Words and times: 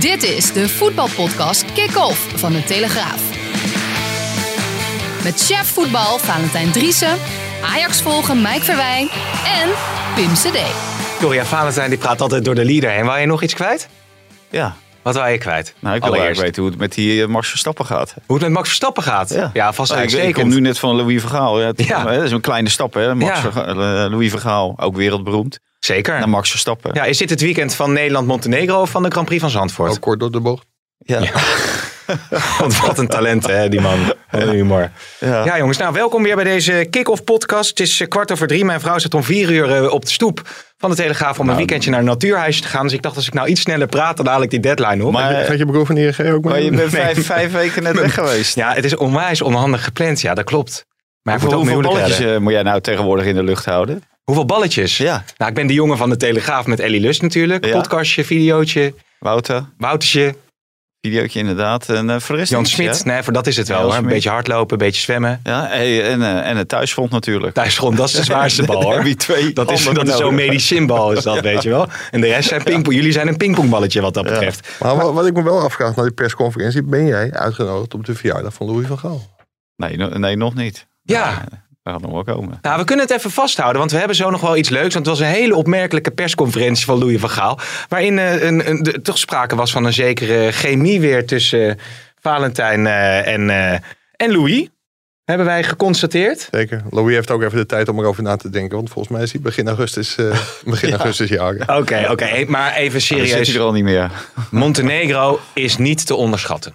Dit 0.00 0.22
is 0.22 0.52
de 0.52 0.68
voetbalpodcast 0.68 1.72
Kick-Off 1.72 2.38
van 2.38 2.52
de 2.52 2.64
Telegraaf. 2.64 3.22
Met 5.24 5.40
chef 5.46 5.66
voetbal 5.72 6.18
Valentijn 6.18 6.70
Driessen, 6.72 7.16
Ajax 7.64 8.02
volgen 8.02 8.42
Mike 8.42 8.64
Verwijn 8.64 9.08
en 9.62 9.68
Pim 10.14 10.32
CD. 10.34 10.58
Gloria 11.18 11.44
Valentijn 11.44 11.90
die 11.90 11.98
praat 11.98 12.20
altijd 12.20 12.44
door 12.44 12.54
de 12.54 12.64
leader 12.64 12.90
heen. 12.90 13.04
Wou 13.04 13.18
je 13.20 13.26
nog 13.26 13.42
iets 13.42 13.54
kwijt? 13.54 13.88
Ja, 14.50 14.76
Wat 15.02 15.14
wou 15.14 15.28
je 15.30 15.38
kwijt? 15.38 15.74
nou 15.80 15.96
ik 15.96 16.02
wil 16.02 16.12
eigenlijk 16.14 16.40
weten 16.44 16.62
hoe 16.62 16.70
het 16.70 16.80
met 16.80 16.92
die 16.94 17.22
eh, 17.22 17.28
Max 17.28 17.48
Verstappen 17.48 17.86
gaat. 17.86 18.14
Hoe 18.26 18.34
het 18.36 18.44
met 18.44 18.54
Max 18.54 18.66
Verstappen 18.66 19.02
gaat? 19.02 19.50
Ja, 19.52 19.72
vast 19.72 19.90
Nou, 19.92 20.02
ik, 20.02 20.12
ik 20.12 20.34
kom 20.34 20.48
nu 20.48 20.60
net 20.60 20.78
van 20.78 20.96
Louis 20.96 21.20
Vergaal. 21.20 21.60
Ja, 21.60 21.66
het- 21.66 21.84
Ja. 21.86 22.06
hè, 22.06 22.14
dat 22.16 22.24
is 22.24 22.30
een 22.32 22.40
kleine 22.40 22.68
stap 22.68 22.94
hè. 22.94 23.14
Max 23.14 23.40
Ja. 23.54 23.64
Eh, 23.66 23.74
Louis 24.10 24.30
Vergaal, 24.30 24.74
ook 24.80 24.96
wereldberoemd. 24.96 25.58
Zeker. 25.78 26.14
En 26.14 26.28
Max 26.30 26.50
Verstappen. 26.50 26.90
Ja, 26.94 27.04
is 27.04 27.18
dit 27.18 27.30
het 27.30 27.40
weekend 27.40 27.74
van 27.74 27.92
Nederland-Montenegro 27.92 28.80
of 28.80 28.90
van 28.90 29.02
de 29.02 29.10
Grand 29.10 29.26
Prix 29.26 29.40
van 29.40 29.50
Zandvoort? 29.50 29.90
Ook 29.90 30.00
kort 30.00 30.20
door 30.20 30.30
de 30.30 30.40
bocht. 30.40 30.66
Ja. 30.98 31.20
Want 32.58 32.80
wat 32.80 32.98
een 32.98 33.08
talent 33.08 33.46
hè, 33.46 33.68
die 33.68 33.80
man. 33.80 33.98
Wat 34.30 34.42
een 34.42 34.48
humor. 34.50 34.90
Ja. 35.20 35.44
Ja 35.44 35.58
jongens, 35.58 35.78
nou 35.78 35.92
welkom 35.92 36.22
weer 36.22 36.34
bij 36.34 36.44
deze 36.44 36.86
kick-off 36.90 37.24
podcast. 37.24 37.68
Het 37.68 37.80
is 37.80 38.00
eh, 38.00 38.08
kwart 38.08 38.32
over 38.32 38.46
drie. 38.46 38.64
Mijn 38.64 38.80
vrouw 38.80 38.98
zit 38.98 39.14
om 39.14 39.22
vier 39.24 39.50
uur 39.50 39.74
eh, 39.74 39.92
op 39.92 40.04
de 40.04 40.10
stoep 40.10 40.40
van 40.78 40.90
de 40.90 40.96
Telegraaf 40.96 41.38
om 41.38 41.48
een 41.48 41.56
weekendje 41.56 41.90
naar 41.90 41.98
een 42.00 42.04
natuurhuisje 42.04 42.60
te 42.62 42.68
gaan. 42.68 42.82
Dus 42.82 42.92
ik 42.92 43.02
dacht 43.02 43.16
als 43.16 43.26
ik 43.26 43.32
nou 43.34 43.48
iets 43.48 43.60
sneller 43.60 43.86
praat, 43.86 44.16
dan 44.16 44.26
haal 44.26 44.42
ik 44.42 44.50
die 44.50 44.60
deadline 44.60 45.04
op. 45.04 45.12
Maar, 45.12 45.44
Gaat 45.44 45.58
je 45.58 45.66
broer 45.66 45.86
van 45.86 45.96
ING 45.96 46.18
ook 46.18 46.24
mee? 46.24 46.40
maar 46.42 46.60
je 46.62 46.70
bent 46.70 46.92
Nee. 46.92 47.02
vijf, 47.02 47.26
vijf 47.26 47.52
weken 47.52 47.82
net 47.82 47.98
weg 48.00 48.14
geweest. 48.14 48.54
Ja, 48.54 48.72
het 48.74 48.84
is 48.84 48.96
onwijs 48.96 49.42
onhandig 49.42 49.84
gepland. 49.84 50.20
Ja, 50.20 50.34
dat 50.34 50.44
klopt. 50.44 50.86
Maar 51.22 51.40
hoeveel 51.40 51.58
ook 51.58 51.64
hoeveel 51.64 51.80
balletjes 51.82 52.18
redden. 52.18 52.34
eh, 52.36 52.40
moet 52.40 52.52
jij 52.52 52.62
nou 52.62 52.80
tegenwoordig 52.80 53.26
in 53.26 53.34
de 53.34 53.42
lucht 53.42 53.64
houden? 53.64 54.02
Hoeveel 54.28 54.46
balletjes? 54.46 54.96
Ja. 54.96 55.24
Nou, 55.36 55.50
ik 55.50 55.56
ben 55.56 55.66
de 55.66 55.72
jongen 55.72 55.96
van 55.96 56.10
de 56.10 56.16
Telegraaf 56.16 56.66
met 56.66 56.80
Ellie 56.80 57.00
Lust 57.00 57.22
natuurlijk. 57.22 57.64
Ja. 57.64 57.72
Podcastje, 57.72 58.24
videootje, 58.24 58.94
Wouter, 59.18 59.64
Woutertje, 59.78 60.34
videootje 61.00 61.38
inderdaad. 61.38 61.88
En 61.88 62.08
uh, 62.08 62.16
voor 62.18 62.34
de 62.34 62.40
rest 62.40 62.52
Jan 62.52 62.66
Smit. 62.66 63.02
ja? 63.04 63.12
Nee, 63.12 63.22
voor 63.22 63.32
dat 63.32 63.46
is 63.46 63.56
het 63.56 63.68
wel. 63.68 63.82
Hoor. 63.82 63.94
Een 63.94 64.06
beetje 64.06 64.28
hardlopen, 64.28 64.72
een 64.72 64.86
beetje 64.86 65.00
zwemmen. 65.00 65.40
Ja, 65.42 65.66
hey, 65.66 66.10
en, 66.10 66.22
eh, 66.22 66.50
en 66.50 66.56
het 66.56 66.68
thuisfront 66.68 67.10
natuurlijk. 67.10 67.54
Thuisgrond, 67.54 67.96
dat 67.96 68.08
is 68.08 68.14
de 68.14 68.24
zwaarste 68.24 68.62
bal 68.62 68.82
hoor. 68.82 69.06
je 69.08 69.14
twee 69.16 69.52
Dat 69.52 69.70
is, 69.70 69.84
dat 69.84 70.08
is 70.08 70.16
zo'n 70.16 70.34
medicijnbal 70.34 71.12
is 71.12 71.22
dat, 71.22 71.40
weet 71.50 71.62
je 71.62 71.68
wel. 71.68 71.88
En 72.10 72.20
de 72.20 72.26
rest 72.26 72.48
zijn 72.48 72.62
pingpong. 72.62 72.96
Jullie 72.96 73.12
zijn 73.12 73.28
een 73.28 73.36
pingpongballetje 73.36 74.00
wat 74.00 74.14
dat 74.14 74.24
betreft. 74.24 74.68
Maar 74.80 74.96
wat, 74.96 75.12
wat 75.14 75.26
ik 75.26 75.34
me 75.34 75.42
wel 75.42 75.60
afvraag 75.60 75.96
na 75.96 76.02
die 76.02 76.12
persconferentie, 76.12 76.82
ben 76.82 77.06
jij 77.06 77.32
uitgenodigd 77.32 77.94
op 77.94 78.04
de 78.06 78.14
verjaardag 78.14 78.54
van 78.54 78.66
Louis 78.66 78.86
van 78.86 78.98
Gaal? 78.98 79.36
Nee, 79.76 79.96
no- 79.96 80.18
nee, 80.18 80.36
nog 80.36 80.54
niet. 80.54 80.86
Ja. 81.02 81.44
Maar, 81.88 81.98
Dat 82.00 82.02
gaat 82.02 82.12
nog 82.14 82.24
wel 82.26 82.36
komen. 82.36 82.58
Nou, 82.62 82.78
we 82.78 82.84
kunnen 82.84 83.06
het 83.06 83.16
even 83.16 83.30
vasthouden, 83.30 83.78
want 83.78 83.90
we 83.92 83.98
hebben 83.98 84.16
zo 84.16 84.30
nog 84.30 84.40
wel 84.40 84.56
iets 84.56 84.68
leuks. 84.68 84.94
Want 84.94 85.06
het 85.06 85.18
was 85.18 85.26
een 85.26 85.32
hele 85.34 85.54
opmerkelijke 85.54 86.10
persconferentie 86.10 86.84
van 86.84 86.98
Louis 86.98 87.20
van 87.20 87.30
Gaal. 87.30 87.58
Waarin 87.88 88.18
eh, 88.18 88.42
een, 88.42 88.68
een, 88.70 88.82
de- 88.82 89.02
toch 89.02 89.18
sprake 89.18 89.56
was 89.56 89.70
van 89.72 89.84
een 89.84 89.92
zekere 89.92 90.52
chemie 90.52 91.00
weer 91.00 91.26
tussen 91.26 91.68
eh, 91.70 91.74
Valentijn 92.20 92.86
eh, 92.86 93.26
en, 93.26 93.50
eh, 93.50 93.72
en 94.16 94.32
Louis. 94.32 94.68
Hebben 95.24 95.46
wij 95.46 95.62
geconstateerd. 95.64 96.48
Zeker. 96.50 96.82
Louis 96.90 97.14
heeft 97.14 97.30
ook 97.30 97.42
even 97.42 97.56
de 97.58 97.66
tijd 97.66 97.88
om 97.88 97.98
erover 97.98 98.22
na 98.22 98.36
te 98.36 98.50
denken. 98.50 98.76
Want 98.76 98.90
volgens 98.90 99.14
mij 99.14 99.22
is 99.24 99.32
hij 99.32 99.40
begin 99.40 99.66
augustus, 99.68 100.16
eh 100.16 100.38
begin 100.64 100.90
augustus 100.92 101.28
jagen. 101.28 101.76
Oké, 101.76 102.06
oké. 102.10 102.44
Maar 102.46 102.74
even 102.74 102.90
Dan 102.92 103.00
zit 103.00 103.18
serieus. 103.26 103.46
hij 103.48 103.56
er 103.56 103.62
al 103.62 103.72
niet 103.72 103.84
meer. 103.84 104.10
Montenegro 104.50 105.40
is 105.54 105.76
niet 105.76 106.06
te 106.06 106.14
onderschatten. 106.14 106.74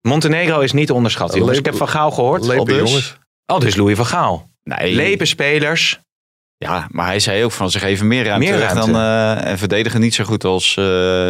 Montenegro 0.00 0.60
is 0.60 0.72
niet 0.72 0.86
te 0.86 0.94
onderschatten. 0.94 1.38
jongens. 1.38 1.58
Ik 1.58 1.64
heb 1.64 1.76
van 1.76 1.88
Gaal 1.88 2.10
gehoord. 2.10 2.48
Al 2.58 2.64
dus, 2.64 2.76
jongens. 2.76 3.18
Al 3.52 3.58
dus 3.58 3.76
Louis 3.76 3.96
van 3.96 4.06
Gaal. 4.06 4.50
Nee. 4.62 4.94
Lepe 4.94 5.24
spelers. 5.24 6.00
Ja, 6.56 6.86
maar 6.90 7.06
hij 7.06 7.20
zei 7.20 7.44
ook 7.44 7.52
van 7.52 7.70
ze 7.70 7.78
geven 7.78 8.06
meer 8.06 8.24
ruimte, 8.24 8.50
Meer 8.50 8.58
ruimte. 8.58 8.90
dan 8.92 8.94
eh, 9.00 9.44
en 9.50 9.58
verdedigen 9.58 10.00
niet 10.00 10.14
zo 10.14 10.24
goed 10.24 10.44
als 10.44 10.76
eh, 10.76 10.84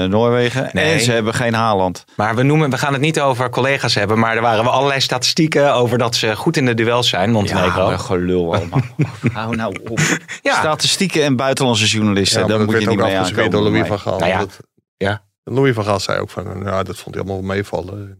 Noorwegen. 0.05 0.71
Nee. 0.73 0.93
En 0.93 1.01
ze 1.01 1.13
hebben 1.13 1.35
geen 1.35 1.55
Haaland. 1.55 2.05
Maar 2.17 2.35
we, 2.37 2.43
noemen, 2.43 2.71
we 2.71 2.79
gaan 2.79 2.93
het 2.93 3.01
niet 3.03 3.21
over 3.21 3.51
collega's 3.51 3.95
hebben. 3.95 4.19
Maar 4.19 4.37
er 4.37 4.43
waren 4.43 4.65
wel 4.65 4.73
allerlei 4.73 5.01
statistieken 5.01 5.75
over 5.75 5.99
dat 5.99 6.17
ze 6.17 6.37
goed 6.37 6.57
in 6.57 6.67
de 6.67 6.75
duels 6.75 7.09
zijn, 7.09 7.31
Montenegro. 7.31 7.87
maar 7.87 7.99
gelul 7.99 8.55
allemaal. 8.55 8.81
Hou 9.33 9.57
nou 9.57 9.77
op. 9.91 9.99
Ja. 10.43 10.55
Statistieken 10.59 11.23
en 11.23 11.37
buitenlandse 11.37 11.87
journalisten, 11.87 12.41
Ja, 12.41 12.47
daar 12.47 12.59
dat 12.59 12.67
moet 12.67 12.81
je 12.81 12.89
niet 12.89 12.99
mee 12.99 13.19
aankomen. 13.19 13.51
door 13.51 13.63
Louis 13.63 13.87
van. 13.87 13.99
Gaal. 13.99 14.19
Nou 14.19 14.31
ja, 14.31 14.39
Dat- 14.39 14.59
ja. 14.97 15.23
Louis 15.45 15.75
van 15.75 15.85
Gaal 15.85 16.01
zei 16.01 16.21
ook 16.21 16.31
van, 16.31 16.63
nou, 16.63 16.85
dat 16.85 16.97
vond 16.99 17.15
hij 17.15 17.25
allemaal 17.25 17.43
meevallen. 17.43 18.19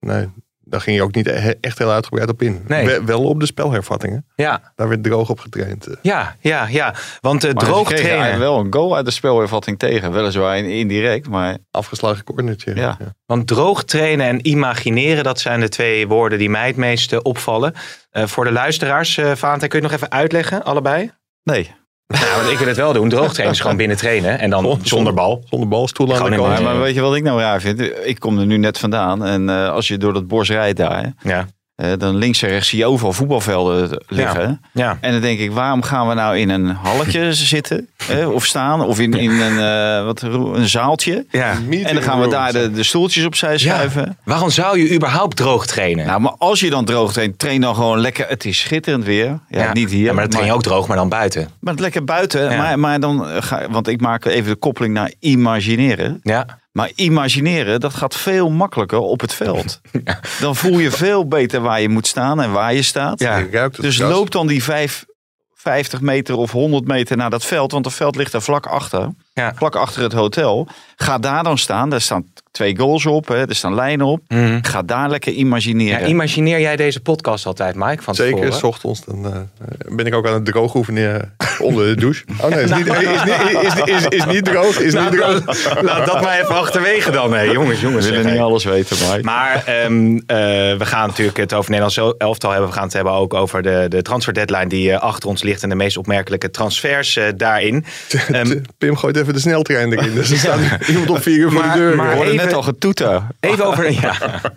Nee, 0.00 0.28
daar 0.64 0.80
ging 0.80 0.96
hij 0.96 1.04
ook 1.06 1.14
niet 1.14 1.28
echt 1.60 1.78
heel 1.78 1.90
uitgebreid 1.90 2.28
op 2.30 2.42
in. 2.42 2.64
Nee. 2.66 3.00
Wel 3.00 3.22
op 3.24 3.40
de 3.40 3.46
spelhervattingen. 3.46 4.26
Ja, 4.34 4.72
Daar 4.74 4.88
werd 4.88 5.02
droog 5.04 5.30
op 5.30 5.38
getraind. 5.40 5.86
eh. 5.86 5.94
ja, 6.02 6.36
ja, 6.40 6.66
ja. 6.68 6.94
Want 7.20 7.44
uh, 7.44 7.50
droog 7.52 7.92
trainen. 7.92 8.38
wel 8.38 8.58
een 8.58 8.72
goal 8.72 8.96
uit 8.96 9.04
de 9.04 9.10
spelhervatting 9.10 9.78
tegen. 9.78 10.12
Weliswaar 10.12 10.58
in- 10.58 10.64
indirect, 10.70 11.28
maar 11.28 11.56
Afgeslagen 11.70 12.24
cornertje. 12.24 12.74
Ja. 12.74 12.96
Want 13.26 13.46
droog 13.46 13.84
trainen 13.84 14.26
en 14.26 14.46
imagineren, 14.46 15.24
dat 15.24 15.40
zijn 15.40 15.60
de 15.60 15.68
twee 15.68 16.08
woorden 16.08 16.38
die 16.38 16.50
mij 16.50 16.66
het 16.66 16.76
meeste 16.76 17.22
opvallen. 17.22 17.74
Eh, 18.10 18.26
voor 18.26 18.44
de 18.44 18.52
luisteraars, 18.52 19.16
eh 19.16 19.32
Valentijn, 19.34 19.70
kun 19.70 19.80
je 19.80 19.86
het 19.86 19.94
nog 19.94 20.02
even 20.02 20.18
uitleggen, 20.18 20.64
allebei? 20.64 21.10
nee. 21.42 21.74
Nou, 22.06 22.36
want 22.36 22.50
ik 22.50 22.58
wil 22.58 22.66
het 22.66 22.76
wel 22.76 22.92
doen. 22.92 23.08
Droog 23.08 23.32
trainen 23.32 23.54
is 23.54 23.60
gewoon 23.60 23.76
binnen 23.76 23.96
trainen. 23.96 24.38
En 24.38 24.50
dan 24.50 24.78
zonder 24.82 25.14
bal. 25.14 25.44
Zonder 25.50 25.68
bal, 25.68 25.88
stoel 25.88 26.16
aan 26.16 26.30
de 26.30 26.36
kant. 26.36 26.62
maar 26.62 26.80
weet 26.80 26.94
je 26.94 27.00
wat 27.00 27.16
ik 27.16 27.22
nou 27.22 27.40
raar 27.40 27.60
vind? 27.60 27.80
Ik 28.04 28.18
kom 28.18 28.38
er 28.38 28.46
nu 28.46 28.56
net 28.56 28.78
vandaan 28.78 29.24
en 29.24 29.48
eh, 29.48 29.70
als 29.70 29.88
je 29.88 29.96
door 29.98 30.12
dat 30.12 30.26
bos 30.26 30.48
rijdt 30.48 30.76
daar, 30.76 31.12
Ja, 31.22 31.46
eh, 31.74 31.92
dan 31.98 32.16
links 32.16 32.42
en 32.42 32.48
rechts 32.48 32.68
zie 32.68 32.78
je 32.78 32.86
overal 32.86 33.12
voetbalvelden 33.12 34.02
liggen. 34.06 34.60
ja. 34.72 34.98
En 35.00 35.12
dan 35.12 35.20
denk 35.20 35.38
ik, 35.38 35.52
waarom 35.52 35.82
gaan 35.82 36.08
we 36.08 36.14
nou 36.14 36.38
in 36.38 36.48
een 36.50 36.66
halletje 36.66 37.32
zitten 37.54 37.88
eh, 38.08 38.30
of 38.30 38.44
staan 38.44 38.80
of 38.80 39.00
in, 39.00 39.12
in 39.12 39.30
een, 39.30 39.58
eh, 39.58 40.04
wat, 40.04 40.22
een 40.22 40.68
zaaltje? 40.68 41.26
ja. 41.30 41.56
En 41.70 41.94
dan 41.94 42.02
gaan 42.02 42.20
we 42.20 42.28
daar 42.28 42.52
de, 42.52 42.70
de 42.70 42.82
stoeltjes 42.82 43.24
opzij 43.24 43.58
schuiven. 43.58 44.18
Waarom 44.24 44.50
zou 44.50 44.78
je 44.78 44.94
überhaupt 44.94 45.36
droog 45.36 45.66
trainen? 45.66 46.06
Nou, 46.06 46.20
maar 46.20 46.34
als 46.38 46.60
je 46.60 46.70
dan 46.70 46.84
droog 46.84 47.12
traint, 47.12 47.38
train 47.38 47.60
dan 47.60 47.74
gewoon 47.74 47.98
lekker. 47.98 48.28
Het 48.28 48.44
is 48.44 48.58
schitterend 48.58 49.04
weer. 49.04 49.38
Ja, 49.48 49.72
niet 49.72 49.90
hier. 49.90 50.04
Ja, 50.04 50.12
maar 50.12 50.22
dat 50.22 50.30
train 50.30 50.46
je 50.46 50.52
ook 50.52 50.62
droog, 50.62 50.86
maar 50.86 50.96
dan 50.96 51.08
buiten. 51.08 51.48
maar 51.60 51.74
lekker 51.74 52.04
buiten. 52.04 52.50
Ja. 52.50 52.56
Maar, 52.56 52.78
maar 52.78 53.00
dan 53.00 53.26
ga 53.42 53.68
want 53.70 53.88
ik 53.88 54.00
maak 54.00 54.24
even 54.24 54.50
de 54.50 54.56
koppeling 54.56 54.94
naar 54.94 55.12
imagineren. 55.18 56.20
Ja. 56.22 56.62
Maar 56.74 56.90
imagineren, 56.94 57.80
dat 57.80 57.94
gaat 57.94 58.16
veel 58.16 58.50
makkelijker 58.50 58.98
op 58.98 59.20
het 59.20 59.34
veld. 59.34 59.80
Dan 60.40 60.56
voel 60.56 60.78
je 60.78 60.90
veel 60.90 61.28
beter 61.28 61.60
waar 61.60 61.80
je 61.80 61.88
moet 61.88 62.06
staan 62.06 62.40
en 62.40 62.52
waar 62.52 62.74
je 62.74 62.82
staat. 62.82 63.20
Ja. 63.20 63.36
Je 63.36 63.50
ruikt 63.50 63.76
het 63.76 63.84
Dus 63.84 63.98
loop 63.98 64.30
dan 64.30 64.46
die 64.46 64.62
vijf, 64.62 65.04
50 65.52 66.00
meter 66.00 66.36
of 66.36 66.50
100 66.50 66.86
meter 66.86 67.16
naar 67.16 67.30
dat 67.30 67.44
veld. 67.44 67.72
Want 67.72 67.84
het 67.84 67.94
veld 67.94 68.16
ligt 68.16 68.32
daar 68.32 68.42
vlak 68.42 68.66
achter. 68.66 69.10
Ja. 69.34 69.52
Vlak 69.56 69.76
achter 69.76 70.02
het 70.02 70.12
hotel. 70.12 70.68
Ga 70.96 71.18
daar 71.18 71.42
dan 71.42 71.58
staan. 71.58 71.90
Daar 71.90 72.00
staan 72.00 72.24
twee 72.50 72.78
goals 72.78 73.06
op. 73.06 73.28
Hè. 73.28 73.48
Er 73.48 73.54
staan 73.54 73.74
lijnen 73.74 74.06
op. 74.06 74.20
Mhm. 74.28 74.58
Ga 74.62 74.82
daar 74.82 75.10
lekker 75.10 75.32
Ja, 75.32 75.38
imagineren. 75.38 76.08
imagineer 76.08 76.60
jij 76.60 76.76
deze 76.76 77.00
podcast 77.00 77.46
altijd, 77.46 77.74
Mike? 77.74 78.02
Van 78.02 78.14
Zeker, 78.14 78.52
s 78.52 78.62
ochtends. 78.62 79.04
Dan 79.04 79.24
eh, 79.24 79.94
ben 79.96 80.06
ik 80.06 80.14
ook 80.14 80.26
aan 80.26 80.34
het 80.34 80.44
droog 80.44 80.74
oefenen 80.74 81.34
onder 81.58 81.86
de 81.86 82.00
douche. 82.00 82.24
Oh 82.40 82.48
nee, 82.48 82.62
is 82.62 82.70
niet, 82.70 82.86
is 82.86 82.98
niet, 82.98 83.62
is, 83.62 83.74
is, 83.74 83.94
is, 83.94 84.06
is 84.08 84.24
niet 84.24 84.44
droog. 84.44 84.80
Is 84.80 84.94
niet 84.94 85.10
droog. 85.10 85.42
Laat 85.82 86.06
dat 86.06 86.22
maar 86.22 86.40
even 86.40 86.54
achterwege 86.54 87.10
dan. 87.10 87.30
Nee, 87.30 87.50
jongens, 87.50 87.80
jongens. 87.80 88.04
We 88.04 88.10
willen 88.10 88.26
niet 88.26 88.34
hey. 88.34 88.44
alles 88.44 88.64
weten, 88.64 88.96
Mike. 89.10 89.22
Maar 89.22 89.64
ehm, 89.66 90.16
eh, 90.16 90.36
we 90.78 90.84
gaan 90.86 91.08
natuurlijk 91.08 91.36
het 91.36 91.52
over 91.54 91.70
Nederlands 91.70 92.16
elftal 92.18 92.50
hebben. 92.50 92.68
We 92.68 92.74
gaan 92.74 92.84
het 92.84 92.92
hebben 92.92 93.12
ook 93.12 93.34
over 93.34 93.62
de, 93.62 93.86
de 93.88 94.02
transfer 94.02 94.34
deadline 94.34 94.66
die 94.66 94.92
eh, 94.92 95.00
achter 95.00 95.28
ons 95.28 95.42
ligt. 95.42 95.62
En 95.62 95.68
de 95.68 95.74
meest 95.74 95.96
opmerkelijke 95.96 96.50
transfers 96.50 97.18
daarin. 97.36 97.84
Ehm, 98.32 98.58
Pim 98.78 98.96
gooit 98.96 99.14
even 99.24 99.34
de 99.34 99.40
sneltrein 99.40 99.92
erin. 99.92 100.14
Dus 100.14 100.30
er 100.30 100.36
staat 100.38 100.60
iemand 100.88 101.10
op 101.10 101.22
vier 101.22 101.36
uur 101.38 101.50
voor 101.50 101.60
Maar- 101.60 101.72
de 101.72 101.78
deur. 101.78 101.96
maar 101.96 102.16
even- 102.20 102.36
net 102.36 102.52
al 102.52 102.62
getoeter. 102.62 103.22
even 103.40 103.64
over... 103.70 103.92
Ja. 103.92 104.14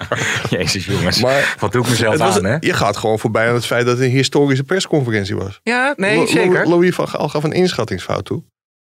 Jezus 0.50 0.86
jongens. 0.86 1.22
Maar- 1.22 1.56
Wat 1.60 1.72
doe 1.72 1.84
ik 1.84 1.90
mezelf 1.90 2.18
was, 2.18 2.38
aan, 2.38 2.44
hè? 2.46 2.58
je 2.60 2.74
gaat 2.74 2.98
gewoon 2.98 3.20
voorbij 3.20 3.48
aan 3.48 3.54
het 3.54 3.66
feit 3.66 3.86
dat 3.86 3.98
het 3.98 4.06
een 4.06 4.12
historische 4.12 4.64
persconferentie 4.64 5.36
was. 5.36 5.60
Ja, 5.64 5.94
nee, 5.98 6.18
Lo- 6.18 6.26
zeker. 6.26 6.68
Louis 6.68 6.96
van 6.96 7.08
Gaal 7.08 7.30
gaf 7.30 7.44
een 7.44 7.52
inschattingsfout 7.52 8.26
toe. 8.26 8.44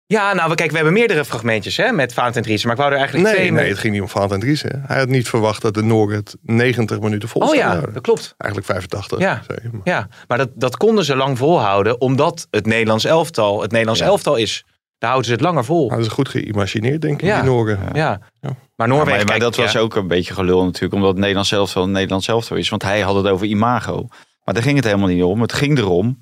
Ja, 0.06 0.34
nou, 0.34 0.50
we- 0.50 0.56
kijk, 0.56 0.70
we 0.70 0.76
hebben 0.76 0.94
meerdere 0.94 1.26
fragmentjes 1.26 1.78
hè, 1.78 1.92
met 1.92 2.14
Valentijn 2.14 2.44
Driessen. 2.44 2.68
Maar 2.68 2.78
ik 2.78 2.82
wou 2.84 2.94
er 2.94 3.00
eigenlijk 3.02 3.30
Nee, 3.30 3.38
twee... 3.48 3.52
nee, 3.52 3.70
het 3.70 3.78
ging 3.80 3.94
niet 3.94 4.02
om 4.02 4.10
Valentijn 4.10 4.40
Driessen. 4.42 4.84
Hij 4.88 4.98
had 5.00 5.08
niet 5.08 5.28
verwacht 5.30 5.62
dat 5.62 5.74
de 5.74 5.84
Noorden 5.84 6.18
het 6.18 6.36
90 6.42 7.00
minuten 7.00 7.30
vol 7.30 7.42
Oh 7.42 7.48
zouden 7.48 7.68
ja, 7.68 7.74
houden. 7.74 7.94
dat 7.94 8.04
klopt. 8.04 8.34
Eigenlijk 8.38 8.72
85. 8.72 9.20
Ja. 9.20 9.42
zei 9.48 9.60
je, 9.64 9.70
maar- 9.72 9.82
Ja, 9.84 10.08
maar 10.28 10.38
dat, 10.38 10.50
dat 10.56 10.78
konden 10.78 11.06
ze 11.06 11.16
lang 11.16 11.38
volhouden, 11.38 12.02
omdat 12.02 12.48
het 12.50 12.66
Nederlands 12.66 13.06
elftal 13.06 13.62
het 13.62 13.72
Nederlands 13.72 14.00
Ja. 14.02 14.06
elftal 14.08 14.36
is. 14.36 14.66
Daar 15.02 15.10
houden 15.10 15.30
ze 15.32 15.36
het 15.36 15.46
langer 15.46 15.66
vol. 15.66 15.88
Hadden 15.88 16.06
ze 16.06 16.12
goed 16.12 16.30
geïmagineerd, 16.30 17.02
denk 17.02 17.22
ik, 17.22 17.28
Ja. 17.28 17.42
die 17.42 17.50
Noorden. 17.50 17.80
Ja. 17.94 17.94
Ja. 17.94 18.20
Maar 18.42 18.56
Ja, 18.76 18.86
Noorwegen, 18.86 19.06
maar, 19.06 19.18
maar 19.18 19.26
kijk, 19.26 19.40
dat 19.40 19.56
was 19.56 19.78
ook 19.78 19.96
een 19.96 20.08
beetje 20.08 20.34
gelul 20.34 20.64
natuurlijk. 20.64 20.94
Omdat 20.94 21.10
het 21.10 21.18
Nederlands 21.20 21.50
zelf 21.50 21.74
wel 21.74 21.84
een 21.84 21.92
Nederlands 21.92 22.26
zelf 22.26 22.52
is. 22.52 22.70
Want 22.70 22.84
hij 22.84 23.02
had 23.02 23.16
het 23.16 23.28
over 23.28 23.48
imago. 23.48 24.08
Maar 24.44 24.54
daar 24.54 24.64
ging 24.64 24.76
het 24.76 24.86
helemaal 24.86 25.08
niet 25.08 25.24
om. 25.24 25.42
Het 25.42 25.54
ging 25.54 25.78
erom. 25.78 26.20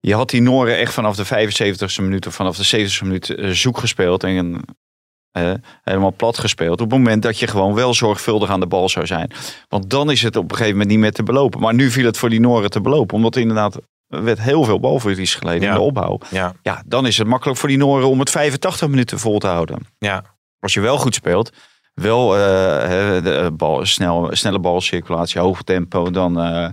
Je 0.00 0.14
had 0.14 0.30
die 0.30 0.42
Noren 0.42 0.76
echt 0.78 0.92
vanaf 0.92 1.16
de 1.16 1.24
75ste 1.24 2.02
minuut 2.02 2.26
of 2.26 2.34
vanaf 2.34 2.56
de 2.56 2.88
70ste 2.88 3.02
minuut 3.02 3.30
eh, 3.30 3.50
zoek 3.50 3.78
gespeeld. 3.78 4.24
En 4.24 4.60
eh, 5.30 5.52
helemaal 5.82 6.12
plat 6.16 6.38
gespeeld. 6.38 6.80
Op 6.80 6.90
het 6.90 6.98
moment 6.98 7.22
dat 7.22 7.38
je 7.38 7.46
gewoon 7.46 7.74
wel 7.74 7.94
zorgvuldig 7.94 8.50
aan 8.50 8.60
de 8.60 8.66
bal 8.66 8.88
zou 8.88 9.06
zijn. 9.06 9.30
Want 9.68 9.90
dan 9.90 10.10
is 10.10 10.22
het 10.22 10.36
op 10.36 10.44
een 10.44 10.50
gegeven 10.50 10.72
moment 10.72 10.90
niet 10.90 10.98
meer 10.98 11.12
te 11.12 11.22
belopen. 11.22 11.60
Maar 11.60 11.74
nu 11.74 11.90
viel 11.90 12.04
het 12.06 12.18
voor 12.18 12.30
die 12.30 12.40
Noren 12.40 12.70
te 12.70 12.80
belopen. 12.80 13.16
Omdat 13.16 13.34
er 13.34 13.40
inderdaad 13.40 13.74
er 13.74 13.82
werd 14.10 14.40
heel 14.40 14.64
veel 14.64 14.80
balverlies 14.80 15.34
geleden 15.34 15.62
Ja. 15.62 15.68
in 15.68 15.74
de 15.74 15.80
opbouw. 15.80 16.18
Ja, 16.30 16.52
Ja, 16.62 16.82
dan 16.86 17.06
is 17.06 17.18
het 17.18 17.26
makkelijk 17.26 17.58
voor 17.58 17.68
die 17.68 17.78
Noren 17.78 18.08
om 18.08 18.18
het 18.18 18.30
85 18.30 18.88
minuten 18.88 19.18
vol 19.18 19.38
te 19.38 19.46
houden. 19.46 19.86
ja. 19.98 20.24
Als 20.60 20.74
je 20.74 20.80
wel 20.80 20.98
goed 20.98 21.14
speelt, 21.14 21.50
wel 21.94 22.34
eh, 22.36 22.40
de 23.22 23.32
eh, 23.32 23.46
bal, 23.52 23.86
snel, 23.86 24.28
snelle 24.32 24.58
balcirculatie, 24.58 25.40
hoog 25.40 25.62
tempo, 25.62 26.10
dan, 26.10 26.40
eh, 26.40 26.68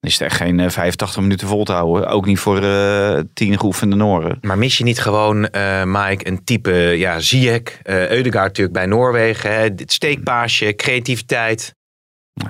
is 0.00 0.12
het 0.12 0.22
echt 0.22 0.36
geen 0.36 0.60
eh, 0.60 0.68
85 0.70 1.22
minuten 1.22 1.48
vol 1.48 1.64
te 1.64 1.72
houden. 1.72 2.08
Ook 2.08 2.26
niet 2.26 2.38
voor 2.38 2.62
eh 2.64 3.18
tien 3.34 3.58
geoefende 3.58 3.96
Noren. 3.96 4.38
Maar 4.40 4.58
mis 4.58 4.78
je 4.78 4.84
niet 4.84 5.00
gewoon, 5.00 5.40
Mike, 5.84 6.26
een 6.26 6.44
type 6.44 6.72
ja, 6.72 7.20
Ziyech, 7.20 7.62
eh 7.82 8.10
Eudegaard 8.10 8.46
natuurlijk 8.46 8.76
bij 8.76 8.86
Noorwegen. 8.86 9.54
Hè? 9.54 9.74
Dit 9.74 9.92
steekpaasje, 9.92 10.74
creativiteit. 10.74 11.74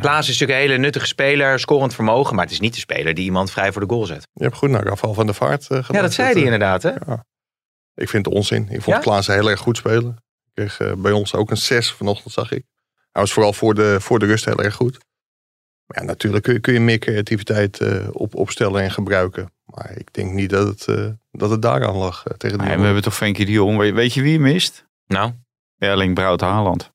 Klaas 0.00 0.29
is 0.29 0.38
natuurlijk 0.38 0.59
een 0.59 0.69
hele 0.69 0.82
nuttige 0.82 1.06
speler, 1.06 1.59
scorend 1.59 1.94
vermogen. 1.94 2.35
Maar 2.35 2.44
het 2.44 2.53
is 2.53 2.61
niet 2.61 2.75
de 2.75 2.81
speler 2.81 3.15
die 3.15 3.25
iemand 3.25 3.50
vrij 3.50 3.73
voor 3.73 3.81
de 3.81 3.94
goal 3.94 4.06
zet. 4.06 4.29
Je 4.32 4.43
hebt 4.43 4.56
goed 4.56 4.71
naar 4.71 4.91
afval 4.91 5.15
van 5.15 5.27
de 5.27 5.35
vaart 5.35 5.62
eh, 5.62 5.69
gedaan. 5.69 5.97
Ja, 5.97 6.03
dat 6.03 6.12
zei 6.12 6.29
hij 6.29 6.37
eh, 6.37 6.44
inderdaad. 6.44 6.82
Hè? 6.82 6.93
Ik 7.94 8.09
vind 8.09 8.27
het 8.27 8.35
onzin. 8.35 8.62
Ik 8.62 8.82
vond 8.82 8.97
Ja? 8.97 9.03
Klaassen 9.03 9.35
heel 9.35 9.50
erg 9.50 9.61
goed 9.61 9.77
spelen. 9.77 10.17
Ik 10.44 10.50
kreeg 10.55 10.81
eh, 10.81 10.93
bij 10.97 11.12
ons 11.12 11.35
ook 11.35 11.50
een 11.50 11.56
6 11.56 11.93
vanochtend, 11.93 12.32
zag 12.32 12.50
ik. 12.53 12.65
Hij 13.12 13.23
was 13.23 13.32
vooral 13.32 13.53
voor 13.53 13.75
de, 13.75 13.97
voor 14.00 14.19
de 14.19 14.27
rust 14.27 14.44
heel 14.44 14.62
erg 14.62 14.75
goed. 14.75 14.99
Maar 15.87 16.00
ja, 16.00 16.05
natuurlijk 16.05 16.44
kun 16.44 16.53
je, 16.53 16.61
kun 16.61 16.73
je 16.73 16.81
meer 16.81 16.99
creativiteit 16.99 17.81
eh, 17.81 18.09
op, 18.12 18.35
opstellen 18.35 18.82
en 18.82 18.91
gebruiken. 18.91 19.53
Maar 19.65 19.93
ik 19.97 20.12
denk 20.12 20.32
niet 20.32 20.50
dat 20.50 20.67
het, 20.67 20.87
eh, 20.87 21.09
dat 21.31 21.50
het 21.50 21.62
daaraan 21.62 21.97
lag 21.97 22.25
tegen 22.37 22.59
Nee, 22.59 22.77
we 22.77 22.85
hebben 22.85 23.03
toch 23.03 23.15
Frenkie 23.15 23.47
de 23.47 23.53
Jong. 23.53 23.79
Weet, 23.79 23.94
weet 23.94 24.15
je 24.15 24.23
wie 24.23 24.32
je 24.32 24.41
mist? 24.41 24.87
Nou, 25.06 25.32
Erling 25.79 26.15
Braut 26.15 26.41
Haaland. 26.41 26.93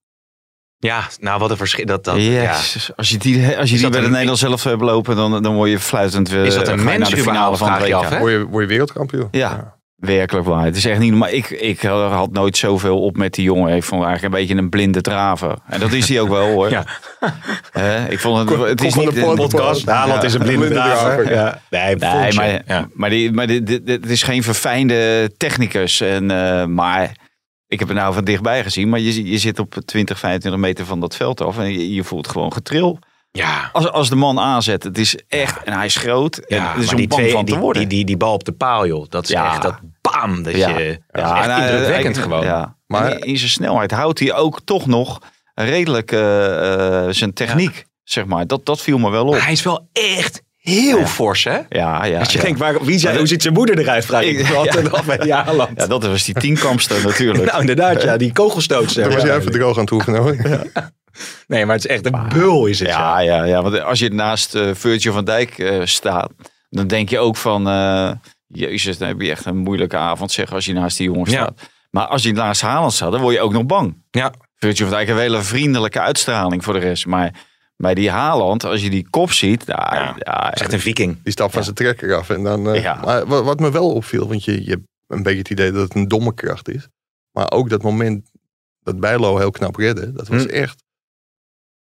Ja, 0.80 1.08
nou 1.20 1.40
wat 1.40 1.52
een 1.52 1.58
verschil. 1.58 1.86
Dat, 1.86 2.04
dat, 2.04 2.16
ja. 2.22 2.52
Als 2.96 3.10
je 3.10 3.18
die, 3.18 3.58
als 3.58 3.70
je 3.70 3.78
die 3.78 3.90
bij 3.90 4.00
de 4.00 4.06
een- 4.06 4.12
Nederlands 4.12 4.42
zelf 4.42 4.64
hebt 4.64 4.82
lopen, 4.82 5.16
dan, 5.16 5.44
dan 5.44 5.56
word 5.56 5.70
je 5.70 5.80
fluitend 5.80 6.30
weer 6.30 6.46
Is 6.46 6.56
dat 6.56 6.68
een 6.68 6.84
mens 6.84 6.98
naar 7.00 7.10
de 7.10 7.18
finale 7.18 7.58
van 7.58 7.72
het 7.72 7.94
af, 7.94 8.10
hè? 8.10 8.20
Word 8.20 8.32
je, 8.32 8.46
word 8.46 8.64
je 8.64 8.70
wereldkampioen? 8.70 9.28
Ja. 9.32 9.74
Werkelijk 9.96 10.46
waar. 10.48 10.66
Het 10.66 10.76
is 10.76 10.86
echt 10.86 11.00
niet 11.00 11.10
normaal. 11.12 11.30
Ik, 11.30 11.50
ik 11.50 11.82
had 11.82 12.32
nooit 12.32 12.58
zoveel 12.58 13.02
op 13.02 13.18
met 13.18 13.34
die 13.34 13.44
jongen. 13.44 13.76
Ik 13.76 13.84
vond 13.84 14.04
eigenlijk 14.04 14.34
een 14.34 14.40
beetje 14.42 14.56
een 14.64 14.70
blinde 14.70 15.02
draver. 15.02 15.56
En 15.68 15.80
dat 15.80 15.92
is 15.92 16.10
hij 16.10 16.20
ook 16.22 16.30
wel 16.30 16.48
hoor. 16.48 16.70
Ja. 16.70 16.84
Hè, 17.72 18.08
ik 18.10 18.20
vond 18.20 18.50
het, 18.50 18.60
het 18.60 18.84
is 18.84 18.94
niet 18.94 19.14
de 19.16 19.34
podcast. 19.36 19.86
Haaland 19.86 20.24
is 20.24 20.34
een 20.34 20.40
blinde 20.40 20.58
Blinde 20.68 20.76
draver. 20.76 21.32
Ja. 21.32 21.62
Nee, 21.70 21.96
Nee, 21.96 22.34
maar, 22.34 22.62
Ja. 22.68 22.88
maar, 22.94 23.10
die, 23.10 23.32
maar 23.32 23.48
die, 23.48 23.64
dit- 23.64 23.86
dit- 23.86 24.02
het 24.02 24.12
is 24.12 24.24
geen 24.24 24.44
verfijnde 24.44 25.32
technicus. 25.38 26.02
En, 26.02 26.32
eh, 26.32 26.66
maar 26.66 27.12
ik 27.68 27.80
heb 27.80 27.88
het 27.88 27.98
nou 27.98 28.14
van 28.14 28.24
dichtbij 28.24 28.64
gezien. 28.64 28.90
Maar 28.90 29.00
je, 29.00 29.30
je 29.32 29.38
zit 29.38 29.60
op 29.60 29.76
20, 29.86 30.20
25 30.20 30.62
meter 30.62 30.86
van 30.86 31.00
dat 31.00 31.16
veld 31.16 31.42
af. 31.42 31.58
En 31.58 31.72
je, 31.72 31.94
je 31.94 32.04
voelt 32.04 32.28
gewoon 32.28 32.54
getril. 32.54 33.00
ja. 33.32 33.70
Als, 33.74 33.90
als 33.92 34.10
de 34.10 34.16
man 34.16 34.40
aanzet. 34.40 34.84
Het 34.84 34.98
is 34.98 35.18
echt. 35.28 35.64
En 35.64 35.74
hij 35.74 35.86
is 35.86 35.96
groot. 35.96 36.38
En 36.38 36.58
Ja, 36.58 36.74
het 36.74 36.84
is 36.84 36.90
om 36.90 36.96
die, 36.96 37.08
bang 37.08 37.22
twee, 37.22 37.34
van 37.34 37.46
te 37.46 37.52
die, 37.52 37.62
worden. 37.62 37.82
die, 37.82 37.98
die, 37.98 38.06
die 38.06 38.18
bal 38.18 38.34
op 38.34 38.44
de 38.44 38.52
paal, 38.52 38.88
joh. 38.88 39.06
Dat 39.10 39.24
is 39.24 39.30
Ja. 39.30 39.52
echt 39.52 39.62
dat 39.62 39.80
bam. 40.02 40.44
Dat 40.44 40.56
Ja. 40.56 40.70
je, 40.78 41.02
dat 41.12 41.22
Ja, 41.26 41.32
is 41.34 41.38
echt 41.40 41.48
en 41.48 41.52
hij- 41.56 41.70
indrukwekkend 41.72 42.18
gewoon. 42.18 42.44
Ja. 42.44 42.76
Maar- 42.88 43.24
in 43.26 43.38
zijn 43.38 43.50
snelheid 43.50 43.92
houdt 43.92 44.20
hij 44.20 44.34
ook 44.34 44.60
toch 44.66 44.86
nog 44.86 45.20
redelijk 45.54 46.12
eh, 46.12 47.04
eh, 47.08 47.14
zijn 47.14 47.34
techniek. 47.34 47.86
Zeg 48.04 48.26
maar. 48.26 48.48
Dat, 48.48 48.66
dat 48.66 48.82
viel 48.82 48.98
me 48.98 49.10
wel 49.10 49.26
op. 49.26 49.32
Maar 49.32 49.44
hij 49.44 49.52
is 49.52 49.64
wel 49.64 49.88
echt 49.94 50.42
heel 50.74 51.00
Ja. 51.00 51.08
fors, 51.08 51.44
hè? 51.44 51.58
Ja, 51.70 52.06
ja. 52.06 52.20
Als 52.20 52.32
je 52.32 52.38
ja. 52.38 52.44
denkt, 52.44 52.60
waar, 52.60 52.84
wie 52.84 52.98
zei, 53.00 53.10
Maar 53.12 53.20
hoe 53.20 53.28
ziet 53.28 53.42
zijn 53.42 53.54
moeder 53.54 53.80
eruit? 53.80 54.06
Vraag 54.06 54.22
ik 54.24 54.40
Ik- 54.40 54.50
me 54.50 54.56
altijd 54.56 54.92
af 54.98 55.06
bij 55.06 55.30
Haaland. 55.32 55.70
ja, 55.80 55.88
dat 55.88 56.06
was 56.06 56.24
die 56.24 56.34
tienkampster 56.36 57.04
natuurlijk. 57.04 57.46
Nou, 57.46 57.60
inderdaad, 57.60 58.02
ja. 58.04 58.18
Die 58.18 58.32
kogelstootster. 58.34 59.04
Dan 59.04 59.14
was 59.14 59.24
jij 59.24 59.36
even 59.38 59.52
droog 59.52 59.76
aan 59.78 59.82
het 59.84 59.92
oefenen. 59.92 60.72
Nee, 61.48 61.66
maar 61.66 61.76
het 61.76 61.86
is 61.86 61.92
echt 61.92 62.06
een 62.06 62.28
bul 62.34 62.66
is 62.66 62.80
het. 62.80 62.88
Ja, 62.88 63.20
ja, 63.20 63.44
ja. 63.44 63.62
Want 63.62 63.82
als 63.82 64.00
je 64.00 64.10
naast 64.10 64.56
eh 64.56 64.70
Virgil 64.74 65.14
van 65.14 65.26
Dijk 65.26 65.58
eh, 65.58 65.82
staat, 65.84 66.32
dan 66.70 66.88
denk 66.88 67.10
je 67.10 67.20
ook 67.20 67.36
van, 67.38 67.68
eh, 67.70 68.12
jezus, 68.48 68.98
dan 68.98 69.08
heb 69.08 69.22
je 69.22 69.30
echt 69.32 69.46
een 69.46 69.58
moeilijke 69.58 69.98
avond 69.98 70.32
zeg 70.32 70.54
als 70.54 70.66
je 70.66 70.74
naast 70.74 70.98
die 70.98 71.06
jongen 71.12 71.32
Ja. 71.32 71.38
staat. 71.38 71.54
Maar 71.90 72.06
als 72.08 72.24
je 72.24 72.32
naast 72.34 72.62
Haaland 72.62 72.94
staat, 72.94 73.12
dan 73.12 73.22
word 73.22 73.34
je 73.36 73.42
ook 73.42 73.54
nog 73.54 73.66
bang. 73.66 74.04
Ja. 74.12 74.34
Virgil 74.56 74.86
van 74.88 74.96
Dijk 74.96 75.08
heeft 75.08 75.20
een 75.20 75.26
hele 75.26 75.42
vriendelijke 75.44 76.00
uitstraling 76.00 76.64
voor 76.64 76.74
de 76.74 76.80
rest. 76.80 77.06
Maar 77.06 77.32
bij 77.78 77.94
die 77.94 78.10
Haaland, 78.10 78.64
als 78.64 78.82
je 78.82 78.90
die 78.90 79.08
kop 79.10 79.32
ziet, 79.32 79.66
nou, 79.66 79.96
Ja. 80.20 80.54
is 80.54 80.62
echt 80.62 80.74
een 80.74 80.80
viking. 80.80 81.22
Die 81.24 81.32
stap 81.32 81.52
van 81.54 81.64
zijn 81.64 81.76
trekker 81.76 82.16
af. 82.16 82.30
En 82.30 82.44
dan, 82.44 82.70
eh, 82.70 82.82
Ja. 82.82 83.02
maar 83.06 83.26
wat, 83.26 83.44
wat 83.44 83.60
me 83.60 83.72
wel 83.72 83.92
opviel, 83.94 84.28
want 84.28 84.44
je, 84.44 84.64
je 84.64 84.70
hebt 84.70 84.84
een 85.08 85.24
beetje 85.24 85.40
het 85.40 85.50
idee 85.50 85.72
dat 85.72 85.82
het 85.82 85.96
een 85.96 86.08
domme 86.08 86.34
kracht 86.34 86.70
is. 86.70 86.88
Maar 87.32 87.52
ook 87.52 87.70
dat 87.70 87.82
moment 87.82 88.30
dat 88.80 89.00
Bijlo 89.00 89.38
heel 89.38 89.52
knap 89.52 89.76
redde, 89.76 90.12
dat 90.14 90.28
was 90.28 90.44
Hm. 90.44 90.50
echt 90.50 90.84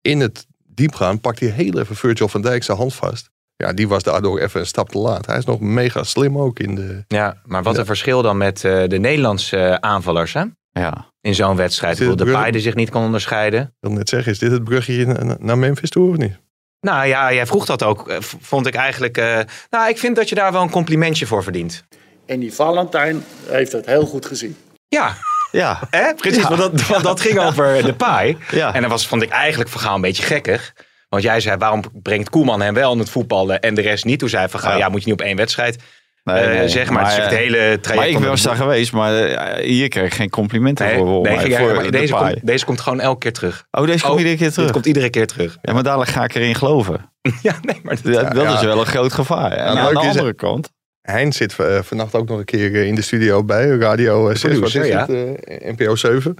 in 0.01 0.19
het 0.19 0.45
diep 0.63 0.93
gaan, 0.95 1.19
pakt 1.19 1.39
hij 1.39 1.49
heel 1.49 1.79
even 1.79 1.95
Virgil 1.95 2.27
van 2.27 2.41
Dijk 2.41 2.63
zijn 2.63 2.77
hand 2.77 2.93
vast. 2.93 3.29
Ja, 3.55 3.73
die 3.73 3.87
was 3.87 4.03
daardoor 4.03 4.39
even 4.39 4.59
een 4.59 4.65
stap 4.65 4.89
te 4.89 4.97
laat. 4.97 5.25
Hij 5.25 5.37
is 5.37 5.45
nog 5.45 5.59
mega 5.59 6.03
slim 6.03 6.37
ook 6.37 6.59
in 6.59 6.75
de... 6.75 7.03
Ja, 7.07 7.41
maar 7.45 7.63
wat 7.63 7.77
een 7.77 7.85
verschil 7.85 8.21
dan 8.21 8.37
met 8.37 8.63
eh, 8.63 8.87
de 8.87 8.97
Nederlandse 8.97 9.57
eh, 9.57 9.73
aanvallers, 9.73 10.33
hè? 10.33 10.43
Ja. 10.71 11.07
In 11.21 11.36
zo'n 11.36 11.56
wedstrijd. 11.56 12.00
Ik 12.00 12.07
bedoel, 12.10 12.25
De 12.25 12.31
Pai 12.31 12.51
die 12.51 12.62
zich 12.62 12.75
niet 12.75 12.89
kan 12.89 13.04
onderscheiden. 13.04 13.62
Ik 13.62 13.68
wil 13.80 13.92
net 13.92 14.10
zeggen, 14.10 14.31
is 14.31 14.39
dit 14.39 14.51
het 14.51 14.63
bruggetje 14.63 15.06
na- 15.06 15.38
naar 15.39 15.57
Memphis 15.57 15.89
toe 15.89 16.10
of 16.10 16.18
niet? 16.18 16.39
Nou 16.81 17.06
ja, 17.07 17.33
jij 17.33 17.45
vroeg 17.45 17.66
dat 17.66 17.83
ook. 17.83 18.10
eh, 18.10 18.18
Vond 18.42 18.68
ik 18.68 18.75
eigenlijk... 18.75 19.18
eh, 19.18 19.39
nou, 19.69 19.89
ik 19.89 19.98
vind 19.98 20.16
dat 20.16 20.30
je 20.30 20.36
daar 20.36 20.51
wel 20.51 20.62
een 20.62 20.69
complimentje 20.69 21.25
voor 21.25 21.44
verdient. 21.44 21.83
En 22.25 22.39
die 22.39 22.54
Valentijn 22.54 23.24
heeft 23.48 23.71
het 23.71 23.86
heel 23.86 24.06
goed 24.06 24.25
gezien. 24.25 24.57
Ja, 24.88 25.16
Ja, 25.51 25.80
hè? 25.89 26.13
precies. 26.13 26.44
Want, 26.48 26.57
dat, 26.57 26.88
want 26.88 27.04
dat 27.04 27.19
ging 27.22 27.39
over 27.39 27.83
de 27.83 27.94
paai. 27.95 28.38
Ja. 28.51 28.74
En 28.74 28.81
dat 28.81 28.92
was, 28.92 29.07
vond 29.07 29.22
ik 29.22 29.30
eigenlijk 29.30 29.69
Van 29.69 29.81
Gaal 29.81 29.95
een 29.95 30.01
beetje 30.01 30.24
gekkig. 30.24 30.74
Want 31.10 31.24
jij 31.24 31.39
zei, 31.39 31.57
waarom 31.57 31.83
brengt 31.94 32.30
Koeman 32.30 32.62
hem 32.62 32.74
wel 32.74 32.92
aan 32.92 33.00
het 33.00 33.10
voetballen 33.10 33.60
en 33.60 33.74
de 33.75 33.81
rest 33.81 34.06
niet? 34.06 34.19
Toen 34.19 34.30
zei 34.30 34.50
Van 34.50 34.60
Gaal, 34.60 34.72
ja, 34.72 34.77
Ja. 34.77 34.89
moet 34.89 35.04
je 35.04 35.10
niet 35.10 35.19
op 35.19 35.25
één 35.25 35.36
wedstrijd 35.36 35.83
Nee, 36.24 36.38
eh, 36.44 36.57
nee. 36.57 36.68
zeggen. 36.68 36.94
Maar, 36.94 37.04
het 37.04 37.12
is 37.12 37.18
echt 37.18 37.25
eh, 37.31 37.31
het 37.31 37.39
hele 37.48 37.57
traject. 37.80 38.13
maar 38.19 38.30
ik 38.30 38.36
de- 38.38 38.44
daar 38.44 38.56
geweest, 38.56 38.92
maar 38.92 39.16
eh, 39.24 39.66
hier 39.66 39.88
kreeg 39.88 40.06
ik 40.06 40.13
geen 40.13 40.30
complimenten 40.30 40.86
Nee, 40.86 40.95
voor. 40.98 41.21
mij, 41.21 41.51
voor 41.57 41.74
maar 41.74 41.83
de 41.83 41.92
deze, 41.92 42.13
komt, 42.13 42.45
deze 42.45 42.66
komt 42.66 42.81
gewoon 42.81 43.00
elke 43.00 43.19
keer 43.19 43.33
terug. 43.33 43.66
Oh, 43.71 43.86
deze 43.86 44.01
komt 44.01 44.13
Oh, 44.13 44.18
iedere 44.19 44.36
keer 44.38 44.45
Dit 44.45 44.54
terug. 44.56 44.71
komt 44.71 44.86
iedere 44.86 45.10
keer 45.10 45.27
terug. 45.27 45.57
Ja, 45.62 45.74
maar 45.74 45.83
dadelijk 45.83 46.12
ga 46.12 46.24
ik 46.24 46.36
erin 46.36 46.56
geloven. 46.56 47.12
Ja, 47.42 47.56
nee, 47.62 47.80
maar 47.83 47.95
dat, 48.04 48.13
Ja, 48.13 48.24
dat 48.30 48.44
ja. 48.44 48.54
is 48.54 48.62
wel 48.62 48.80
een 48.80 48.86
groot 48.86 49.13
gevaar. 49.13 49.51
En 49.51 49.66
aan 49.66 49.94
de 49.94 50.00
is- 50.00 50.06
andere 50.07 50.33
kant. 50.33 50.71
Hein 51.01 51.33
zit 51.33 51.56
vannacht 51.81 52.16
ook 52.16 52.27
nog 52.30 52.38
een 52.39 52.45
keer 52.45 52.75
in 52.75 52.95
de 52.95 53.01
studio 53.01 53.44
bij 53.44 53.68
Radio 53.68 54.33
6. 54.33 54.42
Wat 54.44 54.51
is 54.51 54.57
producer, 54.57 54.86
ja. 54.86 55.00
het? 55.06 55.44
Eh, 55.44 55.72
NPO 55.72 55.95
7. 55.95 56.36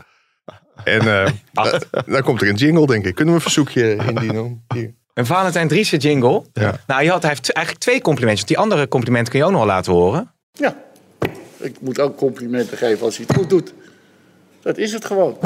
En 0.84 1.02
eh, 1.24 1.32
Acht. 1.54 1.88
da- 1.92 2.02
dan 2.14 2.22
komt 2.22 2.42
er 2.42 2.48
een 2.50 2.56
jingle, 2.56 2.86
denk 2.88 3.06
ik. 3.06 3.16
Kunnen 3.16 3.34
we 3.34 3.40
een 3.40 3.46
verzoekje 3.46 3.96
indienen? 4.08 4.66
Hier. 4.74 4.94
Een 5.20 5.26
Valentijn 5.26 5.68
Driessen 5.68 5.98
jingle. 5.98 6.44
Ja. 6.54 6.80
Nou, 6.88 7.04
je 7.04 7.10
had, 7.10 7.22
hij 7.22 7.32
heeft 7.32 7.52
eigenlijk 7.52 7.86
twee 7.86 8.02
complimentjes. 8.02 8.48
Die 8.48 8.58
andere 8.58 8.88
complimenten 8.88 9.32
kun 9.32 9.40
je 9.40 9.46
ook 9.46 9.52
nog 9.52 9.60
wel 9.60 9.70
laten 9.70 9.94
horen. 9.94 10.32
Ja, 10.52 10.76
ik 11.58 11.82
moet 11.82 12.00
ook 12.00 12.18
complimenten 12.18 12.78
geven 12.78 13.06
als 13.06 13.18
hij 13.18 13.26
het 13.28 13.38
goed 13.38 13.50
doet. 13.50 13.74
Dat 14.62 14.78
is 14.78 14.94
het 14.94 15.06
gewoon. 15.06 15.38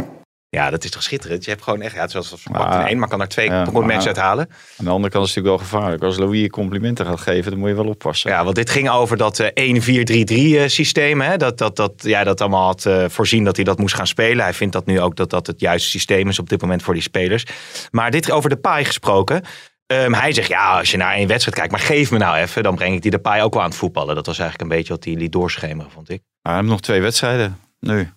Ja, 0.53 0.69
dat 0.69 0.83
is 0.83 0.89
toch 0.89 1.03
schitterend. 1.03 1.43
Je 1.43 1.49
hebt 1.49 1.63
gewoon 1.63 1.81
echt, 1.81 1.95
ja, 1.95 2.01
het 2.01 2.11
zoals 2.11 2.47
Maar- 2.51 2.61
pakt 2.61 2.75
in 2.75 2.87
één, 2.87 2.99
maar 2.99 3.07
kan 3.07 3.21
er 3.21 3.27
twee 3.27 3.49
Ja, 3.49 3.65
maar- 3.71 3.91
uithalen. 4.05 4.49
Aan 4.77 4.85
de 4.85 4.91
andere 4.91 5.13
kant 5.13 5.25
is 5.27 5.35
het 5.35 5.43
natuurlijk 5.43 5.47
wel 5.47 5.57
gevaarlijk. 5.57 6.03
Als 6.03 6.17
Louis 6.17 6.41
je 6.41 6.49
complimenten 6.49 7.05
gaat 7.05 7.21
geven, 7.21 7.51
dan 7.51 7.59
moet 7.59 7.69
je 7.69 7.75
wel 7.75 7.85
oppassen. 7.87 8.31
Ja, 8.31 8.43
want 8.43 8.55
dit 8.55 8.69
ging 8.69 8.89
over 8.89 9.17
dat 9.17 9.39
eh 9.39 9.47
1-4-3-3 9.53 10.57
eh, 10.59 10.67
systeem. 10.67 11.21
Hè? 11.21 11.37
Dat, 11.37 11.57
dat, 11.57 11.75
dat 11.75 11.93
jij 11.97 12.23
dat 12.23 12.41
allemaal 12.41 12.65
had 12.65 12.85
eh, 12.85 13.05
voorzien 13.07 13.43
dat 13.43 13.55
hij 13.55 13.65
dat 13.65 13.77
moest 13.79 13.95
gaan 13.95 14.07
spelen. 14.07 14.43
Hij 14.43 14.53
vindt 14.53 14.73
dat 14.73 14.85
nu 14.85 14.99
ook 15.01 15.15
dat 15.15 15.29
dat 15.29 15.47
het 15.47 15.59
juiste 15.59 15.89
systeem 15.89 16.29
is 16.29 16.39
op 16.39 16.49
dit 16.49 16.61
moment 16.61 16.83
voor 16.83 16.93
die 16.93 17.03
spelers. 17.03 17.45
Maar 17.91 18.11
dit 18.11 18.31
over 18.31 18.49
de 18.49 18.57
paai 18.57 18.85
gesproken. 18.85 19.43
Ehm, 19.87 20.13
hij 20.13 20.33
zegt, 20.33 20.47
ja, 20.47 20.77
als 20.77 20.91
je 20.91 20.97
naar 20.97 21.13
één 21.13 21.27
wedstrijd 21.27 21.57
kijkt, 21.57 21.71
maar 21.71 21.81
geef 21.81 22.11
me 22.11 22.17
nou 22.17 22.37
even. 22.37 22.63
Dan 22.63 22.75
breng 22.75 22.95
ik 22.95 23.01
die 23.01 23.11
de 23.11 23.19
paai 23.19 23.41
ook 23.41 23.53
wel 23.53 23.63
aan 23.63 23.69
het 23.69 23.77
voetballen. 23.77 24.15
Dat 24.15 24.25
was 24.25 24.39
eigenlijk 24.39 24.71
een 24.71 24.77
beetje 24.77 24.93
wat 24.93 25.03
hij 25.03 25.13
liet 25.13 25.31
doorschemeren, 25.31 25.91
vond 25.91 26.09
ik. 26.09 26.21
Maar 26.41 26.51
hij 26.53 26.61
heeft 26.61 26.73
nog 26.73 26.81
twee 26.81 27.01
wedstrijden 27.01 27.59
nu. 27.79 28.09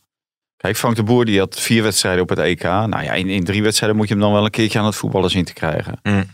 Kijk, 0.67 0.79
Frank 0.79 0.97
de 0.97 1.03
Boer 1.03 1.25
die 1.25 1.39
had 1.39 1.61
vier 1.61 1.83
wedstrijden 1.83 2.23
op 2.23 2.29
het 2.29 2.39
EK. 2.39 2.63
Nou 2.63 3.03
ja, 3.03 3.13
in, 3.13 3.29
in 3.29 3.45
drie 3.45 3.63
wedstrijden 3.63 3.97
moet 3.97 4.09
je 4.09 4.15
hem 4.15 4.23
dan 4.23 4.33
wel 4.33 4.45
een 4.45 4.51
keertje 4.51 4.79
aan 4.79 4.85
het 4.85 4.95
voetballen 4.95 5.31
zien 5.31 5.45
te 5.45 5.53
krijgen. 5.53 5.99
Mm. 6.03 6.25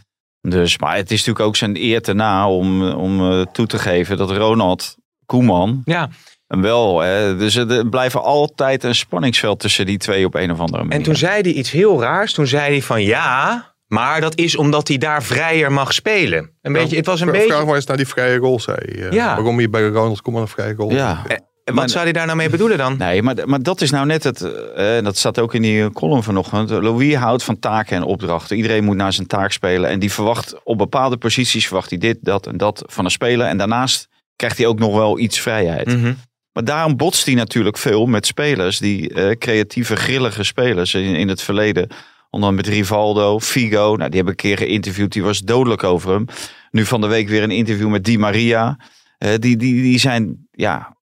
Dus, 0.41 0.79
maar 0.79 0.97
het 0.97 1.11
is 1.11 1.19
natuurlijk 1.19 1.47
ook 1.47 1.57
zijn 1.57 1.77
eer 1.77 2.03
te 2.03 2.13
na 2.13 2.49
om, 2.51 2.91
om 2.93 3.31
eh, 3.33 3.41
toe 3.53 3.67
te 3.67 3.79
geven 3.79 4.17
dat 4.17 4.31
Ronald 4.31 4.97
Koeman 5.27 5.83
Ja, 5.85 6.09
hem 6.47 6.63
wel. 6.63 7.01
Hè, 7.01 7.37
dus 7.37 7.55
er 7.55 7.89
blijft 7.89 8.17
altijd 8.17 8.85
een 8.85 8.95
spanningsveld 8.95 9.61
tussen 9.61 9.87
die 9.87 9.99
twee 9.99 10.27
op 10.27 10.35
een 10.35 10.51
of 10.53 10.61
andere 10.61 10.83
manier. 10.83 10.99
En 10.99 11.03
toen 11.03 11.17
zei 11.17 11.41
hij 11.43 11.53
iets 11.53 11.71
heel 11.71 12.01
raars. 12.01 12.33
Toen 12.33 12.47
zei 12.47 12.71
hij 12.71 12.83
van 12.83 13.03
ja, 13.03 13.75
maar 13.87 14.21
dat 14.21 14.39
is 14.39 14.57
omdat 14.57 14.89
hij 14.89 14.99
daar 14.99 15.23
vrijer 15.23 15.73
mag 15.73 15.93
spelen. 15.93 16.51
Een 16.63 16.73
beetje, 16.73 16.97
het 16.97 17.07
was 17.07 17.21
een 17.21 17.27
Vra- 17.29 17.37
beetje. 17.37 17.53
Vraag 17.53 17.67
maar 17.67 17.75
eens 17.75 17.87
naar 17.87 17.97
die 17.97 18.09
vrije 18.09 18.39
goal, 18.39 18.61
zei 18.61 18.77
hij. 18.81 19.07
Eh, 19.09 19.13
Ja. 19.13 19.35
Waarom 19.35 19.61
je 19.61 19.69
bij 19.69 19.83
Ronald 19.83 20.23
Koeman 20.23 20.43
een 20.43 20.49
vrije 20.49 20.75
goal 20.75 20.91
Ja. 20.93 21.23
Wat 21.65 21.91
zou 21.91 22.05
hij 22.05 22.13
daar 22.13 22.27
nou 22.27 22.39
mee 22.39 22.51
bedoelen 22.51 22.79
dan? 22.79 22.97
Nee, 22.97 23.23
maar, 23.23 23.37
maar 23.45 23.63
dat 23.63 23.81
is 23.81 23.91
nou 23.91 24.07
net 24.07 24.25
het. 24.25 24.43
eh, 24.43 24.97
en 24.97 25.05
dat 25.05 25.17
staat 25.17 25.39
ook 25.39 25.55
in 25.55 25.63
die 25.63 25.91
column 25.91 26.23
vanochtend. 26.23 26.71
Louis 26.71 27.15
houdt 27.15 27.45
van 27.45 27.59
taken 27.59 27.97
en 27.97 28.03
opdrachten. 28.03 28.57
Iedereen 28.57 28.85
moet 28.85 28.97
naar 28.97 29.13
zijn 29.13 29.27
taak 29.27 29.53
spelen. 29.53 29.91
En 29.91 29.99
die 29.99 30.13
verwacht 30.13 30.65
op 30.65 30.79
bepaalde 30.79 31.17
posities 31.17 31.67
verwacht 31.67 31.91
hij 31.91 31.99
dit, 31.99 32.19
dat 32.21 32.47
en 32.47 32.57
dat 32.57 32.83
van 32.87 33.05
een 33.05 33.11
speler. 33.11 33.47
En 33.47 33.59
daarnaast 33.59 34.09
krijgt 34.37 34.59
hij 34.59 34.67
ook 34.67 34.79
nog 34.79 34.95
wel 34.95 35.19
iets 35.19 35.41
vrijheid. 35.41 35.87
Mhm. 35.87 36.15
Maar 36.53 36.65
daarom 36.65 36.97
botst 36.97 37.27
hij 37.27 37.35
natuurlijk 37.35 37.79
veel 37.79 38.07
met 38.07 38.27
spelers 38.27 38.79
die 38.79 39.15
eh, 39.15 39.37
creatieve, 39.39 39.97
grillige 39.97 40.45
spelers 40.45 40.95
in, 40.95 41.15
in 41.15 41.29
het 41.29 41.43
verleden. 41.43 41.89
Onder 42.31 42.55
met 42.55 42.67
Rivaldo, 42.67 43.41
Figo. 43.41 43.97
Nou, 43.97 44.11
die 44.11 44.21
heb 44.21 44.29
ik 44.29 44.43
een 44.43 44.51
keer 44.51 44.59
geïnterviewd. 44.59 45.13
Die 45.13 45.23
was 45.23 45.41
dodelijk 45.41 45.85
over 45.85 46.13
hem. 46.13 46.27
Nu 46.71 46.85
van 46.85 47.01
de 47.01 47.07
week 47.07 47.29
weer 47.29 47.43
een 47.43 47.51
interview 47.51 47.89
met 47.89 48.05
Di 48.05 48.19
Maria. 48.19 48.79
Eh, 49.19 49.31
die, 49.39 49.57
die, 49.57 49.83
die 49.83 49.99
zijn, 49.99 50.49
ja, 50.51 50.97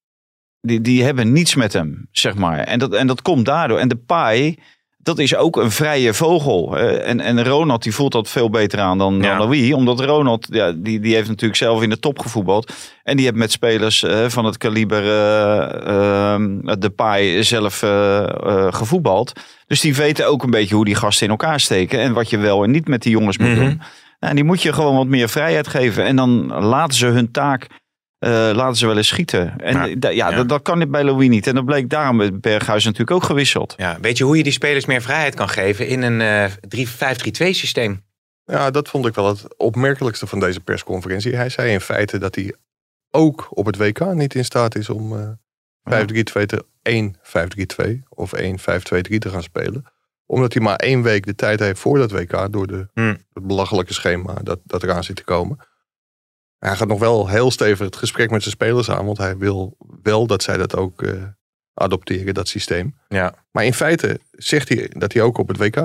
die, 0.61 0.81
die 0.81 1.03
hebben 1.03 1.31
niets 1.31 1.55
met 1.55 1.73
hem, 1.73 2.07
zeg 2.11 2.35
maar. 2.35 2.57
En 2.59 2.79
dat, 2.79 2.93
en 2.93 3.07
dat 3.07 3.21
komt 3.21 3.45
daardoor. 3.45 3.77
En 3.79 3.87
de 3.87 3.95
paai, 3.95 4.57
dat 4.97 5.19
is 5.19 5.35
ook 5.35 5.55
een 5.57 5.71
vrije 5.71 6.13
vogel. 6.13 6.77
En, 6.79 7.19
en 7.19 7.43
Ronald 7.43 7.83
die 7.83 7.93
voelt 7.93 8.11
dat 8.11 8.29
veel 8.29 8.49
beter 8.49 8.79
aan 8.79 8.97
dan, 8.97 9.15
Ja. 9.21 9.21
dan 9.21 9.37
Louis. 9.37 9.73
Omdat 9.73 9.99
Ronald, 9.99 10.47
ja, 10.49 10.71
die, 10.71 10.99
die 10.99 11.13
heeft 11.15 11.27
natuurlijk 11.27 11.59
zelf 11.59 11.81
in 11.81 11.89
de 11.89 11.99
top 11.99 12.19
gevoetbald. 12.19 12.73
En 13.03 13.15
die 13.15 13.25
heeft 13.25 13.37
met 13.37 13.51
spelers 13.51 14.03
eh, 14.03 14.25
van 14.27 14.45
het 14.45 14.57
kaliber 14.57 15.03
eh, 15.03 16.33
ehm, 16.33 16.79
de 16.79 16.89
paai 16.89 17.43
zelf 17.43 17.83
eh, 17.83 18.67
gevoetbald. 18.69 19.31
Dus 19.67 19.79
die 19.81 19.95
weten 19.95 20.27
ook 20.27 20.43
een 20.43 20.49
beetje 20.49 20.75
hoe 20.75 20.85
die 20.85 20.95
gasten 20.95 21.25
in 21.25 21.31
elkaar 21.31 21.59
steken. 21.59 21.99
En 21.99 22.13
wat 22.13 22.29
je 22.29 22.37
wel 22.37 22.63
en 22.63 22.71
niet 22.71 22.87
met 22.87 23.01
die 23.01 23.11
jongens 23.11 23.37
moet 23.37 23.49
Mhm. 23.49 23.59
doen. 23.59 23.81
Nou, 24.19 24.35
die 24.35 24.43
moet 24.43 24.61
je 24.61 24.73
gewoon 24.73 24.95
wat 24.95 25.07
meer 25.07 25.29
vrijheid 25.29 25.67
geven. 25.67 26.05
En 26.05 26.15
dan 26.15 26.45
laten 26.47 26.97
ze 26.97 27.05
hun 27.05 27.31
taak 27.31 27.67
laten 28.29 28.75
ze 28.75 28.85
wel 28.87 28.97
eens 28.97 29.07
schieten. 29.07 29.53
En 29.59 29.99
Ja. 29.99 30.09
ja. 30.09 30.31
Dat, 30.31 30.49
dat 30.49 30.61
kan 30.61 30.91
bij 30.91 31.03
Louis 31.03 31.29
niet. 31.29 31.47
En 31.47 31.55
dat 31.55 31.65
bleek 31.65 31.89
daarom 31.89 32.15
met 32.15 32.41
Berghuis 32.41 32.83
natuurlijk 32.83 33.11
ook 33.11 33.23
gewisseld. 33.23 33.73
Ja, 33.77 33.97
weet 34.01 34.17
je 34.17 34.23
hoe 34.23 34.37
je 34.37 34.43
die 34.43 34.51
spelers 34.51 34.85
meer 34.85 35.01
vrijheid 35.01 35.35
kan 35.35 35.49
geven 35.49 35.87
in 35.87 36.01
een 36.01 36.21
eh 36.21 36.51
3 36.67 36.87
5-3-2 36.87 36.91
systeem? 37.49 38.03
Ja, 38.45 38.71
dat 38.71 38.89
vond 38.89 39.05
ik 39.05 39.15
wel 39.15 39.27
het 39.27 39.57
opmerkelijkste 39.57 40.27
van 40.27 40.39
deze 40.39 40.59
persconferentie. 40.59 41.35
Hij 41.35 41.49
zei 41.49 41.71
in 41.71 41.81
feite 41.81 42.17
dat 42.17 42.35
hij 42.35 42.53
ook 43.11 43.47
op 43.49 43.65
het 43.65 43.77
WK 43.77 44.13
niet 44.13 44.35
in 44.35 44.45
staat 44.45 44.75
is 44.75 44.89
om 44.89 45.17
eh 45.17 45.29
5-3-2 45.83 46.45
te 46.45 46.65
1-5-3-2 46.89 47.99
of 48.09 48.31
1-5-2-3 48.35 48.43
te 49.17 49.29
gaan 49.29 49.43
spelen. 49.43 49.85
Omdat 50.25 50.53
hij 50.53 50.61
maar 50.63 50.75
één 50.75 51.01
week 51.01 51.25
de 51.25 51.35
tijd 51.35 51.59
heeft 51.59 51.79
voor 51.79 51.97
dat 51.97 52.11
WK 52.11 52.51
door 52.51 52.67
de, 52.67 52.87
Hmm. 52.93 53.17
het 53.33 53.47
belachelijke 53.47 53.93
schema 53.93 54.33
dat, 54.43 54.59
dat 54.63 54.83
eraan 54.83 55.03
zit 55.03 55.15
te 55.15 55.23
komen. 55.23 55.57
Hij 56.65 56.75
gaat 56.75 56.87
nog 56.87 56.99
wel 56.99 57.27
heel 57.27 57.51
stevig 57.51 57.85
het 57.85 57.95
gesprek 57.95 58.29
met 58.31 58.41
zijn 58.41 58.53
spelers 58.55 58.89
aan, 58.89 59.05
want 59.05 59.17
hij 59.17 59.37
wil 59.37 59.77
wel 60.03 60.27
dat 60.27 60.43
zij 60.43 60.57
dat 60.57 60.75
ook 60.75 61.01
eh, 61.01 61.13
adopteren, 61.73 62.33
dat 62.33 62.47
systeem. 62.47 62.95
Ja. 63.07 63.33
Maar 63.51 63.65
in 63.65 63.73
feite 63.73 64.19
zegt 64.31 64.69
hij 64.69 64.89
dat 64.97 65.13
hij 65.13 65.21
ook 65.21 65.37
op 65.37 65.47
het 65.47 65.57
WK 65.57 65.77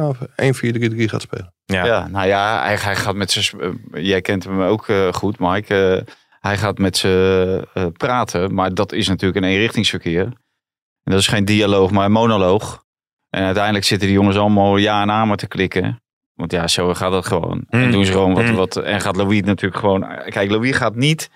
1-4-3-3 0.94 1.04
gaat 1.04 1.22
spelen. 1.22 1.54
Ja. 1.64 1.84
Ja, 1.86 2.08
nou 2.08 2.26
ja, 2.26 2.62
hij, 2.62 2.76
hij 2.76 2.96
gaat 2.96 3.14
met 3.14 3.30
zijn. 3.30 3.62
eh, 3.92 4.04
jij 4.04 4.20
kent 4.20 4.44
hem 4.44 4.60
ook 4.62 4.88
eh, 4.88 5.12
goed, 5.12 5.38
Mike. 5.38 6.04
Eh, 6.06 6.14
hij 6.40 6.56
gaat 6.58 6.78
met 6.78 6.96
ze 6.96 7.68
eh, 7.74 7.86
praten, 7.92 8.54
maar 8.54 8.74
dat 8.74 8.92
is 8.92 9.08
natuurlijk 9.08 9.44
een 9.44 9.50
eenrichtingsverkeer. 9.50 10.22
En 10.22 11.12
dat 11.12 11.20
is 11.20 11.26
geen 11.26 11.44
dialoog, 11.44 11.90
maar 11.90 12.04
een 12.04 12.12
monoloog. 12.12 12.84
En 13.30 13.42
uiteindelijk 13.44 13.84
zitten 13.84 14.06
die 14.08 14.16
jongens 14.16 14.36
allemaal 14.36 14.76
ja 14.76 15.02
en 15.02 15.10
amen 15.10 15.36
te 15.36 15.46
klikken. 15.48 16.00
Want 16.36 16.52
ja, 16.52 16.68
zo 16.68 16.94
gaat 16.94 17.10
dat 17.10 17.26
gewoon. 17.26 17.64
Mm. 17.68 17.80
En 17.82 17.90
doen 17.90 18.04
ze 18.04 18.12
gewoon 18.12 18.34
wat, 18.34 18.44
Mm. 18.44 18.54
wat. 18.54 18.76
En 18.76 19.00
gaat 19.00 19.16
Louis 19.16 19.42
natuurlijk 19.42 19.80
gewoon. 19.80 20.06
Kijk, 20.28 20.50
Louis 20.50 20.76
gaat 20.76 20.94
niet 20.94 21.30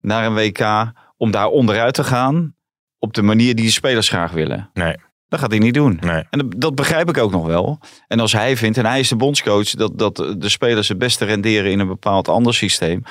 naar 0.00 0.26
een 0.26 0.34
WK 0.34 0.92
om 1.16 1.30
daar 1.30 1.46
onderuit 1.48 1.94
te 1.94 2.04
gaan. 2.04 2.54
op 2.98 3.12
de 3.14 3.22
manier 3.22 3.54
die 3.54 3.64
de 3.64 3.70
spelers 3.70 4.08
graag 4.08 4.30
willen. 4.32 4.70
Nee. 4.72 4.96
Dat 5.28 5.40
gaat 5.40 5.50
hij 5.50 5.58
niet 5.58 5.74
doen. 5.74 5.98
Nee. 6.00 6.22
En 6.30 6.38
dat, 6.38 6.54
dat 6.60 6.74
begrijp 6.74 7.08
ik 7.08 7.18
ook 7.18 7.30
nog 7.30 7.46
wel. 7.46 7.78
En 8.08 8.20
als 8.20 8.32
hij 8.32 8.56
vindt, 8.56 8.78
en 8.78 8.86
hij 8.86 9.00
is 9.00 9.08
de 9.08 9.16
bondscoach, 9.16 9.70
dat, 9.70 9.98
dat 9.98 10.16
de 10.16 10.48
spelers 10.48 10.88
het 10.88 10.98
beste 10.98 11.24
renderen 11.24 11.70
in 11.70 11.78
een 11.78 11.86
bepaald 11.86 12.28
ander 12.28 12.54
systeem. 12.54 13.02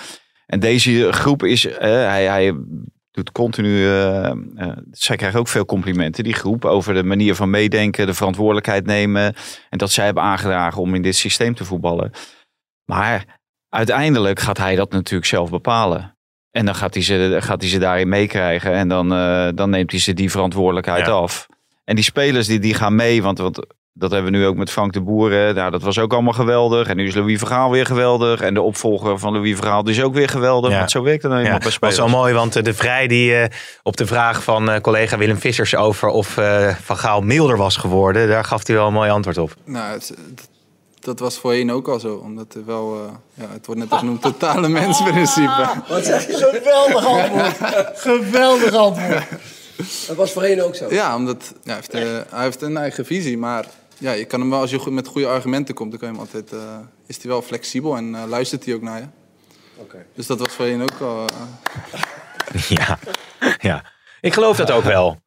En 0.45 0.59
deze 0.59 1.11
groep 1.11 1.43
is, 1.43 1.65
eh, 1.65 1.89
hij, 1.89 2.25
hij 2.25 2.53
doet 3.13 3.31
continu, 3.31 3.85
eh, 3.85 4.29
eh, 4.29 4.35
zij 4.91 5.15
krijgen 5.15 5.39
ook 5.39 5.47
veel 5.47 5.65
complimenten, 5.65 6.23
die 6.23 6.33
groep, 6.33 6.65
over 6.65 6.93
de 6.93 7.03
manier 7.03 7.35
van 7.35 7.49
meedenken, 7.49 8.05
de 8.05 8.13
verantwoordelijkheid 8.13 8.85
nemen. 8.85 9.35
En 9.69 9.77
dat 9.77 9.91
zij 9.91 10.05
hebben 10.05 10.23
aangedragen 10.23 10.81
om 10.81 10.95
in 10.95 11.01
dit 11.01 11.15
systeem 11.15 11.55
te 11.55 11.65
voetballen. 11.65 12.11
Maar 12.85 13.39
uiteindelijk 13.69 14.39
gaat 14.39 14.57
hij 14.57 14.75
dat 14.75 14.91
natuurlijk 14.91 15.25
zelf 15.29 15.49
bepalen. 15.49 16.17
En 16.51 16.65
dan 16.65 16.75
gaat 16.75 16.93
hij 16.93 17.03
ze, 17.03 17.37
gaat 17.39 17.61
hij 17.61 17.69
ze 17.69 17.79
daarin 17.79 18.09
meekrijgen. 18.09 18.73
En 18.73 18.87
dan, 18.87 19.13
eh, 19.13 19.47
dan 19.55 19.69
neemt 19.69 19.91
hij 19.91 19.99
ze 19.99 20.13
die 20.13 20.31
verantwoordelijkheid 20.31 21.05
Ja. 21.05 21.11
af. 21.11 21.47
En 21.83 21.95
die 21.95 22.03
spelers 22.03 22.47
die, 22.47 22.59
die 22.59 22.73
gaan 22.73 22.95
mee. 22.95 23.23
Want, 23.23 23.37
want 23.37 23.65
dat 23.93 24.11
hebben 24.11 24.31
we 24.31 24.37
nu 24.37 24.45
ook 24.45 24.55
met 24.55 24.71
Frank 24.71 24.93
de 24.93 25.01
Boeren. 25.01 25.55
Nou, 25.55 25.71
dat 25.71 25.81
was 25.81 25.99
ook 25.99 26.13
allemaal 26.13 26.33
geweldig. 26.33 26.87
En 26.87 26.95
nu 26.97 27.07
is 27.07 27.15
Louis 27.15 27.37
Vergaal 27.39 27.71
weer 27.71 27.85
geweldig. 27.85 28.41
En 28.41 28.53
de 28.53 28.61
opvolger 28.61 29.19
van 29.19 29.33
Louis 29.33 29.55
Vergaal 29.55 29.83
die 29.83 29.93
is 29.95 30.01
ook 30.03 30.13
weer 30.13 30.29
geweldig. 30.29 30.71
Ja. 30.71 30.77
Want 30.77 30.91
zo 30.91 31.03
werkt 31.03 31.21
het 31.23 31.31
nou 31.31 31.43
Ja, 31.43 31.47
eenmaal 31.47 31.59
bij 31.61 31.69
dat 31.71 31.79
was 31.81 31.91
spelers. 31.91 32.11
wel 32.11 32.19
mooi, 32.21 32.33
want 32.33 32.55
eh, 32.55 32.63
de 32.63 32.73
Vrij 32.73 33.07
die 33.07 33.35
eh, 33.35 33.49
op 33.83 33.97
de 33.97 34.05
vraag 34.05 34.43
van 34.43 34.69
eh, 34.71 34.81
collega 34.81 35.17
Willem 35.17 35.37
Vissers 35.37 35.75
over 35.75 36.07
of 36.09 36.37
eh, 36.37 36.75
Van 36.83 36.97
Gaal 36.97 37.21
milder 37.21 37.57
was 37.57 37.75
geworden, 37.77 38.27
daar 38.27 38.43
gaf 38.43 38.67
hij 38.67 38.75
wel 38.75 38.87
een 38.87 38.93
mooi 38.93 39.09
antwoord 39.09 39.37
op. 39.37 39.55
Nou, 39.65 39.91
het, 39.93 40.07
het- 40.07 40.51
dat 40.99 41.19
was 41.19 41.37
voorheen 41.37 41.71
ook 41.71 41.87
al 41.87 41.99
zo. 41.99 42.15
Omdat 42.15 42.53
er 42.53 42.65
wel, 42.65 42.95
eh, 42.95 43.43
ja, 43.43 43.53
het 43.53 43.65
wordt 43.65 43.81
net 43.81 43.89
als 43.91 43.99
genoemd, 43.99 44.21
totale 44.21 44.67
mensprincipe. 44.79 45.69
Wat 45.87 46.05
zeg 46.05 46.27
je? 46.27 46.33
Geweldig 46.33 47.05
antwoord. 47.05 47.55
Geweldig 47.99 48.73
antwoord. 48.73 49.23
Dat 50.07 50.15
was 50.15 50.31
voorheen 50.31 50.61
ook 50.63 50.75
zo. 50.75 50.85
Ja, 50.89 51.15
omdat 51.15 51.53
ja, 51.63 51.73
hij, 51.73 51.75
heeft, 51.75 51.91
hij 52.31 52.43
heeft 52.43 52.61
een 52.61 52.77
eigen 52.77 53.05
visie. 53.05 53.37
Maar 53.37 53.65
ja, 53.97 54.11
je 54.11 54.25
kan 54.25 54.39
hem 54.39 54.49
wel, 54.49 54.59
als 54.59 54.69
je 54.71 54.79
goed- 54.79 54.93
met 54.93 55.07
goede 55.07 55.27
argumenten 55.27 55.75
komt, 55.75 55.89
dan 55.91 55.99
kan 55.99 56.09
je 56.09 56.13
hem 56.15 56.23
altijd, 56.23 56.51
eh, 56.53 56.77
is 57.07 57.17
hij 57.21 57.31
wel 57.31 57.41
flexibel 57.41 57.95
en 57.97 58.15
eh, 58.15 58.23
luistert 58.27 58.65
hij 58.65 58.73
ook 58.73 58.81
naar 58.81 58.99
je. 58.99 59.05
Oké. 59.75 60.05
Dus 60.15 60.27
dat 60.27 60.39
was 60.39 60.51
voorheen 60.53 60.81
ook 60.81 60.99
al. 61.01 61.25
eh, 61.25 62.61
Ja, 62.77 62.99
ja. 63.59 63.83
ik 64.21 64.33
geloof 64.33 64.57
dat 64.57 64.71
ook 64.71 64.83
wel. 64.83 65.21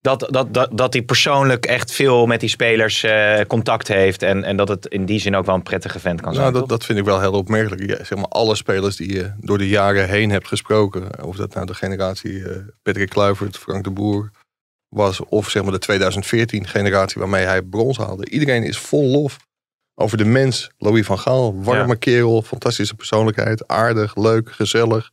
Dat, 0.00 0.26
dat, 0.30 0.54
dat, 0.54 0.68
dat 0.72 0.92
hij 0.92 1.02
persoonlijk 1.02 1.66
echt 1.66 1.92
veel 1.92 2.26
met 2.26 2.40
die 2.40 2.48
spelers 2.48 3.02
eh, 3.02 3.40
contact 3.46 3.88
heeft. 3.88 4.22
En, 4.22 4.44
en 4.44 4.56
dat 4.56 4.68
het 4.68 4.86
in 4.86 5.04
die 5.04 5.20
zin 5.20 5.36
ook 5.36 5.46
wel 5.46 5.54
een 5.54 5.62
prettige 5.62 5.98
vent 6.00 6.20
kan 6.20 6.32
zijn. 6.34 6.42
Nou, 6.44 6.58
dat, 6.58 6.68
toch? 6.68 6.78
dat 6.78 6.86
vind 6.86 6.98
ik 6.98 7.04
wel 7.04 7.20
heel 7.20 7.32
opmerkelijk. 7.32 7.90
Ja, 7.90 8.04
zeg 8.04 8.18
maar, 8.18 8.28
alle 8.28 8.54
spelers 8.54 8.96
die 8.96 9.12
je 9.12 9.32
door 9.40 9.58
de 9.58 9.68
jaren 9.68 10.08
heen 10.08 10.30
hebt 10.30 10.48
gesproken, 10.48 11.24
of 11.24 11.36
dat 11.36 11.54
nou 11.54 11.66
de 11.66 11.74
generatie 11.74 12.48
eh, 12.48 12.56
Patrick 12.82 13.08
Kluivert, 13.08 13.56
Frank 13.58 13.84
de 13.84 13.90
Boer 13.90 14.30
was, 14.92 15.20
of 15.20 15.50
zeg 15.50 15.62
maar 15.62 15.72
de 15.72 15.78
2014 15.78 16.66
generatie 16.66 17.20
waarmee 17.20 17.44
hij 17.44 17.62
brons 17.62 17.96
haalde. 17.96 18.30
Iedereen 18.30 18.62
is 18.62 18.78
vol 18.78 19.04
lof 19.08 19.36
over 19.94 20.16
de 20.16 20.24
mens, 20.24 20.70
Louis 20.78 21.06
van 21.06 21.18
Gaal. 21.18 21.62
Warme 21.62 21.92
Ja. 21.92 21.94
kerel, 21.94 22.42
fantastische 22.42 22.94
persoonlijkheid, 22.94 23.68
aardig, 23.68 24.16
leuk, 24.16 24.52
gezellig. 24.52 25.10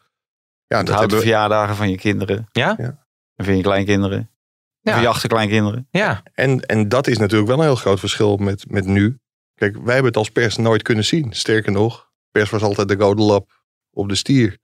Ja, 0.68 0.78
dat 0.78 0.86
de 0.86 0.92
hebben 0.92 1.10
we, 1.10 1.22
verjaardagen 1.22 1.76
van 1.76 1.90
je 1.90 1.98
kinderen. 1.98 2.48
Ja? 2.52 2.76
Ja. 2.78 3.06
En 3.36 3.46
van 3.46 3.56
je 3.58 3.64
kleinkinderen. 3.64 4.32
Ja. 4.80 4.94
Van 4.94 5.02
je 5.02 5.08
achterkleinkinderen. 5.08 5.88
Ja, 5.92 6.24
en, 6.34 6.60
en 6.66 6.90
dat 6.90 7.08
is 7.08 7.18
natuurlijk 7.18 7.50
wel 7.50 7.58
een 7.58 7.64
heel 7.64 7.76
groot 7.76 8.00
verschil 8.00 8.38
met, 8.38 8.70
met 8.70 8.86
nu. 8.86 9.18
Kijk, 9.56 9.74
wij 9.76 9.94
hebben 9.94 10.06
het 10.12 10.18
als 10.18 10.32
pers 10.32 10.58
nooit 10.58 10.82
kunnen 10.82 11.06
zien. 11.06 11.34
Sterker 11.34 11.72
nog, 11.72 12.12
pers 12.32 12.50
was 12.50 12.62
altijd 12.62 12.88
de 12.88 12.96
rode 12.96 13.22
lap 13.22 13.62
op 13.92 14.10
de 14.10 14.16
stier. 14.16 14.58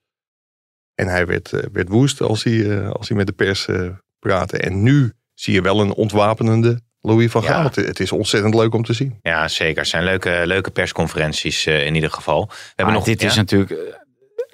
En 0.95 1.07
hij 1.07 1.25
werd, 1.25 1.53
eh, 1.53 1.63
werd 1.71 1.89
woest 1.89 2.21
als 2.21 2.43
hij, 2.43 2.77
eh, 2.77 2.89
als 2.89 3.07
hij 3.07 3.17
met 3.17 3.27
de 3.27 3.33
pers 3.33 3.67
praatte. 4.27 4.57
En 4.57 4.83
nu 4.83 5.11
zie 5.33 5.53
je 5.53 5.61
wel 5.61 5.81
een 5.81 5.93
ontwapenende 5.93 6.79
Louis 7.01 7.31
van. 7.31 7.43
Gaal. 7.43 7.63
Het, 7.63 7.75
het 7.75 7.99
is 7.99 8.11
ontzettend 8.11 8.55
leuk 8.55 8.73
om 8.73 8.83
te 8.83 8.93
zien. 8.93 9.19
ja, 9.21 9.47
zeker. 9.47 9.77
Het 9.77 9.87
zijn 9.87 10.03
leuke, 10.03 10.41
leuke 10.45 10.71
persconferenties 10.71 11.65
eh, 11.65 11.85
in 11.85 11.95
ieder 11.95 12.11
geval. 12.11 12.45
We 12.47 12.53
hebben 12.75 12.93
nog, 12.93 13.03
dit 13.03 13.21
ja? 13.21 13.27
is 13.27 13.35
natuurlijk, 13.35 13.71
eh, 13.71 13.77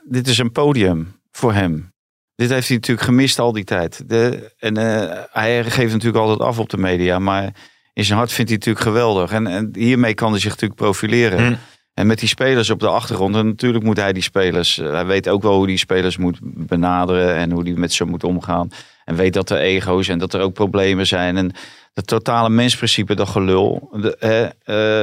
dit 0.03 0.27
is 0.27 0.37
een 0.37 0.51
podium 0.51 1.21
voor 1.31 1.53
hem. 1.53 1.93
Dit 2.35 2.49
heeft 2.49 2.67
hij 2.67 2.77
natuurlijk 2.77 3.07
gemist 3.07 3.39
al 3.39 3.51
die 3.51 3.63
tijd. 3.63 4.09
De, 4.09 4.53
en 4.57 4.77
eh, 4.77 5.19
hij 5.31 5.63
geeft 5.63 5.91
natuurlijk 5.91 6.23
altijd 6.23 6.47
af 6.47 6.59
op 6.59 6.69
de 6.69 6.77
media, 6.77 7.19
maar 7.19 7.53
in 7.93 8.03
zijn 8.03 8.17
hart 8.17 8.31
vindt 8.31 8.51
hij 8.51 8.59
het 8.59 8.67
natuurlijk 8.67 8.97
geweldig. 8.97 9.31
En, 9.31 9.47
en 9.47 9.69
hiermee 9.73 10.13
kan 10.13 10.31
hij 10.31 10.39
zich 10.39 10.49
natuurlijk 10.49 10.79
profileren. 10.79 11.45
Hm. 11.45 11.55
En 11.93 12.07
met 12.07 12.19
die 12.19 12.29
spelers 12.29 12.69
op 12.69 12.79
de 12.79 12.87
achtergrond, 12.87 13.35
en 13.35 13.45
natuurlijk 13.45 13.83
moet 13.83 13.97
hij 13.97 14.13
die 14.13 14.23
spelers, 14.23 14.75
hij 14.75 15.05
weet 15.05 15.29
ook 15.29 15.41
wel 15.41 15.55
hoe 15.55 15.67
die 15.67 15.77
spelers 15.77 16.17
moet 16.17 16.39
benaderen 16.41 17.35
en 17.35 17.51
hoe 17.51 17.63
die 17.63 17.77
met 17.77 17.93
ze 17.93 18.05
moet 18.05 18.23
omgaan. 18.23 18.69
En 19.11 19.17
weet 19.17 19.33
dat 19.33 19.49
er 19.49 19.57
ego's 19.57 20.07
en 20.07 20.19
dat 20.19 20.33
er 20.33 20.41
ook 20.41 20.53
problemen 20.53 21.07
zijn. 21.07 21.37
En 21.37 21.51
het 21.93 22.07
totale 22.07 22.49
mensprincipe, 22.49 23.15
dat 23.15 23.29
gelul, 23.29 23.89
de, 23.91 24.15
hè, 24.19 24.43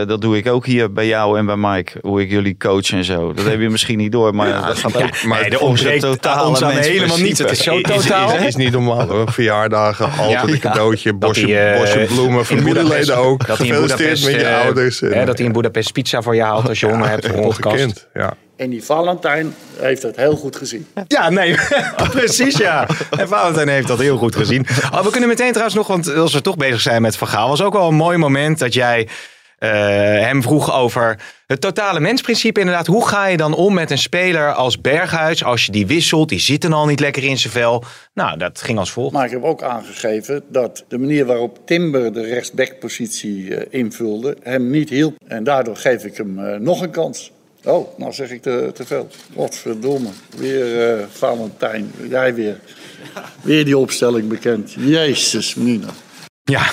eh, 0.00 0.09
dat 0.09 0.21
doe 0.21 0.37
ik 0.37 0.49
ook 0.49 0.67
hier 0.67 0.93
bij 0.93 1.07
jou 1.07 1.38
en 1.38 1.47
bij 1.47 1.57
Mike. 1.57 1.99
Hoe 2.00 2.21
ik 2.21 2.31
jullie 2.31 2.57
coach 2.57 2.93
en 2.93 3.05
zo. 3.05 3.33
Dat 3.33 3.45
heb 3.45 3.61
je 3.61 3.69
misschien 3.69 3.99
niet 3.99 4.12
door, 4.12 4.35
maar 4.35 4.67
dat 4.67 4.79
gaat 4.79 4.97
ook. 4.97 5.23
Maar 5.23 5.41
nee, 5.41 5.50
het 5.50 5.61
ontbreekt 5.61 6.00
totale 6.00 6.49
ons 6.49 6.61
helemaal 6.61 7.19
niets. 7.19 7.38
Het 7.38 7.50
is 7.50 7.62
zo 7.62 7.81
totaal. 7.81 8.35
is, 8.35 8.45
is 8.45 8.57
niet 8.57 8.73
normaal 8.73 9.09
hoor. 9.09 9.33
Verjaardagen, 9.33 10.11
altijd 10.19 10.31
Ja. 10.31 10.53
een 10.53 10.59
cadeautje, 10.59 11.15
bosje, 11.15 11.47
hij, 11.47 11.73
eh, 11.73 11.81
bosje 11.81 12.05
bloemen, 12.15 12.45
familieleden 12.45 13.17
ook. 13.17 13.47
dat 13.47 13.59
hij 13.59 13.67
in 13.67 13.73
Gefeliciteerd 13.73 14.21
Boedapest, 14.21 14.33
met 14.33 14.41
je 14.41 14.47
eh, 14.47 14.65
ouders. 14.65 15.03
En, 15.03 15.27
dat 15.27 15.37
hij 15.38 15.47
in 15.47 15.53
Boedapest 15.53 15.93
pizza 15.93 16.23
voor 16.23 16.35
je 16.35 16.43
haalt 16.43 16.69
als 16.69 16.81
je 16.81 16.87
honger 16.87 17.09
hebt 17.09 17.27
voor 17.27 17.37
een 17.37 17.43
podcast. 17.43 17.67
ongekend. 17.67 18.09
Ja. 18.15 18.37
En 18.59 18.71
die 18.71 18.85
Valentijn 18.85 19.55
heeft 19.77 20.03
het 20.03 20.17
heel 20.17 20.37
goed 20.37 20.57
gezien. 20.57 20.87
Ja, 21.07 21.31
nee, 21.31 21.55
precies 22.11 22.57
ja. 22.57 22.87
En 23.19 23.29
Valentijn 23.29 23.69
heeft 23.69 23.88
dat 23.88 23.99
heel 23.99 24.17
goed 24.17 24.37
gezien. 24.37 24.67
Oh, 24.93 25.05
we 25.05 25.11
kunnen 25.11 25.29
meteen 25.29 25.49
trouwens 25.49 25.77
nog, 25.77 25.87
want 25.87 26.15
als 26.15 26.33
we 26.33 26.41
toch 26.41 26.57
bezig 26.57 26.81
zijn 26.81 27.03
met 27.03 27.17
Van 27.17 27.29
Gaal, 27.29 27.49
was 27.49 27.62
ook 27.62 27.73
wel 27.73 27.88
een 27.88 27.95
mooi 27.95 28.17
moment 28.17 28.59
dat 28.59 28.75
jij 28.75 29.09
eh, 29.59 29.71
hem 29.71 30.43
vroeg 30.43 30.75
over 30.75 31.21
het 31.47 31.61
totale 31.61 32.00
mensprincipe. 32.00 32.61
Inderdaad, 32.61 32.87
hoe 32.87 33.09
ga 33.09 33.27
je 33.27 33.37
dan 33.37 33.55
om 33.55 33.75
met 33.75 33.91
een 33.91 33.99
speler 33.99 34.53
als 34.53 34.81
Berghuis 34.81 35.45
als 35.45 35.67
je 35.67 35.73
die 35.73 35.87
wisselt? 35.87 36.29
Die 36.29 36.38
zit 36.38 36.62
dan 36.62 36.73
al 36.73 36.87
niet 36.87 37.00
lekker 37.00 37.25
in 37.25 37.38
zijn 37.38 37.53
vel. 37.53 37.85
Nou, 38.15 38.38
dat 38.38 38.62
ging 38.62 38.79
als 38.79 38.91
volgt. 38.91 39.12
Maar 39.12 39.25
ik 39.25 39.31
heb 39.31 39.43
ook 39.43 39.62
aangegeven 39.62 40.43
dat 40.49 40.85
de 40.88 40.99
manier 40.99 41.27
waarop 41.27 41.67
Timber 41.67 42.12
de 42.12 42.23
rechtsbackpositie 42.23 43.57
eh, 43.57 43.81
invulde 43.81 44.37
hem 44.43 44.71
niet 44.71 44.88
hielp. 44.88 45.17
En 45.27 45.45
daardoor 45.45 45.77
geef 45.77 46.05
ik 46.05 46.17
hem 46.17 46.38
eh, 46.38 46.59
nog 46.59 46.81
een 46.81 46.91
kans. 46.91 47.33
Oh, 47.68 47.98
nou 47.98 48.12
zeg 48.12 48.30
ik 48.30 48.42
te, 48.42 48.70
te 48.75 48.87
veel. 48.87 49.08
Godverdomme. 49.37 50.08
Weer 50.37 50.98
eh, 50.98 51.06
Valentijn. 51.10 51.92
Jij 52.08 52.34
weer. 52.34 52.60
Weer 53.42 53.64
die 53.64 53.78
opstelling 53.78 54.28
bekend. 54.28 54.72
Jezus, 54.72 55.54
Mina. 55.54 55.88
Ja, 56.42 56.62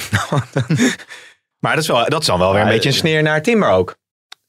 maar 1.64 1.74
dat 1.74 1.84
is, 1.84 1.88
wel, 1.88 2.10
dat 2.10 2.22
is 2.22 2.28
dan 2.28 2.40
wel 2.40 2.52
weer 2.52 2.60
een 2.62 2.68
Ja, 2.68 2.74
beetje 2.74 2.90
een 2.90 2.96
sneer 2.96 3.24
naar 3.24 3.42
Timber 3.42 3.70
ook. 3.70 3.96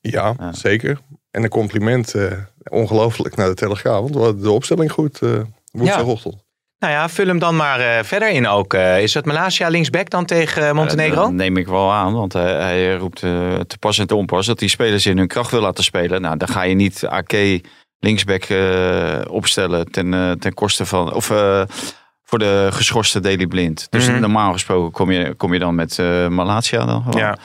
Ja, 0.01 0.35
Ja. 0.39 0.53
zeker. 0.53 0.99
En 1.31 1.43
een 1.43 1.49
compliment, 1.49 2.15
eh, 2.15 2.33
ongelooflijk, 2.71 3.37
naar 3.37 3.49
de 3.49 3.55
Telegraaf. 3.55 4.01
Want 4.01 4.15
we 4.15 4.21
hadden 4.21 4.43
de 4.43 4.51
opstelling 4.51 4.93
goed 4.93 5.23
eh 5.23 5.41
woensdagochtend. 5.71 6.45
Nou 6.79 6.93
ja, 6.93 7.09
vul 7.09 7.27
hem 7.27 7.39
dan 7.39 7.57
maar 7.57 7.81
eh, 7.81 8.05
verder 8.05 8.31
in 8.31 8.47
ook. 8.49 8.75
Eh, 8.75 9.03
is 9.03 9.15
het 9.15 9.25
Malasia 9.25 9.69
linksback 9.69 10.11
dan 10.11 10.25
tegen 10.25 10.67
eh, 10.69 10.73
Montenegro? 10.73 11.23
Dat 11.23 11.33
neem 11.33 11.57
ik 11.57 11.67
wel 11.67 11.93
aan, 11.93 12.13
want 12.13 12.33
hij, 12.33 12.53
hij 12.53 12.95
roept 12.95 13.21
te 13.21 13.77
pas 13.81 13.99
en 13.99 14.07
te 14.07 14.15
onpas 14.15 14.47
dat 14.47 14.59
die 14.59 14.69
spelers 14.69 15.07
in 15.07 15.19
hun 15.19 15.27
kracht 15.27 15.51
wil 15.51 15.61
laten 15.61 15.85
spelen. 15.85 16.21
Nou, 16.21 16.37
dan 16.37 16.49
ga 16.49 16.63
je 16.63 16.75
niet 16.75 17.07
AK 17.07 17.33
linksback 17.99 18.47
opstellen 19.29 19.91
ten, 19.91 20.37
ten 20.39 20.55
koste 20.55 20.87
van, 20.87 21.13
of 21.13 21.27
voor 22.23 22.39
de 22.39 22.69
geschorste 22.71 23.21
Daily 23.21 23.47
Blind. 23.47 23.87
Dus 23.91 24.09
Mhm. 24.09 24.21
normaal 24.21 24.53
gesproken 24.53 24.93
kom 24.93 25.11
je, 25.11 25.35
kom 25.35 25.53
je 25.53 25.59
dan 25.59 25.75
met 25.75 25.99
eh 25.99 26.29
Malatia 26.29 26.85
dan 26.85 27.03
gewoon. 27.03 27.21
Ja. 27.21 27.37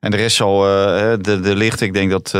En 0.00 0.10
de 0.10 0.16
rest 0.16 0.36
zal, 0.36 0.60
de, 0.60 1.40
de 1.42 1.56
licht, 1.56 1.80
ik 1.80 1.92
denk 1.92 2.10
dat 2.10 2.34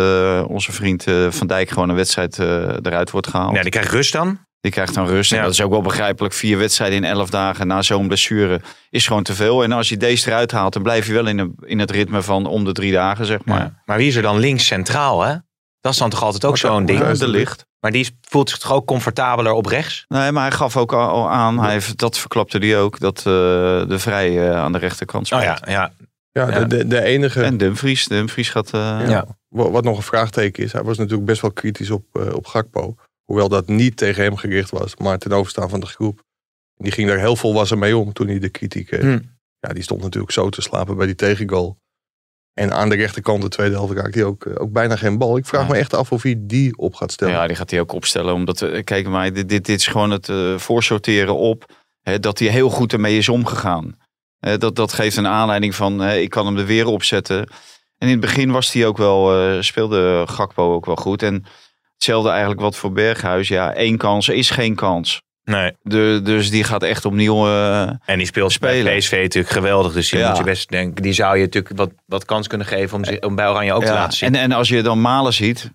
onze 0.48 0.72
vriend 0.72 1.04
Van 1.28 1.46
Dijk 1.46 1.68
gewoon 1.70 1.88
een 1.88 1.96
wedstrijd 1.96 2.38
eruit 2.82 3.10
wordt 3.10 3.26
gehaald. 3.26 3.54
Ja, 3.54 3.62
die 3.62 3.70
krijgt 3.70 3.90
rust 3.92 4.12
dan. 4.12 4.46
Die 4.60 4.70
krijgt 4.72 4.94
dan 4.94 5.06
rust. 5.06 5.30
En 5.32 5.36
Ja. 5.38 5.42
dat 5.44 5.52
is 5.52 5.60
ook 5.60 5.70
wel 5.70 5.82
begrijpelijk. 5.82 6.34
Vier 6.34 6.58
wedstrijden 6.58 6.96
in 6.98 7.04
elf 7.04 7.30
dagen 7.30 7.66
na 7.66 7.82
zo'n 7.82 8.06
blessure 8.06 8.60
is 8.90 9.06
gewoon 9.06 9.22
te 9.22 9.34
veel. 9.34 9.62
En 9.62 9.72
als 9.72 9.88
je 9.88 9.96
deze 9.96 10.28
eruit 10.28 10.50
haalt, 10.52 10.72
dan 10.72 10.82
blijf 10.82 11.06
je 11.06 11.12
wel 11.12 11.26
in, 11.26 11.36
de, 11.36 11.52
in 11.60 11.78
het 11.78 11.90
ritme 11.90 12.22
van 12.22 12.46
om 12.46 12.64
de 12.64 12.72
drie 12.72 12.92
dagen, 12.92 13.26
zeg 13.26 13.44
maar. 13.44 13.58
Maar, 13.58 13.82
maar 13.84 13.96
wie 13.96 14.08
is 14.08 14.14
er 14.16 14.22
dan 14.22 14.38
links 14.38 14.66
centraal, 14.66 15.22
hè? 15.22 15.34
Dat 15.80 15.92
is 15.92 15.98
dan 15.98 16.10
toch 16.10 16.22
altijd 16.22 16.44
ook 16.44 16.56
zo'n 16.58 16.84
ding. 16.84 16.98
Ja, 16.98 17.12
de 17.12 17.28
licht. 17.28 17.66
Maar 17.80 17.92
die 17.92 18.18
voelt 18.28 18.50
zich 18.50 18.58
toch 18.58 18.72
ook 18.72 18.86
comfortabeler 18.86 19.52
op 19.52 19.66
rechts? 19.66 20.04
Nee, 20.08 20.32
maar 20.32 20.42
hij 20.48 20.56
gaf 20.56 20.76
ook 20.76 20.92
al 20.92 21.30
aan, 21.30 21.58
hij 21.60 21.72
heeft, 21.72 21.98
dat 21.98 22.18
verklapte 22.18 22.58
hij 22.58 22.78
ook, 22.78 22.98
dat 22.98 23.18
eh, 23.18 23.24
de 23.24 23.98
Vrij 23.98 24.48
eh, 24.50 24.56
aan 24.56 24.72
de 24.72 24.78
rechterkant 24.78 25.32
Oh 25.32 25.40
speelt. 25.40 25.58
ja, 25.66 25.72
ja. 25.72 25.92
Ja, 26.32 26.48
Ja. 26.50 26.58
De, 26.58 26.66
de, 26.66 26.86
de 26.86 27.02
enige... 27.02 27.42
En 27.42 27.56
Dumfries, 27.56 28.06
Dumfries 28.06 28.50
gaat... 28.50 28.70
eh, 28.74 28.80
Ja. 28.80 29.08
Ja. 29.08 29.24
Wa- 29.48 29.70
Wat 29.70 29.84
nog 29.84 29.96
een 29.96 30.02
vraagteken 30.02 30.62
is, 30.64 30.72
hij 30.72 30.82
was 30.82 30.96
natuurlijk 30.98 31.26
best 31.26 31.40
wel 31.40 31.52
kritisch 31.52 31.90
op, 31.90 32.04
eh, 32.12 32.34
op 32.34 32.46
Gakpo. 32.46 32.94
Hoewel 33.28 33.48
dat 33.48 33.66
niet 33.68 33.96
tegen 33.96 34.22
hem 34.22 34.36
gericht 34.36 34.70
was, 34.70 34.96
maar 34.96 35.18
ten 35.18 35.32
overstaan 35.32 35.68
van 35.68 35.80
de 35.80 35.86
groep. 35.86 36.22
Die 36.76 36.92
ging 36.92 37.08
daar 37.08 37.18
heel 37.18 37.36
volwassen 37.36 37.78
mee 37.78 37.96
om 37.96 38.12
toen 38.12 38.26
hij 38.28 38.38
de 38.38 38.48
kritiek... 38.48 38.90
eh, 38.90 39.00
Hm. 39.00 39.18
Ja, 39.58 39.72
die 39.72 39.82
stond 39.82 40.02
natuurlijk 40.02 40.32
zo 40.32 40.48
te 40.48 40.62
slapen 40.62 40.96
bij 40.96 41.06
die 41.06 41.14
tegengoal. 41.14 41.78
En 42.54 42.72
aan 42.72 42.88
de 42.88 42.94
rechterkant, 42.96 43.42
de 43.42 43.48
tweede 43.48 43.74
helft, 43.74 43.92
raakte 43.94 44.18
hij 44.18 44.26
ook, 44.26 44.44
eh, 44.44 44.62
ook 44.62 44.72
bijna 44.72 44.96
geen 44.96 45.18
bal. 45.18 45.36
Ik 45.36 45.46
vraag 45.46 45.66
Ja. 45.66 45.72
me 45.72 45.76
echt 45.78 45.94
af 45.94 46.12
of 46.12 46.22
hij 46.22 46.34
die 46.38 46.76
op 46.76 46.94
gaat 46.94 47.12
stellen. 47.12 47.34
Ja, 47.34 47.46
die 47.46 47.56
gaat 47.56 47.70
hij 47.70 47.80
ook 47.80 47.92
opstellen. 47.92 48.34
Omdat, 48.34 48.62
eh, 48.62 48.84
kijk 48.84 49.08
maar, 49.08 49.32
dit, 49.32 49.48
dit, 49.48 49.64
dit 49.66 49.78
is 49.78 49.86
gewoon 49.86 50.10
het 50.10 50.28
eh, 50.28 50.58
voorsorteren 50.58 51.36
op 51.36 51.72
hè, 52.00 52.20
dat 52.20 52.38
hij 52.38 52.48
heel 52.48 52.70
goed 52.70 52.92
ermee 52.92 53.16
is 53.18 53.28
omgegaan. 53.28 53.96
Dat, 54.58 54.76
dat 54.76 54.92
geeft 54.92 55.16
een 55.16 55.26
aanleiding 55.26 55.74
van, 55.74 56.02
ik 56.04 56.30
kan 56.30 56.46
hem 56.46 56.56
er 56.56 56.66
weer 56.66 56.86
opzetten. 56.86 57.38
En 57.98 58.06
in 58.06 58.08
het 58.08 58.20
begin 58.20 58.50
was 58.50 58.72
hij 58.72 58.86
ook 58.86 58.96
wel, 58.96 59.62
speelde 59.62 60.24
Gakpo 60.28 60.74
ook 60.74 60.86
wel 60.86 60.96
goed. 60.96 61.22
En 61.22 61.44
hetzelfde 61.98 62.30
eigenlijk 62.30 62.60
wat 62.60 62.76
voor 62.76 62.92
Berghuis. 62.92 63.48
Ja, 63.48 63.72
één 63.74 63.96
kans 63.96 64.28
is 64.28 64.50
geen 64.50 64.74
kans. 64.74 65.22
Nee. 65.44 65.72
De, 65.82 66.20
dus 66.24 66.50
die 66.50 66.64
gaat 66.64 66.82
echt 66.82 67.04
opnieuw... 67.04 67.46
eh, 67.46 67.80
En 68.04 68.16
die 68.18 68.26
speelt 68.26 68.52
Spelen. 68.52 68.84
bij 68.84 68.98
PSV 68.98 69.12
natuurlijk 69.22 69.52
geweldig. 69.54 69.92
Dus 69.92 70.08
die, 70.10 70.18
Ja. 70.18 70.28
moet 70.28 70.36
je 70.38 70.44
best 70.44 70.68
denken, 70.68 71.02
die 71.02 71.12
zou 71.12 71.36
je 71.36 71.42
natuurlijk 71.44 71.76
wat, 71.76 71.90
wat 72.06 72.24
kans 72.24 72.46
kunnen 72.46 72.66
geven 72.66 72.96
om, 72.98 73.28
om 73.28 73.34
bij 73.34 73.48
Oranje 73.48 73.72
ook 73.72 73.84
te 73.84 73.92
laten 73.92 74.16
zien. 74.18 74.34
En, 74.34 74.40
en 74.40 74.52
als 74.52 74.68
je 74.68 74.82
dan 74.82 75.00
Malen 75.00 75.32
ziet, 75.32 75.70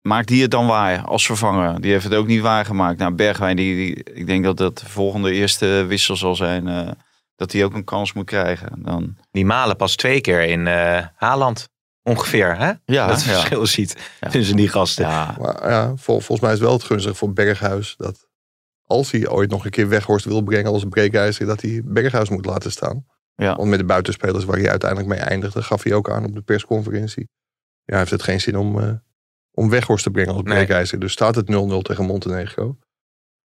maakt 0.00 0.28
die 0.28 0.42
het 0.42 0.50
dan 0.50 0.66
waar 0.66 1.00
als 1.04 1.26
vervanger? 1.26 1.80
Die 1.80 1.92
heeft 1.92 2.04
het 2.04 2.14
ook 2.14 2.26
niet 2.26 2.40
waargemaakt. 2.40 2.98
Nou, 2.98 3.12
Bergwijn, 3.12 3.56
die, 3.56 3.74
die, 3.76 4.04
ik 4.14 4.26
denk 4.26 4.44
dat 4.44 4.56
dat 4.56 4.78
de 4.78 4.88
volgende 4.88 5.32
eerste 5.32 5.84
wissel 5.88 6.16
zal 6.16 6.34
zijn. 6.36 6.68
eh, 6.68 6.88
dat 7.36 7.52
hij 7.52 7.64
ook 7.64 7.74
een 7.74 7.84
kans 7.84 8.12
moet 8.12 8.24
krijgen. 8.26 8.68
Dan, 8.76 9.16
Die 9.30 9.44
malen 9.46 9.76
pas 9.76 9.96
twee 9.96 10.20
keer 10.20 10.40
in 10.42 10.66
eh 10.66 11.06
Haaland. 11.16 11.68
Ongeveer, 12.08 12.56
hè? 12.56 12.72
ja, 12.84 13.06
dat 13.06 13.16
het 13.16 13.24
ja. 13.24 13.32
verschil 13.32 13.66
ziet 13.66 13.96
Ja. 14.20 14.28
tussen 14.28 14.56
die 14.56 14.68
gasten. 14.68 15.04
Ja, 15.06 15.36
Maar 15.40 15.70
ja, 15.70 15.86
vol- 15.96 16.20
volgens 16.20 16.40
mij 16.40 16.50
is 16.52 16.58
het 16.58 16.66
wel 16.68 16.76
het 16.76 16.86
gunstig 16.86 17.16
voor 17.16 17.32
Berghuis 17.32 17.94
dat 17.96 18.26
als 18.86 19.10
hij 19.10 19.28
ooit 19.28 19.50
nog 19.50 19.64
een 19.64 19.70
keer 19.70 19.88
Weghorst 19.88 20.24
wil 20.24 20.42
brengen 20.42 20.72
als 20.72 20.84
breekijzer, 20.88 21.46
dat 21.46 21.60
hij 21.60 21.80
Berghuis 21.84 22.28
moet 22.28 22.44
laten 22.46 22.70
staan. 22.70 23.06
Ja. 23.34 23.56
Want 23.56 23.68
met 23.68 23.78
de 23.78 23.84
buitenspelers 23.84 24.44
waar 24.44 24.56
hij 24.58 24.70
uiteindelijk 24.70 25.10
mee 25.10 25.18
eindigde, 25.20 25.62
gaf 25.62 25.82
hij 25.82 25.92
ook 25.92 26.10
aan 26.10 26.24
op 26.24 26.34
de 26.34 26.40
persconferentie. 26.42 27.28
Ja, 27.84 27.84
hij 27.84 27.98
heeft 27.98 28.10
het 28.10 28.22
geen 28.22 28.40
zin 28.40 28.56
om, 28.58 28.80
eh, 28.80 28.90
om 29.50 29.70
Weghorst 29.70 30.04
te 30.04 30.10
brengen 30.10 30.34
als 30.34 30.42
Nee. 30.42 30.54
breekijzer. 30.54 30.98
Dus 30.98 31.12
staat 31.12 31.34
het 31.34 31.48
0-0 31.48 31.82
tegen 31.82 32.04
Montenegro. 32.04 32.76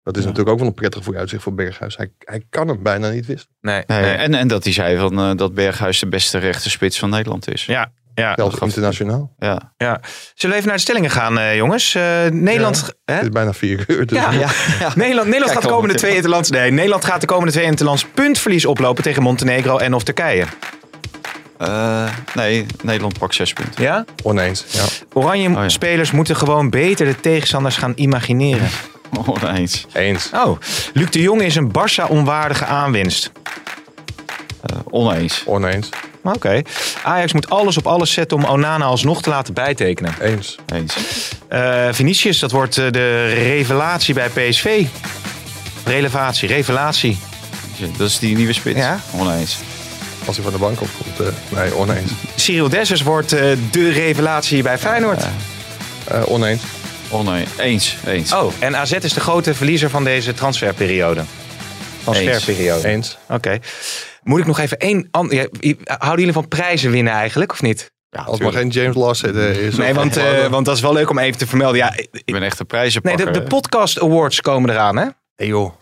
Dat 0.03 0.17
is 0.17 0.23
Ja. 0.23 0.29
natuurlijk 0.29 0.49
ook 0.55 0.59
wel 0.59 0.69
een 0.69 0.75
prettig 0.75 1.05
vooruitzicht 1.05 1.43
voor 1.43 1.55
Berghuis. 1.55 1.97
Hij, 1.97 2.13
hij 2.19 2.45
kan 2.51 2.69
hem 2.69 2.83
bijna 2.83 3.11
niet. 3.11 3.27
Nee, 3.27 3.37
Nee, 3.61 3.85
nee. 3.87 4.15
En, 4.15 4.35
en 4.35 4.49
dat 4.49 4.65
hij 4.65 4.73
zei 4.73 4.97
van, 4.99 5.19
eh, 5.19 5.35
dat 5.37 5.55
Berghuis 5.55 5.99
de 5.99 6.09
beste 6.09 6.39
rechterspits 6.39 6.99
van 6.99 7.11
Nederland 7.11 7.49
is. 7.49 7.67
Ja, 7.67 7.93
ja. 8.19 8.33
Zelfs 8.37 8.59
internationaal. 8.61 9.35
Ja. 9.39 9.73
Zullen 9.77 10.01
we 10.35 10.55
even 10.55 10.67
naar 10.67 10.77
de 10.77 10.79
stellingen 10.79 11.11
gaan, 11.11 11.39
eh, 11.39 11.57
jongens? 11.57 11.95
Eh, 11.95 12.03
Nederland, 12.31 12.93
hè? 13.05 13.15
Het 13.15 13.23
is 13.23 13.29
bijna 13.29 13.53
vier 13.53 13.85
uur. 13.87 14.07
Dus 14.07 14.19
Ja. 14.19 14.31
ja. 14.31 14.49
Nederland, 14.95 15.27
Nederland 15.27 15.29
Kijk 15.29 15.53
gaat 15.53 15.63
de 15.63 15.69
komende 15.69 15.95
twee 15.95 16.15
interlands. 16.15 16.51
Nee, 16.51 16.71
Nederland 16.71 17.05
gaat 17.05 17.21
de 17.21 17.27
komende 17.27 17.53
twee 17.53 17.65
interlands 17.65 18.07
puntverlies 18.15 18.65
oplopen 18.67 19.03
tegen 19.03 19.23
Montenegro 19.23 19.79
en 19.79 19.95
of 19.95 20.03
Turkije. 20.03 20.45
Eh, 21.59 22.09
nee, 22.35 22.67
Nederland 22.83 23.19
pakt 23.19 23.35
zes 23.35 23.53
punten. 23.53 23.83
Ja? 23.83 24.05
Oneens. 24.23 24.65
Ja. 24.69 24.85
Oranje 25.13 25.49
Oh 25.49 25.55
ja. 25.55 25.69
spelers 25.69 26.11
moeten 26.11 26.37
gewoon 26.37 26.71
beter 26.71 27.07
de 27.07 27.21
tegenstanders 27.21 27.77
gaan 27.77 27.93
imagineren. 27.97 28.69
Oneens. 29.27 29.87
Eens. 29.93 30.31
Oh, 30.35 30.59
Luc 30.93 31.11
de 31.11 31.21
Jong 31.21 31.43
is 31.43 31.57
een 31.57 31.71
Barça 31.73 32.09
onwaardige 32.09 32.65
aanwinst. 32.65 33.33
Eh, 34.63 34.79
oneens. 34.91 35.43
Oneens. 35.47 35.89
Oké. 36.23 36.63
Ajax 37.03 37.33
moet 37.33 37.51
alles 37.51 37.77
op 37.77 37.87
alles 37.87 38.13
zetten 38.13 38.37
om 38.37 38.45
Onana 38.45 38.85
alsnog 38.85 39.23
te 39.23 39.31
laten 39.31 39.55
bijtekenen. 39.55 40.15
Eens. 40.21 40.57
Eens. 40.75 40.95
Eh 41.49 41.89
Vinicius, 41.93 42.39
dat 42.39 42.51
wordt 42.51 42.79
eh, 42.79 42.85
de 42.91 43.27
revelatie 43.29 44.15
bij 44.15 44.29
PSV. 44.29 44.85
Relevatie, 45.85 46.49
revelatie. 46.49 47.19
Dat 47.97 48.09
is 48.09 48.19
die 48.19 48.37
nieuwe 48.37 48.53
spits. 48.53 48.79
Ja. 48.79 49.01
Oneens. 49.15 49.57
Als 50.25 50.37
hij 50.37 50.45
van 50.45 50.55
de 50.55 50.59
bank 50.59 50.81
opkomt. 50.81 51.21
eh 51.21 51.59
nee, 51.61 51.75
oneens. 51.75 52.11
Cyril 52.37 52.69
Dessers 52.69 53.03
wordt 53.03 53.33
eh, 53.33 53.41
de 53.71 53.91
revelatie 53.91 54.63
bij 54.63 54.79
Feyenoord. 54.79 55.23
Eh, 56.05 56.23
oneens. 56.31 56.63
Oneens. 57.11 57.51
Eens. 57.59 57.97
Eens. 58.07 58.33
Oh, 58.33 58.53
en 58.59 58.77
AZ 58.77 58.93
is 58.93 59.13
de 59.13 59.21
grote 59.21 59.55
verliezer 59.55 59.91
van 59.91 60.05
deze 60.05 60.35
transferperiode. 60.35 61.23
Transferperiode. 62.05 62.89
Eens. 62.89 63.17
Oké. 63.29 63.59
Moet 64.29 64.41
ik 64.41 64.47
nog 64.47 64.59
even 64.59 64.79
één... 64.79 65.09
an- 65.11 65.29
ja, 65.31 65.47
houden 65.85 66.19
jullie 66.19 66.33
van 66.33 66.49
prijzen 66.49 66.91
winnen 66.91 67.13
eigenlijk, 67.13 67.53
of 67.53 67.63
niet? 67.63 67.93
Ja, 68.11 68.23
Als 68.23 68.41
maar 68.41 68.53
geen 68.53 68.69
James 68.69 68.97
Lawson 68.97 69.37
eh, 69.37 69.67
is. 69.67 69.77
Nee, 69.77 69.95
want, 69.95 70.17
eh, 70.17 70.47
want 70.47 70.67
dat 70.67 70.77
is 70.77 70.83
wel 70.83 70.93
leuk 70.93 71.11
om 71.11 71.19
even 71.19 71.39
te 71.39 71.47
vermelden. 71.47 71.77
Ja, 71.79 71.93
Ik 71.97 72.25
ben 72.33 72.43
echt 72.43 72.59
een 72.61 72.67
nee, 72.69 72.81
prijzenpakker. 72.81 73.33
de, 73.33 73.39
de 73.41 73.43
podcast 73.47 74.01
awards 74.01 74.41
komen 74.41 74.71
eraan, 74.71 74.97
hè? 74.97 75.07
Hey 75.35 75.47
joh. 75.47 75.73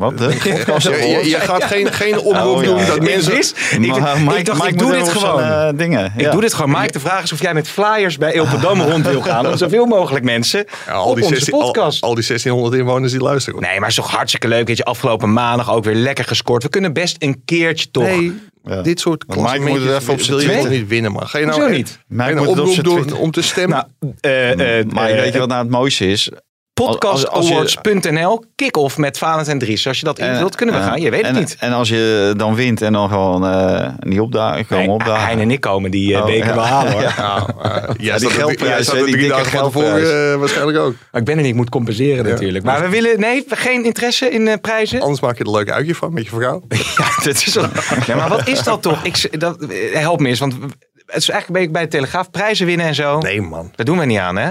Wat? 0.00 0.18
De 0.18 0.24
podcast 0.66 0.86
Je, 0.86 1.06
je, 1.06 1.28
je 1.28 1.40
gaat 1.40 1.64
geen, 1.64 1.92
geen 1.92 2.18
oproep 2.18 2.56
Oh, 2.56 2.62
ja. 2.62 2.68
doen 2.68 2.86
dat 2.86 3.00
mensen... 3.12 3.38
ik, 3.82 3.98
Maar 4.24 4.38
ik 4.38 4.44
dacht, 4.44 4.58
Mike 4.62 4.72
ik 4.72 4.78
doe 4.78 4.92
dit 4.92 5.08
gewoon. 5.08 5.40
eh, 5.40 5.68
dingen. 5.76 6.12
Ik 6.16 6.30
doe 6.30 6.40
dit 6.40 6.54
gewoon. 6.54 6.70
Mike, 6.80 6.92
de 6.92 7.00
vraag 7.00 7.22
is 7.22 7.32
of 7.32 7.40
jij 7.42 7.54
met 7.54 7.68
flyers 7.68 8.18
bij 8.18 8.32
Ilpendam 8.32 8.80
rond 8.80 9.06
wil 9.06 9.20
gaan. 9.20 9.46
Om 9.50 9.56
zoveel 9.56 9.86
mogelijk 9.86 10.24
mensen 10.24 10.64
Ja, 10.86 10.92
al, 10.92 11.08
op 11.08 11.14
die 11.14 11.24
onze 11.24 11.36
16, 11.36 11.54
al, 11.54 11.60
podcast. 11.60 12.02
al 12.02 12.14
die 12.14 12.24
1600 12.26 12.80
inwoners 12.82 13.12
die 13.12 13.20
luisteren. 13.20 13.60
Nee, 13.60 13.70
maar 13.70 13.88
het 13.88 13.98
is 13.98 14.04
toch 14.04 14.10
hartstikke 14.10 14.48
leuk. 14.48 14.66
Weet 14.66 14.76
je, 14.76 14.84
afgelopen 14.84 15.32
maandag 15.32 15.72
ook 15.72 15.84
weer 15.84 15.94
lekker 15.94 16.24
gescoord. 16.24 16.62
We 16.62 16.68
kunnen 16.68 16.92
best 16.92 17.16
een 17.18 17.42
keertje 17.44 17.90
toch. 17.90 18.02
Nee, 18.04 18.40
Ja. 18.64 18.82
dit 18.82 19.00
soort 19.00 19.24
Maar 19.26 19.36
Mike 19.38 19.58
moet 19.58 19.68
het 19.68 19.82
klassementjes 19.82 20.28
even 20.28 20.34
op 20.34 20.40
wil 20.46 20.54
je 20.56 20.60
toch 20.62 20.68
niet 20.68 20.88
winnen, 20.88 21.12
man. 21.12 21.26
Ga 21.28 21.38
je 21.38 21.46
nou 21.46 21.60
Hoezo 21.60 21.74
niet? 21.76 21.98
Mike 22.06 22.28
je 22.30 22.34
moet 22.36 22.48
op 22.78 22.84
doen 22.84 23.12
om 23.12 23.30
te 23.30 23.42
stemmen? 23.42 23.86
Nou, 24.00 24.12
eh, 24.20 24.78
eh, 24.78 24.86
Maar 24.86 25.08
eh, 25.10 25.20
weet 25.20 25.32
je 25.32 25.38
wat 25.38 25.48
nou 25.48 25.62
het 25.62 25.70
mooiste 25.70 26.06
is? 26.10 26.30
podcastawards.nl 26.76 28.44
kick-off 28.54 28.96
met 28.98 29.18
Valentijn 29.18 29.58
Dries. 29.58 29.86
Als 29.86 29.98
je 29.98 30.04
dat 30.04 30.18
invult, 30.18 30.54
kunnen 30.56 30.74
we 30.74 30.80
gaan. 30.80 31.00
Je 31.00 31.10
weet 31.10 31.26
het 31.26 31.34
en, 31.34 31.40
niet. 31.40 31.56
En 31.58 31.72
als 31.72 31.88
je 31.88 32.34
dan 32.36 32.54
wint 32.54 32.82
en 32.82 32.92
dan 32.92 33.08
gewoon 33.08 33.46
eh 33.46 33.88
niet 33.98 34.20
opdagen, 34.20 34.66
komen 34.66 34.84
Nee, 34.86 34.94
opdagen. 34.94 35.26
Hein 35.26 35.38
en 35.40 35.50
ik 35.50 35.60
komen 35.60 35.90
die 35.90 36.14
eh, 36.14 36.20
Oh, 36.20 36.26
beker 36.26 36.46
ja. 36.46 36.54
wel 36.54 36.64
halen 36.64 36.92
hoor. 36.92 37.14
Nou, 37.26 37.50
eh, 37.62 37.94
jij 37.98 38.18
die 38.18 38.30
geldprijs, 38.30 38.88
er 38.88 39.04
die 39.06 39.16
dikke 39.16 39.44
geldprijs. 39.44 39.92
tevoren 39.92 40.32
eh, 40.32 40.38
waarschijnlijk 40.38 40.78
ook. 40.78 40.94
Maar 41.10 41.20
ik 41.20 41.26
ben 41.26 41.36
er 41.36 41.42
niet, 41.42 41.50
ik 41.50 41.56
moet 41.56 41.68
compenseren 41.70 42.24
natuurlijk. 42.24 42.64
Maar 42.64 42.80
we 42.80 42.88
willen, 42.88 43.20
nee, 43.20 43.44
geen 43.48 43.84
interesse 43.84 44.30
in 44.30 44.48
eh, 44.48 44.54
prijzen. 44.60 45.00
Anders 45.00 45.20
maak 45.20 45.36
je 45.38 45.40
er 45.44 45.46
een 45.50 45.56
leuk 45.56 45.70
uitje 45.70 45.94
van 45.94 46.12
met 46.12 46.24
je 46.24 46.30
vrouw. 46.30 46.62
Ja, 46.96 47.22
dat 47.24 47.34
is 47.34 47.54
wel- 47.54 47.68
ja, 48.06 48.16
maar 48.16 48.28
wat 48.28 48.48
is 48.48 48.62
dat 48.62 48.82
toch? 48.82 49.04
Ik, 49.04 49.40
dat, 49.40 49.66
help 49.92 50.20
me 50.20 50.28
eens, 50.28 50.38
want 50.38 50.52
het 50.52 51.16
is 51.16 51.28
eigenlijk 51.28 51.46
een 51.48 51.52
beetje 51.52 51.70
bij 51.70 51.82
de 51.82 51.88
Telegraaf 51.88 52.30
prijzen 52.30 52.66
winnen 52.66 52.86
en 52.86 52.94
zo. 52.94 53.18
Nee, 53.18 53.40
man. 53.42 53.72
Dat 53.74 53.86
doen 53.86 53.98
we 53.98 54.04
niet 54.04 54.18
aan, 54.18 54.36
hè? 54.36 54.50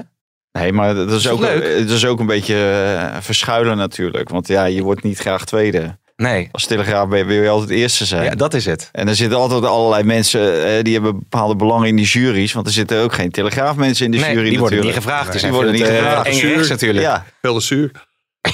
Nee, 0.60 0.72
maar 0.74 0.96
dat 0.96 1.12
is, 1.12 1.30
ook, 1.30 1.40
leuk? 1.40 1.88
dat 1.88 1.96
is 1.98 2.06
ook 2.06 2.20
een 2.20 2.26
beetje 2.26 2.56
eh, 2.56 3.18
verschuilen 3.22 3.78
natuurlijk. 3.78 4.30
Want 4.30 4.48
ja, 4.48 4.66
je 4.66 4.82
wordt 4.84 5.04
niet 5.04 5.18
graag 5.18 5.46
tweede. 5.46 5.98
Nee. 6.16 6.50
Als 6.52 6.66
Telegraaf 6.66 7.08
ben 7.10 7.18
je- 7.18 7.26
wil 7.26 7.42
je 7.42 7.50
altijd 7.50 7.70
eerste 7.70 8.06
zijn. 8.06 8.24
Ja, 8.24 8.36
dat 8.36 8.54
is 8.54 8.66
het. 8.66 8.90
En 8.92 9.08
er 9.08 9.16
zitten 9.16 9.38
altijd 9.38 9.64
allerlei 9.66 10.04
mensen 10.04 10.66
eh, 10.66 10.84
die 10.84 10.94
hebben 10.94 11.20
bepaalde 11.20 11.56
belangen 11.56 11.88
in 11.88 11.96
die 11.96 12.06
juries. 12.06 12.54
Want 12.54 12.68
er 12.68 12.74
zitten 12.74 13.02
ook 13.02 13.14
geen 13.14 13.32
telegraafmensen 13.32 14.06
in 14.06 14.12
de 14.12 14.18
Nee, 14.18 14.34
jury 14.34 14.50
die 14.50 14.60
worden 14.60 14.80
niet 14.80 14.94
gevraagd. 14.94 15.32
Dus 15.32 15.42
Die 15.42 15.50
die 15.50 15.52
worden 15.60 15.74
niet 15.74 15.84
gevraagd. 15.86 16.28
Eng 16.28 16.40
rechts 16.40 16.70
natuurlijk. 16.70 17.04
Ja, 17.06 17.26
Veel 17.42 17.62
zuur. 17.62 17.92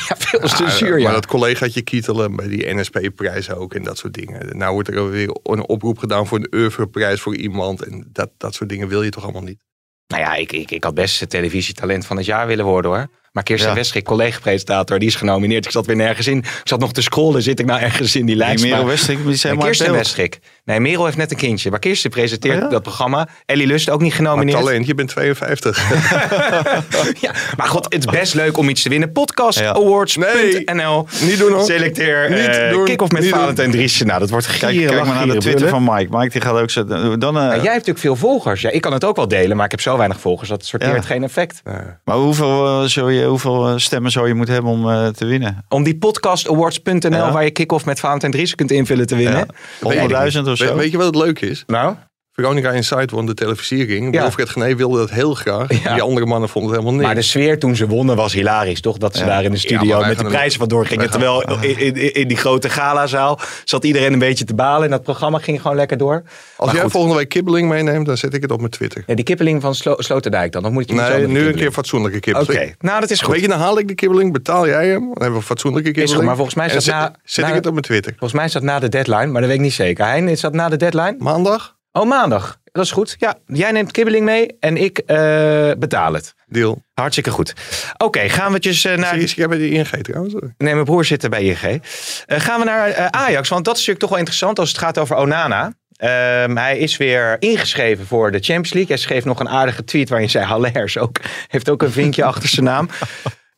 Ja, 0.07 0.15
veel 0.17 0.39
te 0.39 0.63
Ja, 0.63 0.69
zuur, 0.69 1.01
Maar 1.01 1.13
dat 1.13 1.25
collegaatje 1.25 1.81
kietelen 1.81 2.35
bij 2.35 2.47
die 2.47 2.73
NSP-prijs 2.73 3.49
ook 3.51 3.73
en 3.73 3.83
dat 3.83 3.97
soort 3.97 4.13
dingen. 4.13 4.57
Nou 4.57 4.73
wordt 4.73 4.87
er 4.89 5.09
weer 5.09 5.35
een 5.43 5.67
oproep 5.67 5.97
gedaan 5.97 6.27
voor 6.27 6.37
een 6.37 6.47
Oeuvreprijs 6.53 7.21
voor 7.21 7.35
iemand. 7.35 7.83
En 7.83 8.09
dat, 8.11 8.29
dat 8.37 8.53
soort 8.53 8.69
dingen 8.69 8.87
wil 8.87 9.03
je 9.03 9.09
toch 9.09 9.23
allemaal 9.23 9.41
niet? 9.41 9.63
Nou 10.11 10.23
ja, 10.23 10.33
ik, 10.35 10.51
ik, 10.51 10.71
ik 10.71 10.83
had 10.83 10.93
best 10.93 11.19
het 11.19 11.29
televisietalent 11.29 12.05
van 12.05 12.17
het 12.17 12.25
jaar 12.25 12.47
willen 12.47 12.65
worden 12.65 12.91
hoor. 12.91 13.07
Maar 13.31 13.43
Kirsten 13.43 13.69
Ja. 13.69 13.75
Westrik, 13.75 14.03
collega-presentator, 14.03 14.99
die 14.99 15.07
is 15.07 15.15
genomineerd. 15.15 15.65
Ik 15.65 15.71
zat 15.71 15.85
weer 15.85 15.95
nergens 15.95 16.27
in. 16.27 16.37
Ik 16.37 16.61
zat 16.63 16.79
nog 16.79 16.93
te 16.93 17.01
scrollen. 17.01 17.41
Zit 17.41 17.59
ik 17.59 17.65
nou 17.65 17.81
ergens 17.81 18.15
in 18.15 18.25
die 18.25 18.35
lijst? 18.35 18.63
Merel 18.63 18.77
Maar- 18.77 18.87
Westrik, 18.87 19.25
die 19.25 19.35
zijn 19.35 19.53
Nee, 19.53 19.61
maar 19.61 19.71
Kirsten. 19.71 19.93
Westrik. 19.95 20.39
Nee, 20.65 20.79
Merel 20.79 21.05
heeft 21.05 21.17
net 21.17 21.31
een 21.31 21.37
kindje. 21.37 21.69
Maar 21.69 21.79
Kirsten 21.79 22.09
presenteert 22.09 22.55
Oh 22.57 22.61
ja? 22.61 22.67
dat 22.69 22.81
programma. 22.83 23.27
Ellie 23.45 23.67
Lust 23.67 23.89
ook 23.89 24.01
niet 24.01 24.09
Maar 24.09 24.17
genomineerd. 24.17 24.57
talent, 24.57 24.85
je 24.87 24.95
bent 24.95 25.09
52. 25.09 25.77
Ja, 27.21 27.31
maar 27.57 27.67
god, 27.67 27.83
het 27.83 27.93
is 28.05 28.05
best 28.05 28.33
leuk 28.33 28.57
om 28.57 28.69
iets 28.69 28.81
te 28.81 28.89
winnen. 28.89 29.11
Podcast 29.11 29.59
Ja. 29.59 29.71
Awards.nl. 29.73 31.07
niet 31.21 31.37
doen 31.39 31.51
hoor. 31.51 31.63
Selecteer 31.65 32.29
Niet 32.29 32.39
eh 32.39 32.69
doen. 32.69 32.85
kick-off 32.85 33.11
met. 33.11 33.27
Valentijn 33.27 33.71
Driessen. 33.71 34.07
Nou, 34.07 34.19
dat 34.19 34.29
wordt 34.29 34.45
Kijk, 34.47 34.71
gieren, 34.71 34.89
kijk 34.95 35.05
maar 35.05 35.15
naar 35.15 35.27
de 35.35 35.37
Twitter 35.41 35.69
van 35.69 35.83
Mike. 35.83 36.17
Mike 36.17 36.29
die 36.29 36.41
gaat 36.41 36.59
ook 36.61 36.69
zo... 36.69 36.83
Dan, 37.17 37.37
eh, 37.37 37.41
jij 37.41 37.53
hebt 37.53 37.63
natuurlijk 37.65 37.99
veel 37.99 38.15
volgers. 38.15 38.61
Ja, 38.61 38.69
ik 38.69 38.81
kan 38.81 38.93
het 38.93 39.05
ook 39.05 39.15
wel 39.15 39.27
delen, 39.27 39.55
maar 39.57 39.65
ik 39.65 39.71
heb 39.71 39.81
zo 39.81 39.97
weinig 39.97 40.19
volgers. 40.19 40.49
Dat 40.49 40.65
sorteert 40.65 40.95
Ja. 40.95 41.01
geen 41.01 41.23
effect. 41.23 41.61
Maar 42.03 42.15
hoeveel, 42.15 42.81
eh, 42.81 42.87
zou 42.87 43.11
je, 43.13 43.25
hoeveel 43.25 43.79
stemmen 43.79 44.11
zou 44.11 44.27
je 44.27 44.33
moeten 44.33 44.53
hebben 44.53 44.71
om 44.71 44.89
eh, 44.89 45.07
te 45.07 45.25
winnen? 45.25 45.65
Om 45.69 45.83
die 45.83 45.97
podcastawards.nl, 45.97 47.09
Ja. 47.11 47.31
waar 47.31 47.43
je 47.43 47.51
kick-off 47.51 47.85
met 47.85 47.99
Valentijn 47.99 48.31
Driessen 48.31 48.57
kunt 48.57 48.71
invullen 48.71 49.07
te 49.07 49.15
winnen. 49.15 49.47
Ja. 49.81 50.07
100.000 50.33 50.50
of 50.51 50.59
We- 50.59 50.65
zo? 50.65 50.75
weet 50.75 50.91
je 50.91 50.97
wat 50.97 51.05
het 51.05 51.15
leuke 51.15 51.47
is? 51.47 51.63
Nou, 51.67 51.95
Veronica 52.33 52.71
Inside 52.71 53.07
won 53.15 53.25
de 53.25 53.33
televisiering. 53.33 54.13
Ja. 54.13 54.21
Wilfred 54.21 54.75
wilde 54.77 54.97
dat 54.97 55.09
heel 55.09 55.33
graag. 55.33 55.83
Ja. 55.83 55.93
Die 55.93 56.01
andere 56.01 56.25
mannen 56.25 56.49
vonden 56.49 56.71
het 56.71 56.79
helemaal 56.79 56.99
niks. 56.99 57.05
maar 57.13 57.21
de 57.21 57.27
sfeer 57.27 57.59
toen 57.59 57.75
ze 57.75 57.87
wonnen 57.87 58.15
was 58.15 58.33
hilarisch, 58.33 58.81
toch? 58.81 58.97
Dat 58.97 59.13
ze 59.15 59.19
Ja. 59.19 59.25
daar 59.29 59.43
in 59.43 59.51
de 59.51 59.57
studio 59.57 59.99
met 60.05 60.17
de 60.17 60.23
prijzen 60.23 60.59
vandoor 60.59 60.85
gingen. 60.85 61.09
gaan- 61.09 61.19
Terwijl 61.19 61.61
in, 61.61 61.95
in, 61.95 62.13
in 62.13 62.27
die 62.27 62.37
grote 62.37 62.69
galazaal 62.69 63.39
zat 63.63 63.83
iedereen 63.85 64.13
een 64.13 64.19
beetje 64.19 64.45
te 64.45 64.53
balen. 64.55 64.83
En 64.85 64.89
dat 64.91 65.03
programma 65.03 65.37
ging 65.37 65.61
gewoon 65.61 65.77
lekker 65.77 65.97
door. 65.97 66.23
Als 66.55 66.65
Maar 66.65 66.73
jij 66.73 66.83
goed. 66.83 66.91
volgende 66.91 67.15
week 67.17 67.29
kibbeling 67.29 67.69
meeneemt, 67.69 68.05
dan 68.05 68.17
zet 68.17 68.33
ik 68.33 68.41
het 68.41 68.51
op 68.51 68.57
mijn 68.59 68.71
Twitter. 68.71 69.03
Ja, 69.05 69.15
die 69.15 69.25
kippeling 69.25 69.61
van 69.61 69.75
Slo 69.75 69.93
Sloterdijk 69.97 70.51
dan? 70.51 70.65
Of 70.65 70.71
moet 70.71 70.89
ik 70.89 70.97
zo 70.99 71.07
Nee, 71.17 71.27
nu 71.27 71.47
een 71.47 71.55
keer 71.55 71.71
fatsoenlijke 71.71 72.17
Oké, 72.17 72.31
kibbeling. 72.39 72.75
nou 72.79 72.99
dat 72.99 73.09
is 73.09 73.21
goed. 73.21 73.33
Weet 73.33 73.41
je, 73.41 73.47
dan 73.47 73.59
haal 73.59 73.79
ik 73.79 73.87
de 73.87 73.95
kibbeling, 73.95 74.33
betaal 74.33 74.67
jij 74.67 74.87
hem. 74.87 74.99
Dan 74.99 75.21
hebben 75.21 75.39
we 75.39 75.45
fatsoenlijke 75.45 75.89
kibbeling. 75.91 76.15
goed, 76.17 76.25
maar 76.25 76.35
volgens 76.35 76.55
mij 76.55 76.69
En 76.69 76.81
zet, 76.81 76.93
na- 76.93 77.15
zet 77.23 77.47
ik 77.47 77.53
het 77.53 77.65
op 77.65 77.71
mijn 77.71 77.83
Twitter. 77.85 78.11
Volgens 78.11 78.33
mij 78.33 78.45
is 78.45 78.51
dat 78.51 78.63
na 78.63 78.79
de 78.79 78.89
deadline, 78.89 79.25
maar 79.25 79.41
dat 79.41 79.49
weet 79.49 79.59
ik 79.59 79.63
niet 79.65 79.73
zeker. 79.73 80.05
Hein, 80.05 80.27
is 80.27 80.41
dat 80.41 80.53
na 80.53 80.69
de 80.69 80.77
deadline? 80.77 81.15
Maandag? 81.19 81.79
Oh, 81.93 82.07
maandag. 82.07 82.59
Dat 82.71 82.83
is 82.85 82.91
goed. 82.91 83.15
Ja, 83.17 83.37
jij 83.45 83.71
neemt 83.71 83.91
kibbeling 83.91 84.25
mee 84.25 84.57
en 84.59 84.77
ik 84.77 84.97
eh, 84.97 85.71
betaal 85.77 86.13
het. 86.13 86.33
Deal. 86.47 86.83
Hartstikke 86.93 87.31
goed. 87.31 87.53
Oké, 87.97 88.29
gaan 88.29 88.51
we 88.51 88.59
dus 88.59 88.85
eh, 88.85 88.97
naar... 88.97 89.13
Zie 89.13 89.27
je, 89.27 89.33
jij 89.35 89.47
bij 89.47 89.57
de 89.57 89.69
ING 89.69 89.87
trouwens? 89.87 90.33
Nee, 90.33 90.73
mijn 90.73 90.85
broer 90.85 91.05
zit 91.05 91.23
er 91.23 91.29
bij 91.29 91.43
ING. 91.43 91.83
Eh, 92.25 92.39
gaan 92.39 92.59
we 92.59 92.65
naar 92.65 93.09
Ajax, 93.09 93.49
want 93.49 93.65
dat 93.65 93.73
is 93.73 93.79
natuurlijk 93.79 93.99
toch 93.99 94.09
wel 94.09 94.17
interessant 94.17 94.59
als 94.59 94.69
het 94.69 94.77
gaat 94.77 94.97
over 94.97 95.15
Onana. 95.15 95.73
Ehm, 95.95 96.55
hij 96.55 96.77
is 96.77 96.97
weer 96.97 97.35
ingeschreven 97.39 98.05
voor 98.05 98.31
de 98.31 98.39
Champions 98.39 98.73
League. 98.73 98.95
Hij 98.95 99.03
schreef 99.03 99.25
nog 99.25 99.39
een 99.39 99.49
aardige 99.49 99.83
tweet 99.83 100.09
waarin 100.09 100.29
zei 100.29 100.45
Hallers 100.45 100.97
ook. 100.97 101.19
Heeft 101.47 101.69
ook 101.69 101.81
een 101.81 101.91
vinkje 101.91 102.23
achter 102.23 102.49
zijn 102.49 102.65
naam. 102.65 102.89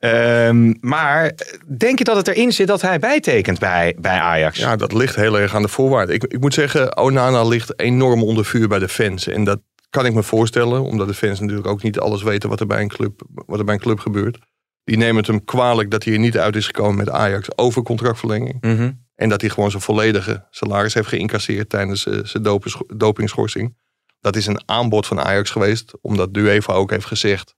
Ehm, 0.03 0.73
maar 0.79 1.31
denk 1.77 1.97
je 1.97 2.03
dat 2.03 2.15
het 2.15 2.27
erin 2.27 2.51
zit 2.51 2.67
dat 2.67 2.81
hij 2.81 2.99
bijtekent 2.99 3.59
bij, 3.59 3.95
bij 3.99 4.19
Ajax? 4.19 4.57
Ja, 4.57 4.75
dat 4.75 4.93
ligt 4.93 5.15
heel 5.15 5.39
erg 5.39 5.55
aan 5.55 5.61
de 5.61 5.67
voorwaarden. 5.67 6.15
Ik, 6.15 6.23
ik 6.23 6.39
moet 6.39 6.53
zeggen, 6.53 6.97
Onana 6.97 7.43
ligt 7.43 7.79
enorm 7.79 8.23
onder 8.23 8.45
vuur 8.45 8.67
bij 8.67 8.79
de 8.79 8.87
fans. 8.87 9.27
En 9.27 9.43
dat 9.43 9.59
kan 9.89 10.05
ik 10.05 10.13
me 10.13 10.23
voorstellen, 10.23 10.81
omdat 10.81 11.07
de 11.07 11.13
fans 11.13 11.39
natuurlijk 11.39 11.67
ook 11.67 11.83
niet 11.83 11.99
alles 11.99 12.23
weten 12.23 12.49
wat 12.49 12.59
er 12.59 12.67
bij 12.67 12.81
een 12.81 12.87
club, 12.87 13.21
wat 13.45 13.59
er 13.59 13.65
bij 13.65 13.73
een 13.73 13.79
club 13.79 13.99
gebeurt. 13.99 14.37
Die 14.83 14.97
nemen 14.97 15.15
het 15.15 15.27
hem 15.27 15.45
kwalijk 15.45 15.91
dat 15.91 16.03
hij 16.03 16.13
er 16.13 16.19
niet 16.19 16.37
uit 16.37 16.55
is 16.55 16.65
gekomen 16.65 16.95
met 16.95 17.09
Ajax 17.09 17.57
over 17.57 17.83
contractverlenging. 17.83 18.57
Mhm. 18.61 18.91
En 19.15 19.29
dat 19.29 19.41
hij 19.41 19.49
gewoon 19.49 19.71
zijn 19.71 19.83
volledige 19.83 20.47
salaris 20.49 20.93
heeft 20.93 21.07
geïncasseerd 21.07 21.69
tijdens 21.69 22.05
eh, 22.05 22.19
zijn 22.23 22.43
dopings- 22.43 22.83
dopingschorsing. 22.95 23.77
Dat 24.19 24.35
is 24.35 24.45
een 24.45 24.61
aanbod 24.65 25.07
van 25.07 25.21
Ajax 25.21 25.49
geweest, 25.49 25.93
omdat 26.01 26.33
de 26.33 26.39
UEFA 26.39 26.73
ook 26.73 26.89
heeft 26.89 27.05
gezegd 27.05 27.55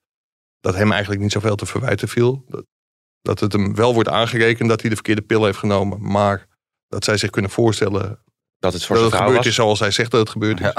dat 0.65 0.75
hem 0.75 0.91
eigenlijk 0.91 1.21
niet 1.21 1.31
zoveel 1.31 1.55
te 1.55 1.65
verwijten 1.65 2.07
viel. 2.07 2.43
Dat, 2.47 2.65
dat 3.21 3.39
het 3.39 3.51
hem 3.53 3.75
wel 3.75 3.93
wordt 3.93 4.09
aangerekend 4.09 4.69
dat 4.69 4.79
hij 4.81 4.89
de 4.89 4.95
verkeerde 4.95 5.21
pil 5.21 5.45
heeft 5.45 5.57
genomen, 5.57 6.11
maar 6.11 6.47
dat 6.87 7.03
zij 7.03 7.17
zich 7.17 7.29
kunnen 7.29 7.51
voorstellen 7.51 8.19
Dat 8.59 8.73
het 8.73 8.85
voor 8.85 8.95
dat 8.95 9.03
zijn 9.03 9.03
het 9.03 9.09
vrouw 9.09 9.17
gebeurd 9.25 9.37
was. 9.37 9.45
is 9.45 9.55
zoals 9.55 9.79
hij 9.79 9.91
zegt 9.91 10.11
dat 10.11 10.19
het 10.19 10.29
gebeurd 10.29 10.59
is. 10.59 10.73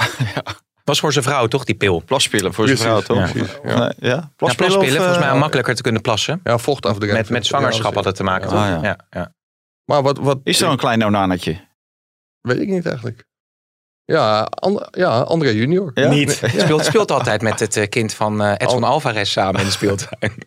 Was 0.84 1.00
voor 1.00 1.12
zijn 1.12 1.24
vrouw 1.24 1.46
toch, 1.46 1.64
die 1.64 1.74
pil? 1.74 2.02
Plaspillen 2.04 2.54
voor 2.54 2.66
zijn 2.66 2.78
vrouw, 2.78 3.00
toch? 3.00 3.16
ja. 3.32 3.32
Nee, 3.34 3.46
ja? 3.62 3.92
Ja, 3.98 4.32
Plaspillen, 4.36 4.72
volgens 4.72 5.18
mij 5.18 5.26
eh, 5.28 5.32
om 5.32 5.38
makkelijker 5.38 5.74
te 5.74 5.82
kunnen 5.82 6.02
plassen. 6.02 6.40
Ja, 6.42 6.58
vochtafdrijven. 6.58 7.18
Met, 7.18 7.28
met 7.30 7.46
zwangerschap 7.46 7.94
had 7.94 8.04
het 8.04 8.14
te 8.16 8.22
maken. 8.22 8.48
toch? 8.48 8.58
Ah, 8.58 8.66
ja. 8.68 8.80
Ja, 8.82 8.98
ja. 9.10 9.34
Maar 9.84 10.02
wat, 10.02 10.18
wat 10.18 10.40
Is 10.42 10.60
er 10.60 10.68
een 10.70 10.76
klein 10.76 11.04
onanatje? 11.04 11.64
weet 12.40 12.60
ik 12.60 12.68
niet 12.68 12.86
eigenlijk. 12.86 13.24
Ja, 14.06 14.40
And- 14.44 14.88
ja 14.90 15.20
André 15.20 15.48
junior. 15.50 15.90
Ja? 15.94 16.08
Niet. 16.08 16.42
Speelt, 16.56 16.84
speelt 16.84 17.10
altijd 17.10 17.42
met 17.42 17.60
het 17.60 17.76
eh, 17.76 17.88
kind 17.88 18.14
van 18.14 18.42
eh, 18.42 18.52
Edson 18.56 18.84
Alvarez 18.84 19.30
samen 19.30 19.60
in 19.60 19.66
de 19.66 19.72
speeltuin. 19.72 20.32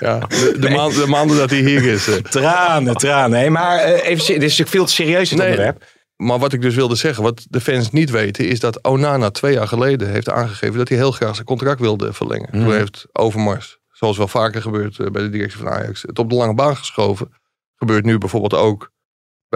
Ja, 0.00 0.18
de, 0.18 0.56
de, 0.60 0.68
maand- 0.70 0.94
de 0.94 1.06
maanden 1.06 1.36
dat 1.36 1.50
hij 1.50 1.58
hier 1.58 1.84
is. 1.84 2.08
eh. 2.08 2.14
tranen, 2.14 2.96
tranen. 2.96 3.38
Hey, 3.38 3.50
maar 3.50 3.78
eh, 3.78 3.90
even, 4.10 4.26
dit 4.26 4.28
is 4.28 4.40
natuurlijk 4.42 4.68
veel 4.68 4.84
te 4.84 4.92
serieus 4.92 5.30
het 5.30 5.38
Nee. 5.38 5.48
onderwerp. 5.48 5.84
Maar 6.16 6.38
wat 6.38 6.52
ik 6.52 6.62
dus 6.62 6.74
wilde 6.74 6.94
zeggen, 6.94 7.22
wat 7.22 7.46
de 7.48 7.60
fans 7.60 7.90
niet 7.90 8.10
weten, 8.10 8.48
is 8.48 8.60
dat 8.60 8.82
Onana 8.84 9.30
twee 9.30 9.52
jaar 9.54 9.68
geleden 9.68 10.10
heeft 10.10 10.30
aangegeven 10.30 10.76
dat 10.78 10.88
hij 10.88 10.96
heel 10.98 11.12
graag 11.12 11.34
zijn 11.34 11.46
contract 11.46 11.80
wilde 11.80 12.12
verlengen. 12.12 12.48
Mhm. 12.52 12.62
Toen 12.64 12.72
heeft 12.74 13.06
Overmars, 13.12 13.78
zoals 13.90 14.16
wel 14.16 14.28
vaker 14.28 14.62
gebeurt 14.62 15.12
bij 15.12 15.22
de 15.22 15.30
directie 15.30 15.58
van 15.58 15.68
Ajax, 15.68 16.02
het 16.02 16.18
op 16.18 16.30
de 16.30 16.36
lange 16.36 16.54
baan 16.54 16.76
geschoven. 16.76 17.28
Gebeurt 17.76 18.04
nu 18.04 18.18
bijvoorbeeld 18.18 18.54
ook 18.54 18.90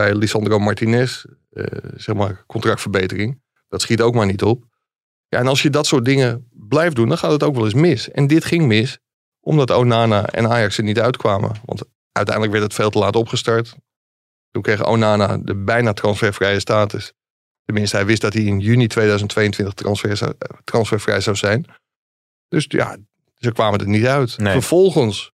bij 0.00 0.14
Lisandro 0.14 0.58
Martinez, 0.58 1.24
eh, 1.50 1.64
zeg 1.96 2.14
maar 2.14 2.44
contractverbetering. 2.46 3.42
Dat 3.68 3.80
schiet 3.80 4.00
ook 4.00 4.14
maar 4.14 4.26
niet 4.26 4.42
op. 4.42 4.64
Ja, 5.28 5.38
en 5.38 5.46
als 5.46 5.62
je 5.62 5.70
dat 5.70 5.86
soort 5.86 6.04
dingen 6.04 6.48
blijft 6.50 6.96
doen, 6.96 7.08
dan 7.08 7.18
gaat 7.18 7.30
het 7.30 7.42
ook 7.42 7.54
wel 7.54 7.64
eens 7.64 7.74
mis. 7.74 8.10
En 8.10 8.26
dit 8.26 8.44
ging 8.44 8.66
mis, 8.66 8.98
omdat 9.40 9.70
Onana 9.70 10.26
en 10.26 10.48
Ajax 10.48 10.78
er 10.78 10.84
niet 10.84 11.00
uitkwamen. 11.00 11.52
Want 11.64 11.82
uiteindelijk 12.12 12.56
werd 12.56 12.66
het 12.66 12.74
veel 12.74 12.90
te 12.90 12.98
laat 12.98 13.16
opgestart. 13.16 13.76
Toen 14.50 14.62
kreeg 14.62 14.86
Onana 14.86 15.38
de 15.38 15.54
bijna 15.54 15.92
transfervrije 15.92 16.60
status. 16.60 17.12
Tenminste, 17.64 17.96
hij 17.96 18.06
wist 18.06 18.20
dat 18.20 18.32
hij 18.32 18.42
in 18.42 18.60
juni 18.60 18.86
2022 18.86 19.74
transfer 19.74 20.34
transfervrij 20.64 21.20
zou 21.20 21.36
zijn. 21.36 21.64
Dus 22.48 22.64
ja, 22.68 22.96
ze 23.34 23.52
kwamen 23.52 23.80
er 23.80 23.88
niet 23.88 24.06
uit. 24.06 24.38
Nee. 24.38 24.52
Vervolgens 24.52 25.32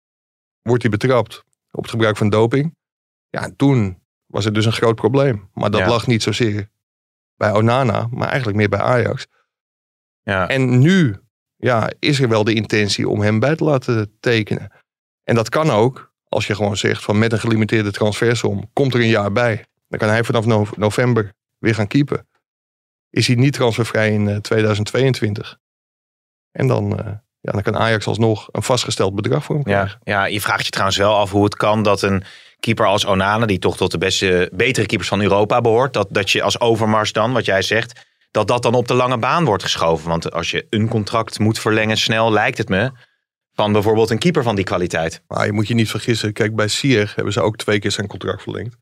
wordt 0.61 0.81
hij 0.81 0.91
betrapt 0.91 1.43
op 1.71 1.81
het 1.81 1.91
gebruik 1.91 2.17
van 2.17 2.29
doping. 2.29 2.75
Ja, 3.29 3.43
en 3.43 3.55
toen 3.55 4.04
was 4.25 4.45
het 4.45 4.53
dus 4.53 4.65
een 4.65 4.71
groot 4.71 4.95
probleem. 4.95 5.49
Maar 5.53 5.71
dat 5.71 5.79
Ja. 5.79 5.87
lag 5.87 6.07
niet 6.07 6.23
zozeer 6.23 6.69
bij 7.35 7.51
Onana, 7.53 8.07
maar 8.11 8.27
eigenlijk 8.27 8.57
meer 8.57 8.69
bij 8.69 8.79
Ajax. 8.79 9.27
Ja. 10.23 10.47
En 10.49 10.79
nu 10.79 11.15
ja, 11.55 11.91
is 11.99 12.19
er 12.19 12.29
wel 12.29 12.43
de 12.43 12.53
intentie 12.53 13.09
om 13.09 13.21
hem 13.21 13.39
bij 13.39 13.55
te 13.55 13.63
laten 13.63 14.17
tekenen. 14.19 14.71
En 15.23 15.35
dat 15.35 15.49
kan 15.49 15.69
ook 15.69 16.13
als 16.27 16.47
je 16.47 16.55
gewoon 16.55 16.77
zegt 16.77 17.03
van 17.03 17.17
met 17.19 17.31
een 17.31 17.39
gelimiteerde 17.39 17.91
transfersom 17.91 18.69
komt 18.73 18.93
er 18.93 18.99
een 18.99 19.07
jaar 19.07 19.31
bij. 19.31 19.65
Dan 19.87 19.99
kan 19.99 20.09
hij 20.09 20.23
vanaf 20.23 20.45
no- 20.45 20.67
november 20.75 21.33
weer 21.57 21.75
gaan 21.75 21.87
keepen. 21.87 22.27
Is 23.09 23.27
hij 23.27 23.35
niet 23.35 23.53
transfervrij 23.53 24.11
in 24.13 24.27
eh, 24.29 24.37
2022. 24.37 25.57
En 26.51 26.67
dan, 26.67 26.99
eh, 26.99 27.05
ja, 27.39 27.51
dan 27.51 27.61
kan 27.61 27.77
Ajax 27.77 28.07
alsnog 28.07 28.49
een 28.51 28.63
vastgesteld 28.63 29.15
bedrag 29.15 29.43
voor 29.43 29.55
hem 29.55 29.67
Ja, 29.67 29.73
krijgen. 29.77 29.99
ja, 30.03 30.25
je 30.25 30.41
vraagt 30.41 30.63
je 30.65 30.71
trouwens 30.71 30.97
wel 30.97 31.15
af 31.15 31.31
hoe 31.31 31.43
het 31.43 31.55
kan 31.55 31.83
dat 31.83 32.01
een 32.01 32.23
keeper 32.65 32.85
als 32.85 33.05
Onana, 33.05 33.45
die 33.45 33.59
toch 33.59 33.77
tot 33.77 33.91
de 33.91 33.97
beste, 33.97 34.49
betere 34.53 34.85
keepers 34.85 35.09
van 35.09 35.21
Europa 35.21 35.61
behoort, 35.61 35.93
dat, 35.93 36.07
dat 36.11 36.31
je 36.31 36.41
als 36.41 36.59
Overmars 36.59 37.11
dan, 37.11 37.33
wat 37.33 37.45
jij 37.45 37.61
zegt, 37.61 38.05
dat 38.31 38.47
dat 38.47 38.63
dan 38.63 38.73
op 38.73 38.87
de 38.87 38.93
lange 38.93 39.17
baan 39.17 39.45
wordt 39.45 39.63
geschoven. 39.63 40.09
Want 40.09 40.31
als 40.31 40.51
je 40.51 40.67
een 40.69 40.87
contract 40.87 41.39
moet 41.39 41.59
verlengen 41.59 41.97
snel, 41.97 42.31
lijkt 42.31 42.57
het 42.57 42.69
me, 42.69 42.91
van 43.53 43.71
bijvoorbeeld 43.71 44.09
een 44.09 44.19
keeper 44.19 44.43
van 44.43 44.55
die 44.55 44.65
kwaliteit. 44.65 45.21
Maar 45.27 45.45
je 45.45 45.51
moet 45.51 45.67
je 45.67 45.73
niet 45.73 45.89
vergissen. 45.89 46.33
Kijk, 46.33 46.55
bij 46.55 46.67
Sier 46.67 47.13
hebben 47.15 47.33
ze 47.33 47.41
ook 47.41 47.57
twee 47.57 47.79
keer 47.79 47.91
zijn 47.91 48.07
contract 48.07 48.41
verlengd. 48.41 48.75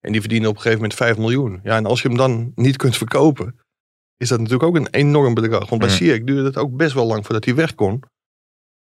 En 0.00 0.12
die 0.12 0.20
verdienen 0.20 0.48
op 0.48 0.54
een 0.54 0.62
gegeven 0.62 0.82
moment 0.82 0.98
5 0.98 1.16
miljoen. 1.16 1.60
Ja, 1.62 1.76
en 1.76 1.86
als 1.86 2.02
je 2.02 2.08
hem 2.08 2.16
dan 2.16 2.52
niet 2.54 2.76
kunt 2.76 2.96
verkopen, 2.96 3.60
is 4.16 4.28
dat 4.28 4.38
natuurlijk 4.38 4.68
ook 4.68 4.76
een 4.76 4.88
enorm 4.90 5.34
bedrag. 5.34 5.68
Want 5.68 5.80
bij 5.80 5.90
Mm. 5.90 5.96
Sier 5.96 6.24
duurde 6.24 6.44
het 6.44 6.56
ook 6.56 6.76
best 6.76 6.94
wel 6.94 7.06
lang 7.06 7.24
voordat 7.24 7.44
hij 7.44 7.54
weg 7.54 7.74
kon. 7.74 8.02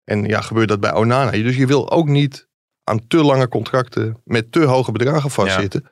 En 0.04 0.24
ja, 0.24 0.42
gebeurt 0.42 0.68
dat 0.68 0.80
bij 0.80 0.94
Onana. 0.94 1.32
Dus 1.32 1.56
je 1.56 1.68
wil 1.68 1.92
ook 1.92 2.08
niet 2.08 2.49
aan 2.90 3.08
te 3.08 3.24
lange 3.24 3.48
contracten 3.48 4.22
met 4.24 4.52
te 4.52 4.60
hoge 4.60 4.92
bedragen 4.92 5.30
vastzitten. 5.30 5.92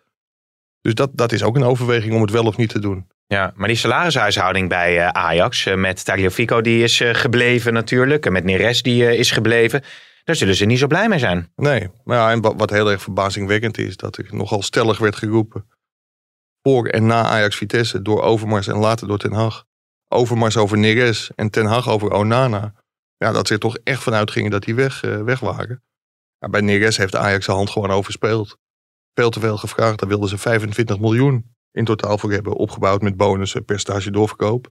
Dus 0.81 0.93
dat, 0.93 1.09
dat 1.13 1.31
is 1.31 1.43
ook 1.43 1.55
een 1.55 1.63
overweging 1.63 2.13
om 2.13 2.21
het 2.21 2.31
wel 2.31 2.45
of 2.45 2.57
niet 2.57 2.69
te 2.69 2.79
doen. 2.79 3.07
Ja, 3.27 3.53
maar 3.55 3.67
die 3.67 3.77
salarishuishouding 3.77 4.69
bij 4.69 4.97
eh, 4.97 5.07
Ajax 5.07 5.65
eh, 5.65 5.75
met 5.75 6.05
Tagliafico 6.05 6.61
die 6.61 6.83
is 6.83 7.01
eh, 7.01 7.13
gebleven 7.13 7.73
natuurlijk. 7.73 8.25
En 8.25 8.31
met 8.31 8.43
Neres 8.43 8.81
die 8.81 9.17
is 9.17 9.31
gebleven. 9.31 9.83
Daar 10.23 10.35
zullen 10.35 10.55
ze 10.55 10.65
niet 10.65 10.79
zo 10.79 10.87
blij 10.87 11.09
mee 11.09 11.19
zijn. 11.19 11.51
Nee, 11.55 11.89
maar 12.03 12.17
ja, 12.17 12.31
en 12.31 12.41
wat, 12.41 12.53
wat 12.57 12.69
heel 12.69 12.91
erg 12.91 13.01
verbazingwekkend 13.01 13.77
is, 13.77 13.97
dat 13.97 14.17
er 14.17 14.27
nogal 14.31 14.61
stellig 14.61 14.97
werd 14.97 15.15
geroepen 15.15 15.65
voor 16.61 16.87
en 16.87 17.05
na 17.05 17.23
Ajax 17.23 17.55
Vitesse 17.55 18.01
door 18.01 18.21
Overmars 18.21 18.67
en 18.67 18.77
later 18.77 19.07
door 19.07 19.17
Ten 19.17 19.33
Hag. 19.33 19.65
Overmars 20.07 20.57
over 20.57 20.77
Neres 20.77 21.31
en 21.35 21.49
Ten 21.49 21.65
Hag 21.65 21.89
over 21.89 22.11
Onana. 22.11 22.73
Ja, 23.17 23.31
dat 23.31 23.47
ze 23.47 23.53
er 23.53 23.59
toch 23.59 23.77
echt 23.83 24.03
van 24.03 24.13
uitgingen 24.13 24.51
dat 24.51 24.63
die 24.63 24.75
weg, 24.75 25.01
weg 25.01 25.39
waren. 25.39 25.83
Ja, 26.39 26.49
bij 26.49 26.61
Neres 26.61 26.97
heeft 26.97 27.15
Ajax 27.15 27.45
zijn 27.45 27.57
hand 27.57 27.69
gewoon 27.69 27.91
overspeeld. 27.91 28.57
Veel 29.13 29.29
te 29.29 29.39
veel 29.39 29.57
gevraagd. 29.57 29.99
Daar 29.99 30.09
wilden 30.09 30.29
ze 30.29 30.37
25 30.37 30.99
miljoen 30.99 31.55
in 31.71 31.85
totaal 31.85 32.17
voor 32.17 32.31
hebben. 32.31 32.53
Opgebouwd 32.53 33.01
met 33.01 33.17
bonussen, 33.17 33.65
percentage 33.65 34.11
doorverkoop. 34.11 34.67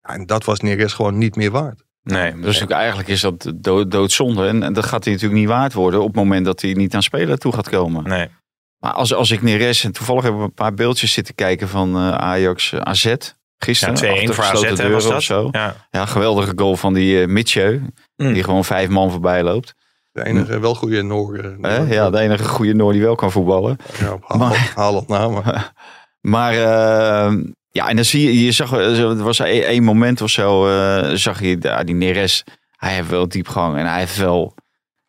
Ja, 0.00 0.14
en 0.14 0.26
dat 0.26 0.44
was 0.44 0.60
Neres 0.60 0.92
gewoon 0.92 1.18
niet 1.18 1.36
meer 1.36 1.50
waard. 1.50 1.84
Nee, 2.02 2.38
Dus 2.40 2.66
eigenlijk 2.66 3.08
is 3.08 3.20
dat 3.20 3.52
dood, 3.56 3.90
doodzonde. 3.90 4.46
En, 4.46 4.62
en 4.62 4.72
dat 4.72 4.84
gaat 4.86 5.04
hij 5.04 5.12
natuurlijk 5.12 5.40
niet 5.40 5.48
waard 5.48 5.72
worden 5.72 6.00
op 6.00 6.06
het 6.06 6.16
moment 6.16 6.44
dat 6.44 6.60
hij 6.60 6.72
niet 6.72 6.94
aan 6.94 7.02
spelen 7.02 7.38
toe 7.38 7.52
gaat 7.52 7.68
komen. 7.68 8.04
nee. 8.04 8.28
Maar 8.76 8.92
als, 8.92 9.14
als 9.14 9.30
ik 9.30 9.42
Neres, 9.42 9.84
en 9.84 9.92
toevallig 9.92 10.22
hebben 10.22 10.40
we 10.40 10.46
een 10.46 10.54
paar 10.54 10.74
beeldjes 10.74 11.12
zitten 11.12 11.34
kijken 11.34 11.68
van 11.68 11.96
eh, 11.96 12.10
Ajax 12.10 12.74
AZ. 12.74 13.02
Ja, 13.04 13.16
Gisteren, 13.58 13.96
2-1 13.96 13.98
achter 13.98 14.34
voor 14.34 14.44
AZ 14.44 14.88
was 14.90 15.04
dat. 15.04 15.14
of 15.16 15.22
zo. 15.22 15.48
Ja. 15.52 15.86
Ja, 15.90 16.06
geweldige 16.06 16.52
goal 16.56 16.76
van 16.76 16.94
die 16.94 17.20
uh, 17.20 17.26
Mitchell. 17.26 17.82
Mm. 18.16 18.32
Die 18.32 18.42
gewoon 18.42 18.64
vijf 18.64 18.88
man 18.88 19.10
voorbij 19.10 19.42
loopt. 19.42 19.74
De 20.16 20.24
enige 20.24 20.58
wel 20.58 20.74
goede 20.74 21.02
Noor. 21.02 21.38
eh, 21.62 21.90
Ja, 21.92 22.10
de 22.10 22.18
enige 22.18 22.44
goede 22.44 22.74
Noor 22.74 22.92
die 22.92 23.02
wel 23.02 23.14
kan 23.14 23.30
voetballen. 23.32 23.76
Ja, 23.98 24.12
op 24.12 24.22
Haal- 24.26 24.38
Maar- 24.38 24.72
Haaland 24.74 25.08
na, 25.08 25.28
maar 25.40 25.72
Maar 26.20 26.52
eh, 26.52 27.32
ja, 27.70 27.88
en 27.88 27.96
dan 27.96 28.04
zie 28.04 28.22
je, 28.24 28.44
je 28.44 28.52
zag, 28.52 28.72
eh, 28.72 28.98
er 29.00 29.22
was 29.22 29.38
één 29.38 29.66
één 29.66 29.82
moment 29.82 30.20
of 30.20 30.30
zo, 30.30 30.68
eh, 30.68 31.10
zag 31.14 31.40
je 31.40 31.56
ja, 31.60 31.82
die 31.84 31.94
Neres. 31.94 32.44
Hij 32.76 32.94
heeft 32.94 33.08
wel 33.08 33.28
diepgang 33.28 33.76
en 33.76 33.86
hij 33.86 33.98
heeft 33.98 34.16
wel, 34.16 34.54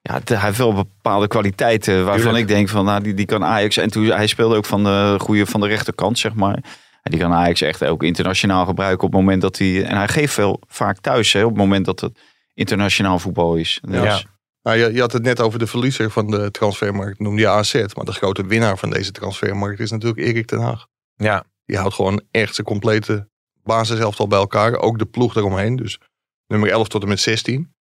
ja, 0.02 0.20
hij 0.26 0.38
heeft 0.40 0.58
wel 0.58 0.74
bepaalde 0.74 1.28
kwaliteiten 1.28 1.96
waarvan 2.06 2.22
Tuurlijk. 2.22 2.42
ik 2.44 2.48
denk 2.48 2.70
van, 2.70 2.86
nou, 2.86 3.02
die, 3.04 3.14
die 3.14 3.26
kan 3.26 3.44
Ajax. 3.44 3.78
En 3.78 3.90
toen, 3.92 4.06
hij 4.06 4.28
speelde 4.28 4.56
ook 4.56 4.66
van 4.66 4.84
de 4.84 5.16
goede 5.20 5.46
van 5.46 5.62
de 5.62 5.68
rechterkant, 5.68 6.20
zeg 6.20 6.34
maar. 6.34 6.60
En 7.04 7.12
die 7.12 7.20
kan 7.20 7.34
Ajax 7.34 7.62
echt 7.62 7.86
ook 7.86 8.04
internationaal 8.04 8.66
gebruiken 8.66 9.06
op 9.08 9.12
het 9.14 9.22
moment 9.22 9.42
dat 9.42 9.58
hij. 9.58 9.84
En 9.84 9.98
hij 9.98 10.08
geeft 10.08 10.34
veel 10.34 10.62
vaak 10.68 10.98
thuis, 11.00 11.34
hè, 11.34 11.44
op 11.44 11.50
het 11.50 11.58
moment 11.58 11.86
dat 11.86 12.00
het 12.00 12.20
internationaal 12.54 13.20
voetbal 13.20 13.56
is. 13.56 13.80
Dus, 13.88 14.04
Ja. 14.04 14.20
Nou, 14.68 14.80
je, 14.80 14.94
je 14.94 15.00
had 15.00 15.12
het 15.12 15.24
net 15.24 15.42
over 15.42 15.60
de 15.60 15.68
verliezer 15.68 16.12
van 16.12 16.28
de 16.28 16.52
transfermarkt, 16.52 17.20
noemde 17.20 17.42
je 17.42 17.48
AZ. 17.48 17.74
Maar 17.74 18.06
de 18.06 18.12
grote 18.12 18.46
winnaar 18.46 18.78
van 18.78 18.90
deze 18.90 19.12
transfermarkt 19.12 19.80
is 19.80 19.92
natuurlijk 19.92 20.20
Erik 20.20 20.48
ten 20.48 20.60
Haag. 20.60 20.88
Ja. 21.16 21.44
Die 21.66 21.78
houdt 21.78 21.94
gewoon 21.94 22.22
echt 22.32 22.56
zijn 22.56 22.68
complete 22.68 23.28
basiselftal 23.64 24.28
bij 24.28 24.40
elkaar. 24.40 24.76
Ook 24.76 25.00
de 25.00 25.06
ploeg 25.06 25.36
eromheen. 25.36 25.76
Dus 25.76 26.00
nummer 26.48 26.70
11 26.70 26.88
tot 26.88 27.02
en 27.02 27.08
met 27.08 27.20
16. 27.20 27.74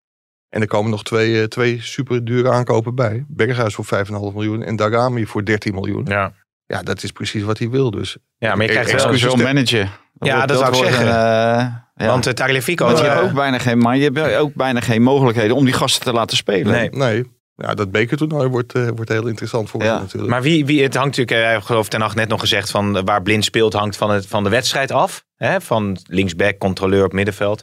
En 0.48 0.60
er 0.60 0.66
komen 0.66 0.90
nog 0.90 1.04
twee, 1.04 1.40
eh, 1.40 1.46
twee 1.46 1.82
super 1.82 2.24
dure 2.24 2.50
aankopen 2.50 2.94
bij. 2.94 3.24
Berghuis 3.28 3.74
voor 3.74 3.84
5,5 3.84 4.34
miljoen 4.34 4.62
en 4.62 4.76
Darami 4.76 5.26
voor 5.26 5.44
13 5.44 5.74
miljoen. 5.74 6.04
Ja. 6.04 6.32
Ja, 6.66 6.82
dat 6.82 7.02
is 7.02 7.12
precies 7.12 7.42
wat 7.42 7.58
hij 7.58 7.70
wil. 7.70 7.90
Dus 7.90 8.16
ja, 8.38 8.54
maar 8.54 8.66
je 8.66 8.72
krijgt 8.72 9.20
wel... 9.20 9.34
Te- 9.36 9.42
manager. 9.42 9.98
Ja, 10.18 10.34
wordt- 10.34 10.48
dat 10.48 10.58
zou 10.58 10.76
ik 10.76 10.84
zeggen. 10.84 11.06
een, 11.08 11.58
eh, 11.58 11.74
ja. 11.96 12.06
Want 12.06 12.26
uh, 12.26 12.32
Tagliafico... 12.32 12.84
Want 12.84 12.98
je 12.98 13.04
eh, 13.04 13.12
hebt 13.14 13.24
ook 13.24 13.34
bijna 13.34 13.58
geen, 13.58 13.78
maar 13.78 13.96
je 13.96 14.10
hebt 14.10 14.36
ook 14.36 14.54
bijna 14.54 14.80
geen 14.80 15.02
mogelijkheden 15.02 15.56
om 15.56 15.64
die 15.64 15.74
gasten 15.74 16.02
te 16.02 16.12
laten 16.12 16.36
spelen. 16.36 16.72
Nee. 16.72 16.90
nee, 16.90 17.24
ja, 17.56 17.74
dat 17.74 17.90
bekertoernooi 17.90 18.48
wordt, 18.48 18.74
eh, 18.74 18.88
wordt 18.94 19.10
heel 19.10 19.26
interessant 19.26 19.70
voor 19.70 19.82
Ja. 19.82 19.92
hem 19.92 20.00
natuurlijk. 20.00 20.30
Maar 20.30 20.42
wie, 20.42 20.66
wie, 20.66 20.82
het 20.82 20.94
hangt 20.94 21.16
natuurlijk, 21.16 21.48
eh, 21.48 21.56
ik 21.56 21.62
geloof 21.62 21.88
ten 21.88 22.00
nacht 22.00 22.14
net 22.14 22.28
nog 22.28 22.40
gezegd, 22.40 22.70
van 22.70 22.96
eh, 22.96 23.02
waar 23.04 23.22
blind 23.22 23.44
speelt 23.44 23.72
hangt 23.72 23.96
van, 23.96 24.10
het, 24.10 24.26
van 24.26 24.44
de 24.44 24.50
wedstrijd 24.50 24.90
af. 24.90 25.24
Hè? 25.36 25.60
Van 25.60 25.98
linksback, 26.02 26.58
controleur 26.58 27.04
op 27.04 27.12
middenveld. 27.12 27.62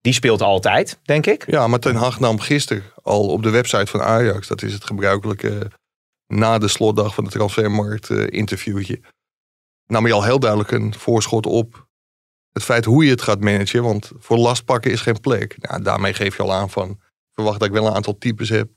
Die 0.00 0.12
speelt 0.12 0.42
altijd, 0.42 0.98
denk 1.02 1.26
ik. 1.26 1.44
Ja, 1.46 1.66
maar 1.66 1.78
Ten 1.78 1.94
Hag 1.94 2.20
nam 2.20 2.40
gisteren 2.40 2.82
al 3.02 3.28
op 3.28 3.42
de 3.42 3.50
website 3.50 3.86
van 3.86 4.02
Ajax, 4.02 4.48
dat 4.48 4.62
is 4.62 4.72
het 4.72 4.84
gebruikelijke 4.84 5.70
na 6.26 6.58
de 6.58 6.68
slotdag 6.68 7.14
van 7.14 7.24
de 7.24 7.30
transfermarkt 7.30 8.10
eh, 8.10 8.26
interviewtje, 8.26 9.00
nam 9.86 10.04
hij 10.04 10.12
al 10.12 10.24
heel 10.24 10.40
duidelijk 10.40 10.70
een 10.70 10.94
voorschot 10.94 11.46
op 11.46 11.88
het 12.52 12.62
feit 12.62 12.84
hoe 12.84 13.04
je 13.04 13.10
het 13.10 13.22
gaat 13.22 13.40
managen, 13.40 13.82
want 13.82 14.10
voor 14.18 14.36
last 14.38 14.64
pakken 14.64 14.90
is 14.90 15.00
geen 15.00 15.20
plek. 15.20 15.56
Nou, 15.58 15.82
daarmee 15.82 16.14
geef 16.14 16.36
je 16.36 16.42
al 16.42 16.52
aan 16.52 16.70
van, 16.70 17.00
verwacht 17.32 17.58
dat 17.58 17.68
ik 17.68 17.74
wel 17.74 17.86
een 17.86 17.94
aantal 17.94 18.18
types 18.18 18.48
heb 18.48 18.68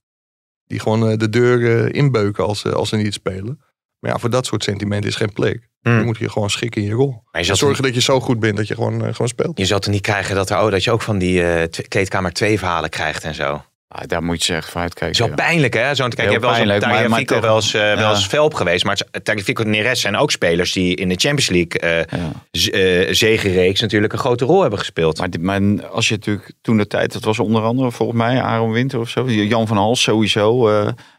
die 0.65 0.79
gewoon 0.79 1.09
eh, 1.09 1.17
de 1.17 1.29
deur 1.29 1.85
eh, 1.85 1.93
inbeuken 2.01 2.43
als, 2.45 2.59
ze- 2.59 2.73
als 2.73 2.89
ze 2.89 2.95
niet 2.95 3.13
spelen. 3.13 3.61
Maar 3.99 4.11
ja, 4.11 4.17
voor 4.17 4.29
dat 4.29 4.45
soort 4.45 4.63
sentimenten 4.63 5.09
is 5.09 5.15
geen 5.15 5.33
plek. 5.33 5.69
Hmm. 5.81 5.97
Je 5.99 6.05
moet 6.05 6.17
je 6.17 6.29
gewoon 6.29 6.49
schikken 6.49 6.81
in 6.81 6.87
je 6.87 6.93
rol. 6.93 7.09
Maar 7.31 7.41
je 7.43 7.49
En 7.49 7.55
zorgen 7.57 7.83
dat 7.83 7.93
je 7.93 8.01
zo 8.01 8.19
goed 8.19 8.39
bent 8.39 8.57
dat 8.57 8.67
je 8.67 8.73
gewoon, 8.73 9.05
eh, 9.05 9.11
gewoon 9.13 9.27
speelt. 9.27 9.57
je 9.57 9.65
zat 9.65 9.85
er 9.85 9.91
niet 9.91 10.01
krijgen 10.01 10.35
dat, 10.35 10.49
er, 10.49 10.59
oh, 10.61 10.71
dat 10.71 10.83
je 10.83 10.91
ook 10.91 11.01
van 11.01 11.17
die 11.17 11.43
eh, 11.43 11.63
tw- 11.63 11.87
kleedkamer 11.87 12.33
2 12.33 12.57
verhalen 12.59 12.89
krijgt 12.89 13.23
en 13.23 13.35
zo. 13.35 13.61
Ah, 13.95 14.01
daar 14.07 14.23
moet 14.23 14.43
je 14.45 14.53
echt 14.55 14.69
voor 14.69 14.81
is 14.81 14.87
uitkijken. 14.87 15.25
wel 15.25 15.35
pijnlijk, 15.35 15.73
hè? 15.73 15.95
Zo'n, 15.95 16.09
kijk, 16.09 16.17
Heel 16.17 16.25
je 16.27 16.31
hebt 16.31 16.41
wel 16.41 16.79
Tagliafico 16.79 17.25
tegen- 17.25 17.41
wel 17.41 17.55
eens, 17.55 17.73
eh, 17.73 17.81
wel 17.95 18.09
eens 18.09 18.37
op 18.37 18.53
geweest. 18.53 18.85
Maar 18.85 19.01
het- 19.11 19.25
Tagliafico 19.25 19.63
en 19.63 19.69
Neres 19.69 20.01
zijn 20.01 20.15
ook 20.17 20.31
spelers 20.31 20.71
die 20.71 20.95
in 20.95 21.09
de 21.09 21.15
Champions 21.15 21.49
League 21.49 21.79
eh 21.79 22.19
Ja. 22.51 23.01
eh, 23.07 23.13
zegenreeks 23.13 23.81
natuurlijk 23.81 24.13
een 24.13 24.19
grote 24.19 24.45
rol 24.45 24.61
hebben 24.61 24.79
gespeeld. 24.79 25.17
Maar, 25.17 25.29
dit- 25.29 25.41
maar 25.41 25.85
als 25.87 26.07
je 26.07 26.13
natuurlijk 26.15 26.51
toen 26.61 26.77
de 26.77 26.87
tijd, 26.87 27.13
dat 27.13 27.23
was 27.23 27.39
onder 27.39 27.61
andere 27.61 27.91
volgens 27.91 28.17
mij 28.17 28.41
Aaron 28.41 28.71
Winter 28.71 28.99
of 28.99 29.09
zo, 29.09 29.29
Jan 29.29 29.67
van 29.67 29.77
Hals 29.77 30.01
sowieso. 30.01 30.67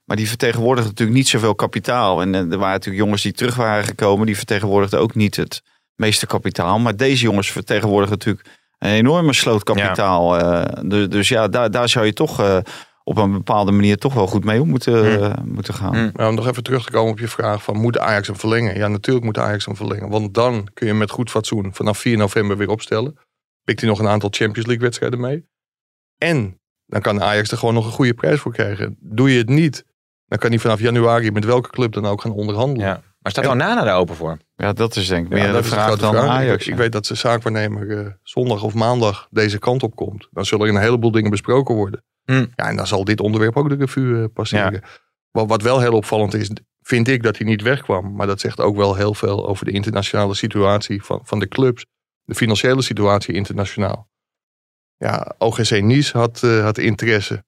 maar 0.05 0.17
die 0.17 0.29
vertegenwoordigde 0.29 0.89
natuurlijk 0.91 1.19
niet 1.19 1.29
zoveel 1.29 1.55
kapitaal. 1.55 2.21
En 2.21 2.35
er 2.35 2.49
waren 2.49 2.59
natuurlijk 2.73 3.05
jongens 3.05 3.23
die 3.23 3.33
terug 3.33 3.55
waren 3.55 3.85
gekomen, 3.85 4.27
die 4.27 4.37
vertegenwoordigden 4.37 5.01
ook 5.01 5.15
niet 5.15 5.37
het 5.37 5.63
meeste 5.97 6.27
kapitaal. 6.27 6.79
Maar 6.79 6.97
deze 6.97 7.23
jongens 7.23 7.51
vertegenwoordigen 7.51 8.19
natuurlijk 8.19 8.47
een 8.85 8.97
enorme 8.97 9.33
sloot 9.33 9.63
kapitaal. 9.63 10.39
eh, 10.39 10.83
dus, 10.87 11.09
dus 11.09 11.29
ja, 11.29 11.49
daar, 11.49 11.71
daar 11.71 11.89
zou 11.89 12.07
je 12.07 12.13
toch 12.13 12.41
eh, 12.41 12.59
op 13.05 13.17
een 13.17 13.33
bepaalde 13.33 13.73
manier 13.73 13.97
toch 13.97 14.15
wel 14.15 14.27
goed 14.27 14.45
mee 14.45 14.61
om 14.61 14.69
moeten, 14.69 15.21
eh, 15.21 15.45
moeten 15.45 15.75
gaan. 15.75 15.95
Hmm. 15.95 16.11
Maar 16.15 16.29
om 16.29 16.35
nog 16.35 16.47
even 16.49 16.63
terug 16.63 16.85
te 16.85 16.91
komen 16.91 17.13
op 17.13 17.19
je 17.19 17.29
vraag 17.29 17.63
van 17.63 17.77
moet 17.77 17.99
Ajax 17.99 18.27
hem 18.27 18.37
verlengen? 18.37 18.77
Ja, 18.77 18.89
natuurlijk 18.89 19.25
moet 19.25 19.39
Ajax 19.39 19.67
hem 19.67 19.77
verlengen. 19.77 20.09
Want 20.09 20.35
dan 20.35 20.53
kun 20.53 20.87
je 20.87 20.93
hem 20.93 20.99
met 20.99 21.11
goed 21.11 21.31
fatsoen 21.31 21.75
vanaf 21.75 21.99
4 21.99 22.17
november 22.17 22.57
weer 22.57 22.69
opstellen. 22.69 23.19
Pikt 23.65 23.81
hij 23.81 23.89
nog 23.89 23.99
een 23.99 24.09
aantal 24.09 24.29
Champions 24.33 24.67
League 24.67 24.85
wedstrijden 24.85 25.21
mee. 25.21 25.47
En 26.19 26.61
dan 26.87 27.01
kan 27.01 27.23
Ajax 27.23 27.51
er 27.51 27.59
gewoon 27.59 27.75
nog 27.75 27.87
een 27.87 27.93
goede 27.93 28.15
prijs 28.15 28.41
voor 28.41 28.53
krijgen. 28.53 28.97
Doe 29.01 29.33
je 29.33 29.39
het 29.39 29.49
niet, 29.49 29.85
dan 30.27 30.39
kan 30.39 30.51
hij 30.51 30.59
vanaf 30.59 30.81
januari 30.81 31.31
met 31.31 31.45
welke 31.45 31.71
club 31.71 31.93
dan 31.93 32.07
ook 32.07 32.21
gaan 32.21 32.33
onderhandelen. 32.33 32.87
Ja. 32.87 33.03
Maar 33.25 33.33
staat 33.33 33.47
Onana 33.47 33.85
daar 33.85 33.97
open 33.97 34.17
voor? 34.17 34.39
Ja, 34.57 34.73
dat 34.73 34.97
is 34.97 35.09
denk 35.09 35.27
ik 35.27 35.33
Ja, 35.33 35.43
meer 35.43 35.53
dat 35.53 35.63
de 35.63 35.69
vraag 35.69 35.99
dan 35.99 36.15
vraag. 36.15 36.29
Ajax. 36.29 36.65
Ik, 36.65 36.73
ik 36.73 36.79
weet 36.79 36.93
dat 36.93 37.07
de 37.07 37.15
zaakwaarnemer 37.15 37.99
eh, 37.99 38.07
zondag 38.23 38.63
of 38.63 38.75
maandag 38.75 39.29
deze 39.31 39.59
kant 39.59 39.83
op 39.83 39.97
komt. 39.97 40.29
Dan 40.31 40.45
zullen 40.45 40.67
er 40.67 40.75
een 40.75 40.81
heleboel 40.81 41.11
dingen 41.11 41.31
besproken 41.31 41.75
worden. 41.75 42.05
Hmm. 42.25 42.53
Ja, 42.55 42.69
en 42.69 42.77
dan 42.77 42.87
zal 42.87 43.05
dit 43.05 43.21
onderwerp 43.21 43.57
ook 43.57 43.69
de 43.69 43.75
revue 43.75 44.23
eh, 44.23 44.25
passeren. 44.33 44.83
Wat, 45.31 45.49
wat 45.49 45.63
wel 45.63 45.81
heel 45.81 45.93
opvallend 45.93 46.35
is, 46.35 46.51
vind 46.81 47.09
ik 47.09 47.23
dat 47.23 47.37
hij 47.37 47.47
niet 47.47 47.63
wegkwam. 47.63 48.15
Maar 48.15 48.27
dat 48.27 48.41
zegt 48.41 48.61
ook 48.61 48.77
wel 48.77 48.95
heel 48.95 49.15
veel 49.15 49.49
over 49.49 49.65
de 49.65 49.73
internationale 49.73 50.35
situatie 50.35 51.03
van, 51.03 51.21
van 51.23 51.39
de 51.39 51.49
clubs. 51.49 51.87
De 52.25 52.35
financiële 52.35 52.83
situatie 52.83 53.35
internationaal. 53.35 54.09
Ja, 54.97 55.35
OGC 55.39 55.81
Nice 55.81 56.19
had, 56.19 56.43
eh, 56.43 56.63
had 56.63 56.79
interesse. 56.79 57.45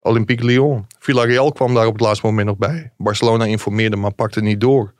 Olympique 0.00 0.44
Lyon. 0.44 0.86
Villarreal 0.98 1.52
kwam 1.52 1.74
daar 1.74 1.86
op 1.86 1.92
het 1.92 2.02
laatste 2.02 2.26
moment 2.26 2.46
nog 2.46 2.56
bij. 2.56 2.92
Barcelona 2.96 3.44
informeerde, 3.44 3.96
maar 3.96 4.14
pakte 4.14 4.40
niet 4.40 4.60
door. 4.60 4.98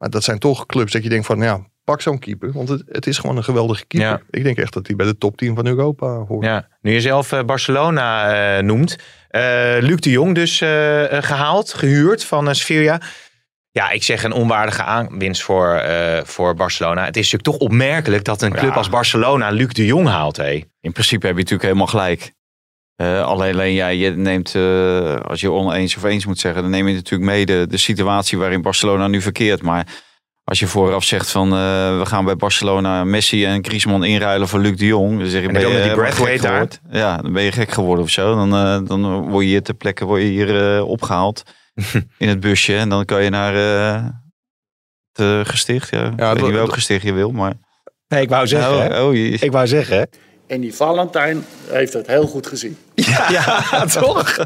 Maar 0.00 0.10
dat 0.10 0.24
zijn 0.24 0.38
toch 0.38 0.66
clubs 0.66 0.92
dat 0.92 1.02
je 1.02 1.08
denkt 1.08 1.26
van, 1.26 1.40
ja, 1.40 1.60
pak 1.84 2.00
zo'n 2.00 2.18
keeper. 2.18 2.52
Want 2.52 2.68
het, 2.68 2.82
het 2.88 3.06
is 3.06 3.18
gewoon 3.18 3.36
een 3.36 3.44
geweldige 3.44 3.84
keeper. 3.86 4.08
Ja. 4.10 4.20
Ik 4.30 4.42
denk 4.44 4.58
echt 4.58 4.72
dat 4.72 4.86
hij 4.86 4.96
bij 4.96 5.06
de 5.06 5.18
top 5.18 5.36
10 5.36 5.54
van 5.54 5.66
Europa 5.66 6.06
hoort. 6.06 6.44
Ja. 6.44 6.68
Nu 6.80 6.92
je 6.92 7.00
zelf 7.00 7.32
eh, 7.32 7.42
Barcelona 7.44 8.32
eh, 8.56 8.62
noemt. 8.62 8.96
eh, 9.28 9.42
Luc 9.80 9.96
de 10.00 10.10
Jong 10.10 10.34
dus 10.34 10.60
eh, 10.60 11.16
eh, 11.16 11.22
gehaald, 11.22 11.72
gehuurd 11.72 12.24
van 12.24 12.46
uh, 12.48 12.52
Sevilla. 12.54 13.00
Ja, 13.70 13.90
ik 13.90 14.02
zeg 14.02 14.22
een 14.22 14.32
onwaardige 14.32 14.82
aanwinst 14.82 15.42
voor, 15.42 15.74
eh, 15.74 16.24
voor 16.24 16.54
Barcelona. 16.54 17.04
Het 17.04 17.16
is 17.16 17.30
natuurlijk 17.32 17.58
toch 17.58 17.68
opmerkelijk 17.68 18.24
dat 18.24 18.42
een 18.42 18.52
club 18.52 18.70
Ja. 18.70 18.76
als 18.76 18.88
Barcelona 18.88 19.50
Luc 19.50 19.68
de 19.72 19.86
Jong 19.86 20.08
haalt. 20.08 20.36
Hé. 20.36 20.62
In 20.80 20.92
principe 20.92 21.26
heb 21.26 21.34
je 21.34 21.42
natuurlijk 21.42 21.62
helemaal 21.68 21.86
gelijk. 21.86 22.32
Eh, 23.00 23.22
alleen, 23.22 23.72
ja, 23.72 23.88
je 23.88 24.10
neemt, 24.10 24.54
eh, 24.54 25.14
als 25.16 25.40
je 25.40 25.50
oneens 25.50 25.96
of 25.96 26.04
eens 26.04 26.26
moet 26.26 26.38
zeggen, 26.38 26.62
dan 26.62 26.70
neem 26.70 26.88
je 26.88 26.94
natuurlijk 26.94 27.30
mee 27.30 27.46
de, 27.46 27.66
de 27.68 27.76
situatie 27.76 28.38
waarin 28.38 28.62
Barcelona 28.62 29.06
nu 29.06 29.20
verkeert. 29.20 29.62
Maar 29.62 29.86
als 30.44 30.58
je 30.58 30.66
vooraf 30.66 31.04
zegt 31.04 31.30
van 31.30 31.46
eh, 31.52 31.98
we 31.98 32.02
gaan 32.06 32.24
bij 32.24 32.36
Barcelona 32.36 33.04
Messi 33.04 33.44
en 33.44 33.64
Griezmann 33.64 34.04
inruilen 34.04 34.48
voor 34.48 34.60
Luc 34.60 34.76
de 34.76 34.86
Jong. 34.86 35.18
Dan 35.18 35.28
zeg 35.28 35.40
ik, 35.42 35.46
En 35.46 35.52
ben 35.52 35.62
je 35.62 35.68
met 35.78 35.84
die. 36.14 36.80
Ja, 36.90 37.16
dan 37.16 37.32
ben 37.32 37.42
je 37.42 37.52
gek 37.52 37.70
geworden 37.70 38.04
of 38.04 38.10
zo. 38.10 38.34
Dan, 38.34 38.50
dan 38.84 39.28
word 39.28 39.44
je 39.44 39.50
hier 39.50 39.62
ter 39.62 39.74
plekke 39.74 40.04
word 40.04 40.20
je 40.22 40.28
hier 40.28 40.76
eh, 40.76 40.88
opgehaald 40.88 41.42
in 42.18 42.28
het 42.28 42.40
busje. 42.40 42.76
En 42.76 42.88
dan 42.88 43.04
kan 43.04 43.22
je 43.24 43.30
naar 43.30 43.54
het 45.12 45.48
gesticht. 45.48 45.90
Ja, 45.90 46.04
ik 46.06 46.18
het 46.18 46.32
weet 46.32 46.42
niet 46.42 46.52
welk 46.52 46.72
gesticht 46.72 47.02
je 47.02 47.12
wil, 47.12 47.30
maar... 47.30 47.52
Nee, 48.08 48.22
ik 48.22 48.28
wou 48.28 48.46
zeggen. 48.46 48.82
hè. 48.82 49.00
oh, 49.00 49.06
oh, 49.08 49.14
je- 49.14 49.28
Ik 49.40 49.52
wou 49.52 49.66
zeggen. 49.66 50.08
En 50.50 50.60
die 50.60 50.74
Valentijn 50.74 51.44
heeft 51.68 51.92
het 51.92 52.06
heel 52.06 52.26
goed 52.26 52.46
gezien. 52.46 52.76
Ja, 52.94 53.62
toch? 54.00 54.36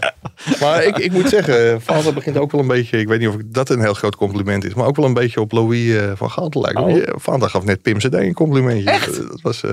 Maar 0.60 0.84
ik, 0.84 0.98
ik 0.98 1.12
moet 1.12 1.28
zeggen, 1.28 1.80
Vader 1.82 2.14
begint 2.14 2.36
ook 2.36 2.52
wel 2.52 2.60
een 2.60 2.66
beetje, 2.66 2.98
ik 2.98 3.08
weet 3.08 3.18
niet 3.18 3.28
of 3.28 3.34
ik 3.34 3.54
dat 3.54 3.68
een 3.68 3.80
heel 3.80 3.94
groot 3.94 4.16
compliment 4.16 4.64
is, 4.64 4.74
maar 4.74 4.86
ook 4.86 4.96
wel 4.96 5.04
een 5.06 5.14
beetje 5.14 5.40
op 5.40 5.52
Louis 5.52 5.94
eh, 5.96 6.12
van 6.14 6.30
Gaal 6.30 6.48
te 6.48 6.60
lijken. 6.60 7.14
Oh. 7.26 7.42
Gaf 7.48 7.64
net 7.64 7.82
Pim 7.82 7.98
CD 7.98 8.14
een 8.14 8.34
complimentje. 8.34 8.90
Echt? 8.90 9.16
Dat 9.28 9.40
was, 9.40 9.62
eh, 9.62 9.70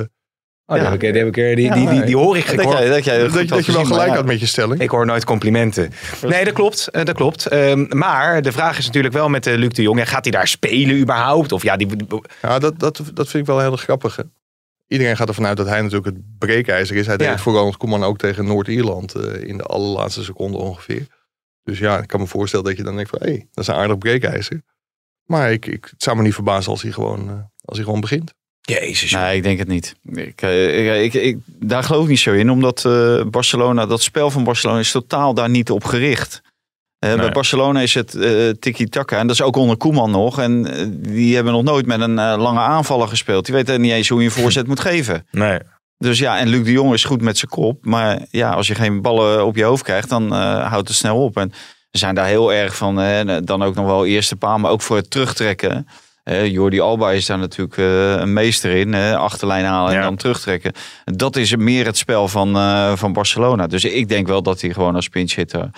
Oh, 0.68 0.76
die, 0.76 0.84
heb 0.86 0.94
ik, 0.94 1.00
die, 1.00 1.12
heb 1.12 1.28
ik, 1.28 1.38
eh, 1.38 1.56
die, 1.56 1.66
Ja, 1.66 1.74
die, 1.74 1.90
die, 1.90 2.04
die 2.04 2.18
hoor 2.18 2.38
ik. 2.38 2.48
Ik 2.48 2.58
Dat 2.58 2.66
hoor, 2.66 2.74
jij, 2.74 2.90
dat 2.90 3.04
jij 3.06 3.18
dat, 3.18 3.32
goed 3.32 3.48
dat 3.50 3.66
je 3.66 3.72
wel 3.72 3.82
gezien, 3.82 3.96
gelijk 3.96 4.12
ja. 4.12 4.16
had 4.16 4.26
met 4.26 4.40
je 4.40 4.46
stelling. 4.46 4.82
ik 4.82 4.90
hoor 4.90 5.06
nooit 5.06 5.26
complimenten. 5.26 5.92
Nee, 6.28 6.44
dat 6.46 6.54
klopt. 6.54 6.88
eh, 6.88 7.04
dat 7.06 7.16
klopt. 7.16 7.46
Ehm, 7.46 7.86
maar 7.90 8.42
de 8.42 8.52
vraag 8.52 8.78
is 8.78 8.86
natuurlijk 8.86 9.14
wel 9.14 9.30
met 9.30 9.48
eh, 9.48 9.56
Luc 9.56 9.70
de 9.70 9.82
Jong. 9.82 10.00
ja, 10.00 10.06
Gaat 10.06 10.24
hij 10.24 10.32
daar 10.32 10.48
spelen 10.48 11.00
überhaupt? 11.00 11.52
Of 11.52 11.64
ja, 11.64 11.78
die, 11.78 11.88
Ja, 12.42 12.60
dat, 12.60 12.80
dat, 12.80 13.02
dat 13.14 13.28
vind 13.28 13.34
ik 13.34 13.46
wel 13.46 13.60
heel 13.60 13.76
grappig. 13.76 14.16
hè. 14.16 14.24
Iedereen 14.88 15.18
gaat 15.18 15.28
ervan 15.28 15.46
uit 15.46 15.58
dat 15.58 15.68
hij 15.68 15.82
natuurlijk 15.82 16.16
het 16.16 16.38
breekijzer 16.38 16.96
is. 16.96 17.06
Hij 17.08 17.18
deed 17.18 17.28
Ja. 17.28 17.34
het 17.34 17.42
voor 17.42 17.54
Ronald 17.54 17.78
Koeman 17.78 18.04
ook 18.04 18.18
tegen 18.18 18.46
Noord-Ierland 18.46 19.14
eh, 19.16 19.44
in 19.44 19.58
de 19.58 19.64
allerlaatste 19.64 20.24
seconde 20.24 20.58
ongeveer. 20.58 21.08
Dus 21.64 21.80
ja, 21.80 22.00
ik 22.02 22.08
kan 22.08 22.20
me 22.20 22.28
voorstellen 22.28 22.66
dat 22.66 22.78
je 22.78 22.84
dan 22.84 22.96
denkt 22.96 23.10
van... 23.10 23.20
hé, 23.22 23.30
hey, 23.30 23.48
dat 23.52 23.64
is 23.64 23.68
een 23.68 23.80
aardig 23.80 23.98
breekijzer. 23.98 24.62
Maar 25.26 25.52
ik, 25.52 25.66
ik, 25.66 25.88
het 25.92 26.04
zou 26.04 26.18
me 26.18 26.22
niet 26.24 26.34
verbazen 26.34 26.72
als 26.72 26.82
hij 26.82 26.92
gewoon, 26.92 27.30
eh, 27.30 27.36
als 27.66 27.76
hij 27.78 27.86
gewoon 27.86 28.02
begint. 28.02 28.34
Jezus. 28.62 29.10
joh. 29.10 29.22
Nee, 29.22 29.36
ik 29.38 29.44
denk 29.44 29.60
het 29.60 29.68
niet. 29.68 29.96
Ik, 30.04 30.42
eh, 30.42 31.04
ik, 31.04 31.14
ik, 31.14 31.22
ik- 31.24 31.38
daar 31.46 31.84
geloof 31.84 32.04
ik 32.04 32.10
niet 32.10 32.20
zo 32.20 32.34
in, 32.34 32.50
omdat 32.52 32.86
eh, 32.86 33.24
Barcelona, 33.26 33.86
dat 33.86 34.02
spel 34.02 34.32
van 34.32 34.44
Barcelona 34.44 34.80
is 34.80 34.92
totaal 34.92 35.34
daar 35.34 35.50
niet 35.50 35.70
op 35.72 35.84
gericht. 35.84 36.42
Eh, 37.12 37.16
Bij. 37.16 37.32
Barcelona 37.32 37.80
is 37.82 37.94
het 37.94 38.16
eh 38.16 38.50
tiki-taka 38.60 39.18
en 39.18 39.28
dat 39.28 39.36
is 39.36 39.42
ook 39.42 39.56
onder 39.56 39.78
Koeman 39.78 40.12
nog. 40.12 40.40
En 40.40 40.66
eh, 40.74 40.86
die 40.90 41.36
hebben 41.36 41.54
nog 41.54 41.64
nooit 41.64 41.86
met 41.86 42.02
een 42.02 42.14
lange 42.16 42.60
aanvaller 42.60 43.08
gespeeld. 43.08 43.46
Die 43.46 43.56
weten 43.56 43.82
niet 43.82 43.92
eens 43.92 44.10
hoe 44.10 44.20
je 44.20 44.26
een 44.26 44.32
voorzet 44.32 44.68
moet 44.68 44.80
geven. 44.80 45.28
Nee. 45.32 45.60
Dus 45.98 46.20
ja, 46.20 46.38
en 46.40 46.48
Luc 46.48 46.64
de 46.66 46.72
Jong 46.72 46.94
is 46.94 47.04
goed 47.04 47.22
met 47.22 47.38
zijn 47.38 47.52
kop. 47.52 47.86
Maar 47.86 48.20
ja, 48.30 48.50
als 48.52 48.68
je 48.68 48.76
geen 48.76 49.02
ballen 49.02 49.46
op 49.46 49.56
je 49.56 49.64
hoofd 49.64 49.84
krijgt, 49.84 50.10
dan 50.10 50.32
houdt 50.62 50.88
het 50.88 50.98
snel 50.98 51.24
op. 51.24 51.38
En 51.38 51.50
we 51.92 51.98
zijn 51.98 52.16
daar 52.16 52.26
heel 52.26 52.54
erg 52.54 52.76
van, 52.76 52.96
dan 53.44 53.64
ook 53.64 53.76
nog 53.76 53.86
wel 53.86 54.06
eerste 54.06 54.36
paal, 54.36 54.58
maar 54.58 54.72
ook 54.72 54.82
voor 54.82 54.96
het 54.96 55.10
terugtrekken. 55.10 55.88
Eh 56.24 56.46
Jordi 56.48 56.80
Alba 56.80 57.12
is 57.12 57.26
daar 57.26 57.38
natuurlijk 57.38 57.78
een 58.22 58.34
meester 58.34 58.72
in. 58.76 58.94
achterlijn 59.16 59.66
halen 59.66 59.92
en 59.92 59.98
Ja. 59.98 60.04
dan 60.04 60.16
terugtrekken. 60.16 60.72
Dat 61.06 61.36
is 61.36 61.56
meer 61.56 61.86
het 61.86 61.98
spel 61.98 62.28
van, 62.28 62.56
van 62.98 63.14
Barcelona. 63.14 63.68
Dus 63.68 63.84
ik 63.86 64.10
denk 64.10 64.28
wel 64.28 64.42
dat 64.44 64.62
hij 64.62 64.74
gewoon 64.74 64.96
als 64.96 65.08
pinch 65.10 65.36
hitter 65.36 65.70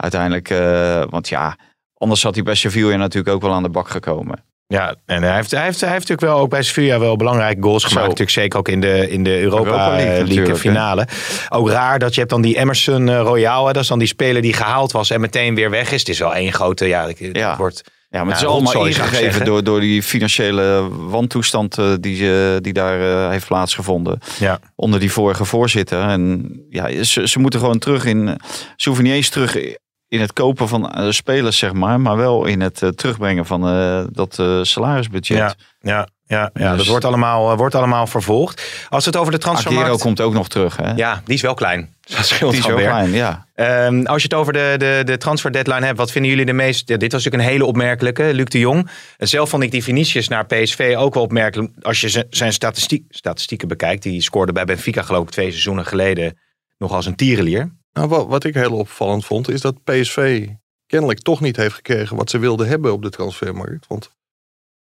uiteindelijk... 0.00 0.50
eh, 0.50 1.02
want 1.10 1.28
ja, 1.28 1.56
anders 1.94 2.22
had 2.22 2.34
hij 2.34 2.42
bij 2.42 2.54
Sevilla 2.54 2.96
natuurlijk 2.96 3.34
ook 3.34 3.42
wel 3.42 3.52
aan 3.52 3.62
de 3.62 3.68
bak 3.68 3.88
gekomen. 3.88 4.48
Ja, 4.66 4.94
en 5.06 5.22
hij 5.22 5.34
heeft, 5.34 5.50
hij, 5.50 5.64
heeft, 5.64 5.80
hij 5.80 5.90
heeft 5.90 6.08
natuurlijk 6.08 6.32
wel 6.32 6.42
ook 6.42 6.50
bij 6.50 6.62
Sevilla 6.62 6.98
wel 6.98 7.16
belangrijke 7.16 7.62
goals 7.62 7.82
gemaakt. 7.84 8.00
Zo. 8.00 8.08
Natuurlijk 8.08 8.30
zeker 8.38 8.58
ook 8.58 8.68
in 8.68 8.80
de, 8.80 9.10
in 9.10 9.22
de 9.24 9.40
Europa, 9.40 9.98
Europa 10.00 10.34
League 10.34 10.56
finale. 10.56 11.06
Ook 11.48 11.70
raar 11.70 11.98
dat 11.98 12.12
je 12.14 12.18
hebt 12.18 12.32
dan 12.32 12.42
die 12.42 12.58
Emerson 12.58 13.08
eh, 13.08 13.20
Royal. 13.20 13.66
hè, 13.66 13.72
Dat 13.72 13.82
is 13.82 13.88
dan 13.88 13.98
die 13.98 14.08
speler 14.08 14.42
die 14.42 14.52
gehaald 14.52 14.92
was 14.92 15.10
en 15.10 15.20
meteen 15.20 15.54
weer 15.54 15.70
weg 15.70 15.92
is. 15.92 15.98
Het 16.00 16.08
is 16.08 16.18
wel 16.18 16.34
één 16.34 16.52
grote, 16.52 16.86
ja, 16.86 17.06
het 17.06 17.18
Ja. 17.32 17.56
wordt... 17.56 17.82
Ja, 18.08 18.24
maar 18.24 18.32
het 18.32 18.42
is 18.42 18.48
allemaal 18.48 18.86
ingegeven 18.86 19.44
door, 19.44 19.64
door 19.64 19.80
die 19.80 20.02
financiële 20.02 20.88
wantoestand 21.08 21.78
eh, 21.78 21.92
die, 22.00 22.60
die 22.60 22.72
daar 22.72 23.30
heeft 23.30 23.46
plaatsgevonden. 23.46 24.18
Ja. 24.38 24.58
Onder 24.74 25.00
die 25.00 25.12
vorige 25.12 25.44
voorzitter. 25.44 26.02
En 26.02 26.50
ja, 26.68 27.02
ze, 27.04 27.28
ze 27.28 27.38
moeten 27.38 27.60
gewoon 27.60 27.78
terug 27.78 28.04
in. 28.04 28.40
Eens 29.04 29.28
terug 29.28 29.56
in 30.10 30.20
het 30.20 30.32
kopen 30.32 30.68
van 30.68 30.90
eh, 30.90 31.10
spelers, 31.10 31.58
zeg 31.58 31.72
maar. 31.72 32.00
Maar 32.00 32.16
wel 32.16 32.44
in 32.44 32.60
het 32.60 32.82
eh, 32.82 32.88
terugbrengen 32.88 33.46
van 33.46 33.68
eh, 33.68 34.02
dat 34.12 34.42
salarisbudget. 34.66 35.36
Ja, 35.36 35.54
ja, 35.80 36.08
ja, 36.26 36.50
ja 36.54 36.68
Dus- 36.68 36.78
dat 36.78 36.86
wordt 36.86 37.04
allemaal, 37.04 37.56
wordt 37.56 37.74
allemaal 37.74 38.06
vervolgd. 38.06 38.86
Als 38.88 39.04
het 39.04 39.16
over 39.16 39.32
de 39.32 39.38
transfermarkt... 39.38 40.00
komt 40.00 40.20
ook 40.20 40.32
nog 40.32 40.48
terug, 40.48 40.76
hè? 40.76 40.92
Ja, 40.92 41.22
die 41.24 41.34
is 41.34 41.40
wel 41.40 41.54
klein. 41.54 41.88
Dat 42.16 42.26
scheelt 42.26 42.50
die 42.50 42.60
is 42.60 42.66
wel 42.66 42.76
klein, 42.76 43.10
ja. 43.10 43.46
Ehm, 43.54 44.04
als 44.06 44.22
je 44.22 44.28
het 44.28 44.38
over 44.38 44.52
de, 44.52 44.74
de, 44.78 45.02
de 45.04 45.16
transfer 45.16 45.52
deadline 45.52 45.86
hebt, 45.86 45.98
wat 45.98 46.10
vinden 46.10 46.30
jullie 46.30 46.46
de 46.46 46.52
meest... 46.52 46.88
ja, 46.88 46.96
dit 46.96 47.12
was 47.12 47.24
natuurlijk 47.24 47.42
een 47.42 47.58
hele 47.58 47.70
opmerkelijke, 47.70 48.34
Luc 48.34 48.44
de 48.44 48.58
Jong. 48.58 48.90
Zelf 49.18 49.48
vond 49.48 49.62
ik 49.62 49.70
die 49.70 49.82
Vinicius 49.82 50.28
naar 50.28 50.46
PSV 50.46 50.94
ook 50.98 51.14
wel 51.14 51.22
opmerkelijk. 51.22 51.72
Als 51.82 52.00
je 52.00 52.26
zijn 52.30 52.52
statistiek, 52.52 53.04
statistieken 53.08 53.68
bekijkt, 53.68 54.02
die 54.02 54.22
scoorde 54.22 54.52
bij 54.52 54.64
Benfica 54.64 55.02
geloof 55.02 55.22
ik 55.22 55.30
twee 55.30 55.50
seizoenen 55.50 55.86
geleden 55.86 56.38
nog 56.78 56.92
als 56.92 57.06
een 57.06 57.16
tierenlier. 57.16 57.79
Nou, 57.92 58.08
wat, 58.08 58.26
wat 58.26 58.44
ik 58.44 58.54
heel 58.54 58.76
opvallend 58.78 59.24
vond, 59.24 59.48
is 59.48 59.60
dat 59.60 59.84
PSV 59.84 60.48
kennelijk 60.86 61.20
toch 61.20 61.40
niet 61.40 61.56
heeft 61.56 61.74
gekregen 61.74 62.16
wat 62.16 62.30
ze 62.30 62.38
wilden 62.38 62.68
hebben 62.68 62.92
op 62.92 63.02
de 63.02 63.10
transfermarkt. 63.10 63.86
Want 63.86 64.10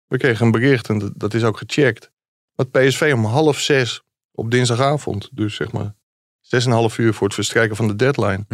we 0.08 0.18
kregen 0.18 0.46
een 0.46 0.52
bericht, 0.52 0.90
en 0.90 1.14
dat- 1.16 1.34
is 1.34 1.44
ook 1.44 1.58
gecheckt, 1.58 2.12
dat 2.56 2.72
PSV 2.72 3.12
om 3.16 3.26
half 3.26 3.60
zes 3.60 4.02
op 4.32 4.52
dinsdagavond, 4.52 5.30
dus 5.32 5.56
zeg 5.56 5.72
maar 5.72 5.96
zes 6.40 6.66
en 6.66 6.72
een 6.72 6.78
half 6.78 6.98
uur 6.98 7.14
voor 7.14 7.28
het 7.28 7.36
verstrijken 7.36 7.76
van 7.76 7.88
de 7.88 7.96
deadline, 7.96 8.46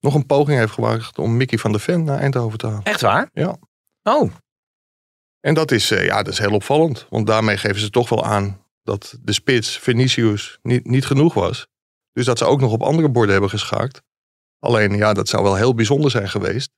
nog 0.00 0.14
een 0.14 0.26
poging 0.26 0.58
heeft 0.58 0.72
gewaagd 0.72 1.18
om 1.18 1.36
Mickey 1.36 1.58
van 1.58 1.72
der 1.72 1.80
Ven 1.80 2.04
naar 2.04 2.18
Eindhoven 2.18 2.58
te 2.58 2.66
halen. 2.66 2.82
Echt 2.84 3.00
waar? 3.00 3.28
Ja. 3.32 3.56
Oh, 4.02 4.32
En 5.40 5.54
dat 5.54 5.70
is, 5.70 5.90
eh, 5.90 6.04
ja, 6.04 6.22
dat 6.22 6.32
is 6.32 6.38
heel 6.38 6.50
opvallend, 6.54 7.06
want 7.10 7.26
daarmee 7.26 7.56
geven 7.56 7.80
ze 7.80 7.90
toch 7.90 8.08
wel 8.08 8.24
aan 8.24 8.64
dat 8.82 9.18
de 9.22 9.32
spits 9.32 9.78
Vinicius 9.78 10.58
niet, 10.62 10.86
niet 10.86 11.06
genoeg 11.06 11.34
was. 11.34 11.66
Dus 12.16 12.24
dat 12.26 12.38
ze 12.38 12.44
ook 12.44 12.60
nog 12.60 12.72
op 12.72 12.82
andere 12.82 13.08
borden 13.08 13.32
hebben 13.32 13.50
geschaakt. 13.50 14.02
Alleen, 14.58 14.96
ja, 14.96 15.12
dat 15.12 15.28
zou 15.28 15.42
wel 15.42 15.54
heel 15.56 15.74
bijzonder 15.74 16.10
zijn 16.10 16.28
geweest. 16.28 16.70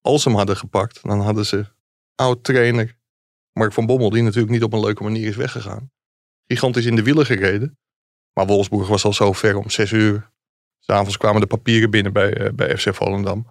Als 0.00 0.22
ze 0.22 0.28
hem 0.28 0.36
hadden 0.38 0.56
gepakt, 0.56 1.02
dan 1.02 1.20
hadden 1.20 1.46
ze 1.46 1.66
oud-trainer 2.14 2.96
Mark 3.52 3.72
van 3.72 3.86
Bommel, 3.86 4.10
die 4.10 4.22
natuurlijk 4.22 4.52
niet 4.52 4.62
op 4.62 4.72
een 4.72 4.80
leuke 4.80 5.02
manier 5.02 5.26
is 5.28 5.36
weggegaan. 5.36 5.90
Gigantisch 6.46 6.86
in 6.86 6.96
de 6.96 7.02
wielen 7.02 7.26
gereden. 7.26 7.78
Maar 8.32 8.46
Wolfsburg 8.46 8.88
was 8.88 9.04
al 9.04 9.12
zo 9.12 9.32
ver 9.32 9.56
om 9.56 9.70
zes 9.70 9.92
uur. 9.92 10.30
S'avonds 10.78 11.16
kwamen 11.16 11.40
de 11.40 11.46
papieren 11.46 11.90
binnen 11.90 12.12
bij, 12.12 12.32
eh, 12.36 12.52
bij 12.52 12.76
FC 12.78 12.94
Volendam. 12.94 13.46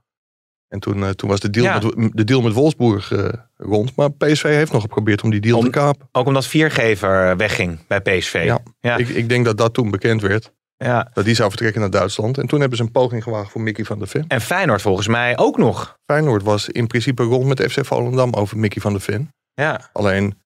En 0.67 0.80
toen, 0.80 1.04
eh, 1.04 1.10
toen 1.10 1.30
was 1.30 1.39
de 1.39 1.50
deal, 1.50 1.65
Ja. 1.65 1.91
met, 1.95 2.12
de 2.17 2.23
deal 2.23 2.41
met 2.41 2.54
Wolfsburg 2.54 3.12
eh, 3.12 3.30
rond. 3.56 3.95
Maar 3.95 4.12
PSV 4.12 4.43
heeft 4.43 4.71
nog 4.71 4.82
geprobeerd 4.82 5.23
om 5.23 5.30
die 5.30 5.39
deal 5.41 5.58
Om- 5.58 5.63
te 5.63 5.69
kapen. 5.69 6.10
ook 6.12 6.28
omdat 6.28 6.45
Viergever 6.45 7.38
wegging 7.38 7.88
bij 7.88 8.02
PSV. 8.02 8.41
Ja. 8.45 8.60
ja. 8.80 8.97
Ik, 8.97 9.08
ik 9.10 9.30
denk 9.30 9.45
dat 9.45 9.58
dat 9.58 9.73
toen 9.73 9.91
bekend 9.91 10.21
werd. 10.21 10.56
Ja. 10.78 11.10
Dat 11.13 11.26
die 11.26 11.36
zou 11.36 11.50
vertrekken 11.50 11.82
naar 11.82 11.90
Duitsland. 11.90 12.38
En 12.38 12.48
toen 12.48 12.60
hebben 12.60 12.78
ze 12.78 12.84
een 12.84 12.92
poging 12.92 13.24
gewaagd 13.24 13.52
voor 13.52 13.62
Mickey 13.62 13.86
van 13.86 14.00
der 14.00 14.08
Ven. 14.08 14.26
En 14.28 14.42
Feyenoord 14.42 14.82
volgens 14.82 15.08
mij 15.08 15.38
ook 15.38 15.58
nog. 15.58 15.98
Feyenoord 16.06 16.44
was 16.44 16.70
in 16.70 16.88
principe 16.88 17.24
rond 17.24 17.48
met 17.48 17.72
FC 17.72 17.86
Volendam 17.86 18.34
over 18.34 18.58
Mickey 18.58 18.82
van 18.82 18.92
der 18.92 19.02
Ven. 19.02 19.30
Ja. 19.54 19.90
Alleen 19.94 20.42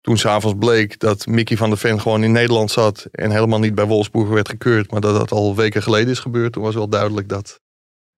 toen 0.00 0.18
s'avonds 0.18 0.56
bleek 0.58 0.98
dat 0.98 1.26
Mickey 1.26 1.56
van 1.56 1.68
der 1.68 1.78
Ven 1.78 2.00
gewoon 2.00 2.22
in 2.22 2.32
Nederland 2.32 2.70
zat. 2.70 3.06
En 3.12 3.30
helemaal 3.30 3.58
niet 3.58 3.74
bij 3.74 3.84
Wolfsburg 3.84 4.28
werd 4.28 4.48
gekeurd. 4.48 4.90
Maar 4.90 5.00
dat 5.00 5.16
dat 5.16 5.32
al 5.32 5.56
weken 5.56 5.82
geleden 5.82 6.10
is 6.10 6.18
gebeurd. 6.18 6.52
Toen 6.52 6.62
was 6.62 6.74
wel 6.74 6.88
duidelijk 6.88 7.28
dat 7.28 7.60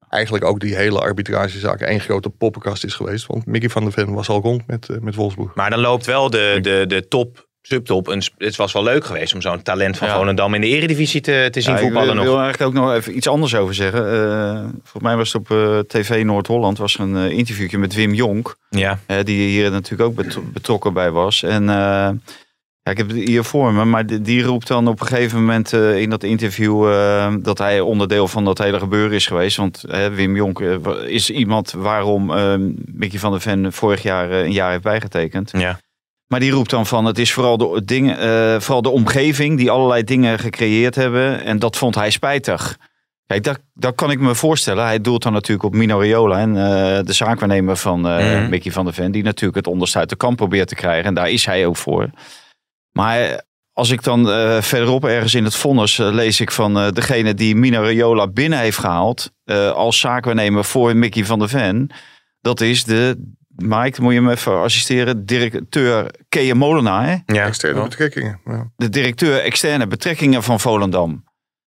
eigenlijk 0.08 0.44
ook 0.44 0.60
die 0.60 0.76
hele 0.76 1.00
arbitragezaak 1.00 1.80
één 1.80 2.00
grote 2.00 2.30
poppenkast 2.30 2.84
is 2.84 2.94
geweest. 2.94 3.26
Want 3.26 3.46
Mickey 3.46 3.68
van 3.68 3.82
der 3.82 3.92
Ven 3.92 4.14
was 4.14 4.28
al 4.28 4.40
rond 4.40 4.66
met, 4.66 4.88
eh, 4.88 4.98
met 4.98 5.14
Wolfsburg. 5.14 5.54
Maar 5.54 5.70
dan 5.70 5.80
loopt 5.80 6.06
wel 6.06 6.30
de, 6.30 6.58
de, 6.62 6.84
de 6.86 7.08
top, 7.08 7.48
subtop. 7.62 8.14
Sp- 8.18 8.34
het 8.38 8.56
was 8.56 8.72
wel 8.72 8.82
leuk 8.82 9.04
geweest 9.04 9.34
om 9.34 9.40
zo'n 9.40 9.62
talent 9.62 9.96
van 9.96 10.08
Ja. 10.08 10.16
Volendam 10.16 10.54
in 10.54 10.60
de 10.60 10.66
eredivisie 10.66 11.20
te, 11.20 11.48
te 11.50 11.60
zien 11.60 11.72
Ja, 11.72 11.78
ik 11.78 11.84
voetballen 11.84 12.14
wil, 12.14 12.24
nog. 12.24 12.32
wil 12.32 12.42
eigenlijk 12.42 12.70
ook 12.76 12.84
nog 12.84 12.94
even 12.94 13.16
iets 13.16 13.28
anders 13.28 13.54
over 13.54 13.74
zeggen. 13.74 14.12
Eh, 14.12 14.60
volgens 14.82 15.02
mij 15.02 15.16
was 15.16 15.32
het 15.32 15.42
op 15.42 15.50
eh, 15.50 15.78
TV 15.78 16.22
Noord-Holland 16.24 16.78
was 16.78 16.94
er 16.94 17.00
een 17.00 17.30
interviewtje 17.30 17.78
met 17.78 17.94
Wim 17.94 18.14
Jonk. 18.14 18.56
Ja. 18.70 18.98
die 19.24 19.48
hier 19.48 19.70
natuurlijk 19.70 20.08
ook 20.10 20.14
betro- 20.16 20.42
betrokken 20.52 20.92
bij 20.92 21.10
was. 21.10 21.42
En 21.42 21.64
ja, 22.82 22.90
ik 22.90 22.96
heb 22.96 23.08
het 23.08 23.16
hier 23.16 23.44
voor 23.44 23.72
me, 23.72 23.84
maar 23.84 24.06
die, 24.06 24.20
die 24.20 24.42
roept 24.42 24.66
dan 24.66 24.88
op 24.88 25.00
een 25.00 25.06
gegeven 25.06 25.38
moment 25.38 25.72
in 25.72 26.10
dat 26.10 26.22
interview 26.22 26.84
dat 27.42 27.58
hij 27.58 27.80
onderdeel 27.80 28.28
van 28.28 28.44
dat 28.44 28.58
hele 28.58 28.78
gebeuren 28.78 29.12
is 29.16 29.26
geweest. 29.26 29.56
Want 29.56 29.84
Wim 30.14 30.36
Jonk 30.36 30.60
is 31.06 31.30
iemand 31.30 31.72
waarom 31.72 32.26
Mickey 32.86 33.18
van 33.18 33.30
der 33.30 33.40
Ven 33.40 33.72
vorig 33.72 34.02
jaar 34.02 34.30
een 34.30 34.52
jaar 34.52 34.70
heeft 34.70 34.82
bijgetekend. 34.82 35.50
Ja. 35.56 35.78
Maar 36.30 36.40
die 36.40 36.50
roept 36.50 36.70
dan 36.70 36.86
van 36.86 37.04
het 37.04 37.18
is 37.18 37.32
vooral 37.32 37.56
de, 37.56 37.82
dingen, 37.84 38.18
eh, 38.18 38.60
vooral 38.60 38.82
de 38.82 38.88
omgeving 38.88 39.58
die 39.58 39.70
allerlei 39.70 40.04
dingen 40.04 40.38
gecreëerd 40.38 40.94
hebben. 40.94 41.44
En 41.44 41.58
dat 41.58 41.76
vond 41.76 41.94
hij 41.94 42.10
spijtig. 42.10 42.76
Kijk, 43.26 43.44
dat, 43.44 43.58
dat 43.74 43.94
kan 43.94 44.10
ik 44.10 44.20
me 44.20 44.34
voorstellen. 44.34 44.84
Hij 44.84 45.00
doelt 45.00 45.22
dan 45.22 45.32
natuurlijk 45.32 45.64
op 45.64 45.74
Mino 45.74 45.98
Raiola 45.98 46.38
en 46.38 46.56
eh, 46.56 47.04
de 47.04 47.12
zaakwaarnemer 47.12 47.76
van 47.76 48.08
eh, 48.08 48.16
Mhm. 48.40 48.48
Mickey 48.48 48.72
van 48.72 48.84
der 48.84 48.94
Ven. 48.94 49.12
Die 49.12 49.22
natuurlijk 49.22 49.56
het 49.56 49.66
onderste 49.74 49.98
uit 49.98 50.08
de 50.08 50.16
kamp 50.16 50.36
probeert 50.36 50.68
te 50.68 50.74
krijgen. 50.74 51.04
En 51.04 51.14
daar 51.14 51.30
is 51.30 51.46
hij 51.46 51.66
ook 51.66 51.76
voor. 51.76 52.10
Maar 52.92 53.42
als 53.72 53.90
ik 53.90 54.02
dan 54.02 54.26
verderop 54.62 55.04
ergens 55.04 55.34
in 55.34 55.44
het 55.44 55.54
vonnis 55.56 55.96
lees 55.96 56.40
ik 56.40 56.50
van 56.50 56.74
degene 56.92 57.34
die 57.34 57.54
Mino 57.56 57.82
Raiola 57.82 58.26
binnen 58.28 58.58
heeft 58.58 58.78
gehaald. 58.78 59.30
eh, 59.44 59.70
als 59.70 60.00
zaakwaarnemer 60.00 60.64
voor 60.64 60.96
Mickey 60.96 61.24
van 61.24 61.38
der 61.38 61.48
Ven. 61.48 61.90
Dat 62.40 62.60
is 62.60 62.84
de, 62.84 63.34
Mike, 63.64 64.02
moet 64.02 64.12
je 64.12 64.20
me 64.20 64.30
even 64.30 64.60
assisteren, 64.62 65.26
directeur 65.26 66.10
Kea 66.28 66.54
Molenaar. 66.54 67.06
hè? 67.06 67.34
Ja. 67.34 67.44
Externe 67.46 67.82
betrekkingen. 67.82 68.40
Ja. 68.44 68.70
de 68.76 68.88
directeur 68.88 69.38
externe 69.42 69.86
betrekkingen 69.86 70.42
van 70.42 70.60
Volendam. 70.60 71.28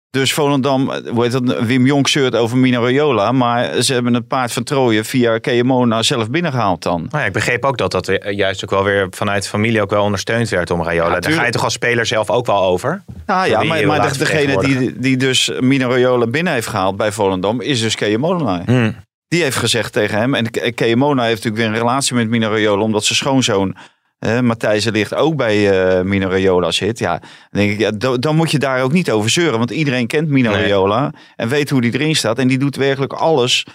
Dus 0.09 0.33
Volendam, 0.33 0.91
eh, 0.91 1.11
hoe 1.11 1.23
heet 1.23 1.31
dat, 1.31 1.59
Wim 1.59 1.85
Jonk 1.85 2.07
zeurt 2.07 2.35
over 2.35 2.57
Mino 2.57 2.81
Raiola, 2.81 3.31
maar 3.31 3.81
ze 3.81 3.93
hebben 3.93 4.13
het 4.13 4.27
paard 4.27 4.51
van 4.51 4.63
Trooien 4.63 5.05
via 5.05 5.37
Keemona 5.37 6.03
zelf 6.03 6.29
binnengehaald 6.29 6.83
dan. 6.83 7.01
Nou 7.09 7.19
ja, 7.21 7.25
ik 7.25 7.33
begreep 7.33 7.65
ook 7.65 7.77
dat 7.77 7.91
dat 7.91 8.05
weer- 8.05 8.31
juist 8.31 8.63
ook 8.63 8.69
wel 8.69 8.83
weer 8.83 9.07
vanuit 9.09 9.43
de 9.43 9.49
familie 9.49 9.81
ook 9.81 9.89
wel 9.89 10.03
ondersteund 10.03 10.49
werd 10.49 10.71
om 10.71 10.83
Raiola. 10.83 11.19
Daar 11.19 11.31
ga 11.31 11.45
je 11.45 11.51
toch 11.51 11.63
als 11.63 11.73
speler 11.73 12.05
zelf 12.05 12.29
ook 12.29 12.45
wel 12.45 12.63
over? 12.63 13.03
Nou 13.25 13.47
ja, 13.49 13.63
maar, 13.63 13.85
maar 13.85 14.17
degene 14.17 14.57
die, 14.57 14.99
die 14.99 15.17
dus 15.17 15.51
Mino 15.59 15.89
Raiola 15.89 16.27
binnen 16.27 16.53
heeft 16.53 16.67
gehaald 16.67 16.97
bij 16.97 17.11
Volendam 17.11 17.61
is 17.61 17.81
dus 17.81 17.95
Keemona. 17.95 18.61
Hmm. 18.65 18.95
Die 19.27 19.41
heeft 19.43 19.57
gezegd 19.57 19.93
tegen 19.93 20.17
hem, 20.17 20.33
en 20.35 20.49
Ke- 20.51 20.71
Keemona 20.71 21.23
heeft 21.23 21.35
natuurlijk 21.43 21.63
weer 21.63 21.73
een 21.73 21.87
relatie 21.87 22.15
met 22.15 22.27
Mino 22.29 22.49
Raiola, 22.49 22.83
omdat 22.83 23.03
zijn 23.03 23.17
schoonzoon 23.17 23.75
eh, 24.19 24.39
Matthijs 24.39 24.85
Ligt 24.85 25.15
ook 25.15 25.35
bij 25.35 25.63
Raiola 26.03 26.71
zit. 26.71 26.99
Ja, 26.99 27.11
dan 27.19 27.29
denk 27.61 27.71
ik, 27.71 27.79
ja, 27.79 27.91
dan, 27.91 28.19
dan 28.19 28.35
moet 28.35 28.51
je 28.51 28.59
daar 28.59 28.81
ook 28.81 28.91
niet 28.91 29.11
over 29.11 29.29
zeuren, 29.29 29.57
want 29.57 29.71
iedereen 29.71 30.07
kent 30.07 30.27
Mino 30.29 30.51
Nee. 30.51 30.61
Raiola 30.61 31.13
en 31.35 31.47
weet 31.49 31.69
hoe 31.69 31.81
die 31.81 31.93
erin 31.93 32.15
staat. 32.15 32.39
En 32.39 32.47
die 32.47 32.57
doet 32.57 32.75
werkelijk 32.75 33.13
alles 33.13 33.65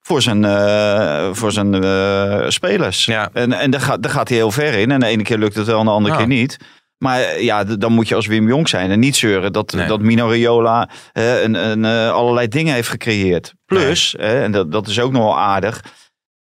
voor 0.00 0.22
zijn, 0.22 0.44
eh, 0.44 1.28
voor 1.32 1.52
zijn 1.52 1.74
eh, 1.84 2.44
spelers. 2.48 3.04
Ja. 3.04 3.30
En, 3.32 3.52
en 3.52 3.70
daar, 3.70 3.80
gaat, 3.80 4.02
daar 4.02 4.12
gaat 4.12 4.28
hij 4.28 4.36
heel 4.38 4.50
ver 4.50 4.74
in. 4.74 4.90
En 4.90 5.00
de 5.00 5.06
ene 5.06 5.22
keer 5.22 5.38
lukt 5.38 5.56
het 5.56 5.66
wel, 5.66 5.78
en 5.78 5.84
de 5.84 5.90
andere 5.90 6.14
Ja. 6.14 6.20
keer 6.20 6.28
niet. 6.28 6.56
Maar 6.98 7.20
eh, 7.20 7.42
ja, 7.42 7.64
dan 7.64 7.92
moet 7.92 8.08
je 8.08 8.14
als 8.14 8.26
Wim 8.26 8.48
Jong 8.48 8.68
zijn 8.68 8.90
en 8.90 8.98
niet 8.98 9.16
zeuren 9.16 9.52
dat, 9.52 9.72
Nee. 9.72 9.86
dat 9.86 10.00
Mino 10.00 10.28
Raiola 10.28 10.88
eh, 11.12 11.42
een, 11.42 11.54
een, 11.54 11.84
eh, 11.84 12.10
allerlei 12.10 12.48
dingen 12.48 12.74
heeft 12.74 12.88
gecreëerd. 12.88 13.54
Plus, 13.64 14.16
eh, 14.16 14.42
en 14.42 14.52
dat, 14.52 14.72
dat 14.72 14.86
is 14.86 15.00
ook 15.00 15.12
nog 15.12 15.22
wel 15.22 15.38
aardig. 15.38 15.82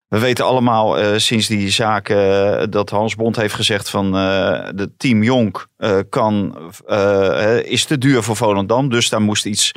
We 0.07 0.19
weten 0.19 0.45
allemaal 0.45 0.97
eh, 0.99 1.17
sinds 1.17 1.47
die 1.47 1.69
zaak 1.69 2.07
dat 2.69 2.89
Hans 2.89 3.15
Bond 3.15 3.35
heeft 3.35 3.53
gezegd 3.53 3.89
van 3.89 4.11
de 4.75 4.91
team 4.97 5.23
Jonk 5.23 5.67
kan, 6.09 6.57
is 7.63 7.85
te 7.85 7.97
duur 7.97 8.23
voor 8.23 8.35
Volendam. 8.35 8.89
Dus 8.89 9.09
daar 9.09 9.21
moest 9.21 9.45
iets 9.45 9.71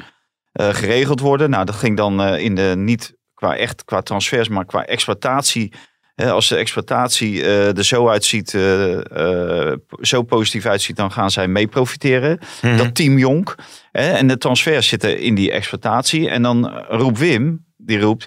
geregeld 0.53 1.21
worden. 1.21 1.51
Nou, 1.51 1.65
dat 1.65 1.75
ging 1.75 1.97
dan 1.97 2.23
in 2.23 2.55
de 2.55 2.73
niet 2.77 3.17
qua 3.35 3.57
echt 3.57 3.85
qua 3.85 4.01
transfers, 4.03 4.49
maar 4.49 4.65
qua 4.65 4.85
exploitatie. 4.85 5.73
Hè, 6.19 6.31
als 6.31 6.49
de 6.49 6.57
exploitatie 6.57 7.43
eh, 7.43 7.77
er 7.77 7.85
zo 7.85 8.09
uitziet, 8.09 8.55
eh, 8.55 9.71
eh, 9.71 9.77
zo 10.01 10.23
positief 10.23 10.67
uitziet, 10.67 10.97
dan 10.97 11.13
gaan 11.13 11.31
zij 11.31 11.49
mee 11.49 11.67
profiteren. 11.67 12.39
Mhm. 12.63 12.77
Dat 12.77 12.95
team 12.95 13.19
Jonk. 13.19 13.55
Hè, 13.93 14.11
en 14.11 14.27
de 14.29 14.39
transfers 14.39 14.89
zitten 14.89 15.21
in 15.21 15.35
die 15.35 15.51
exploitatie. 15.51 16.29
En 16.29 16.43
dan 16.43 16.69
roept 16.89 17.19
Wim, 17.19 17.67
die 17.77 18.01
roept 18.01 18.27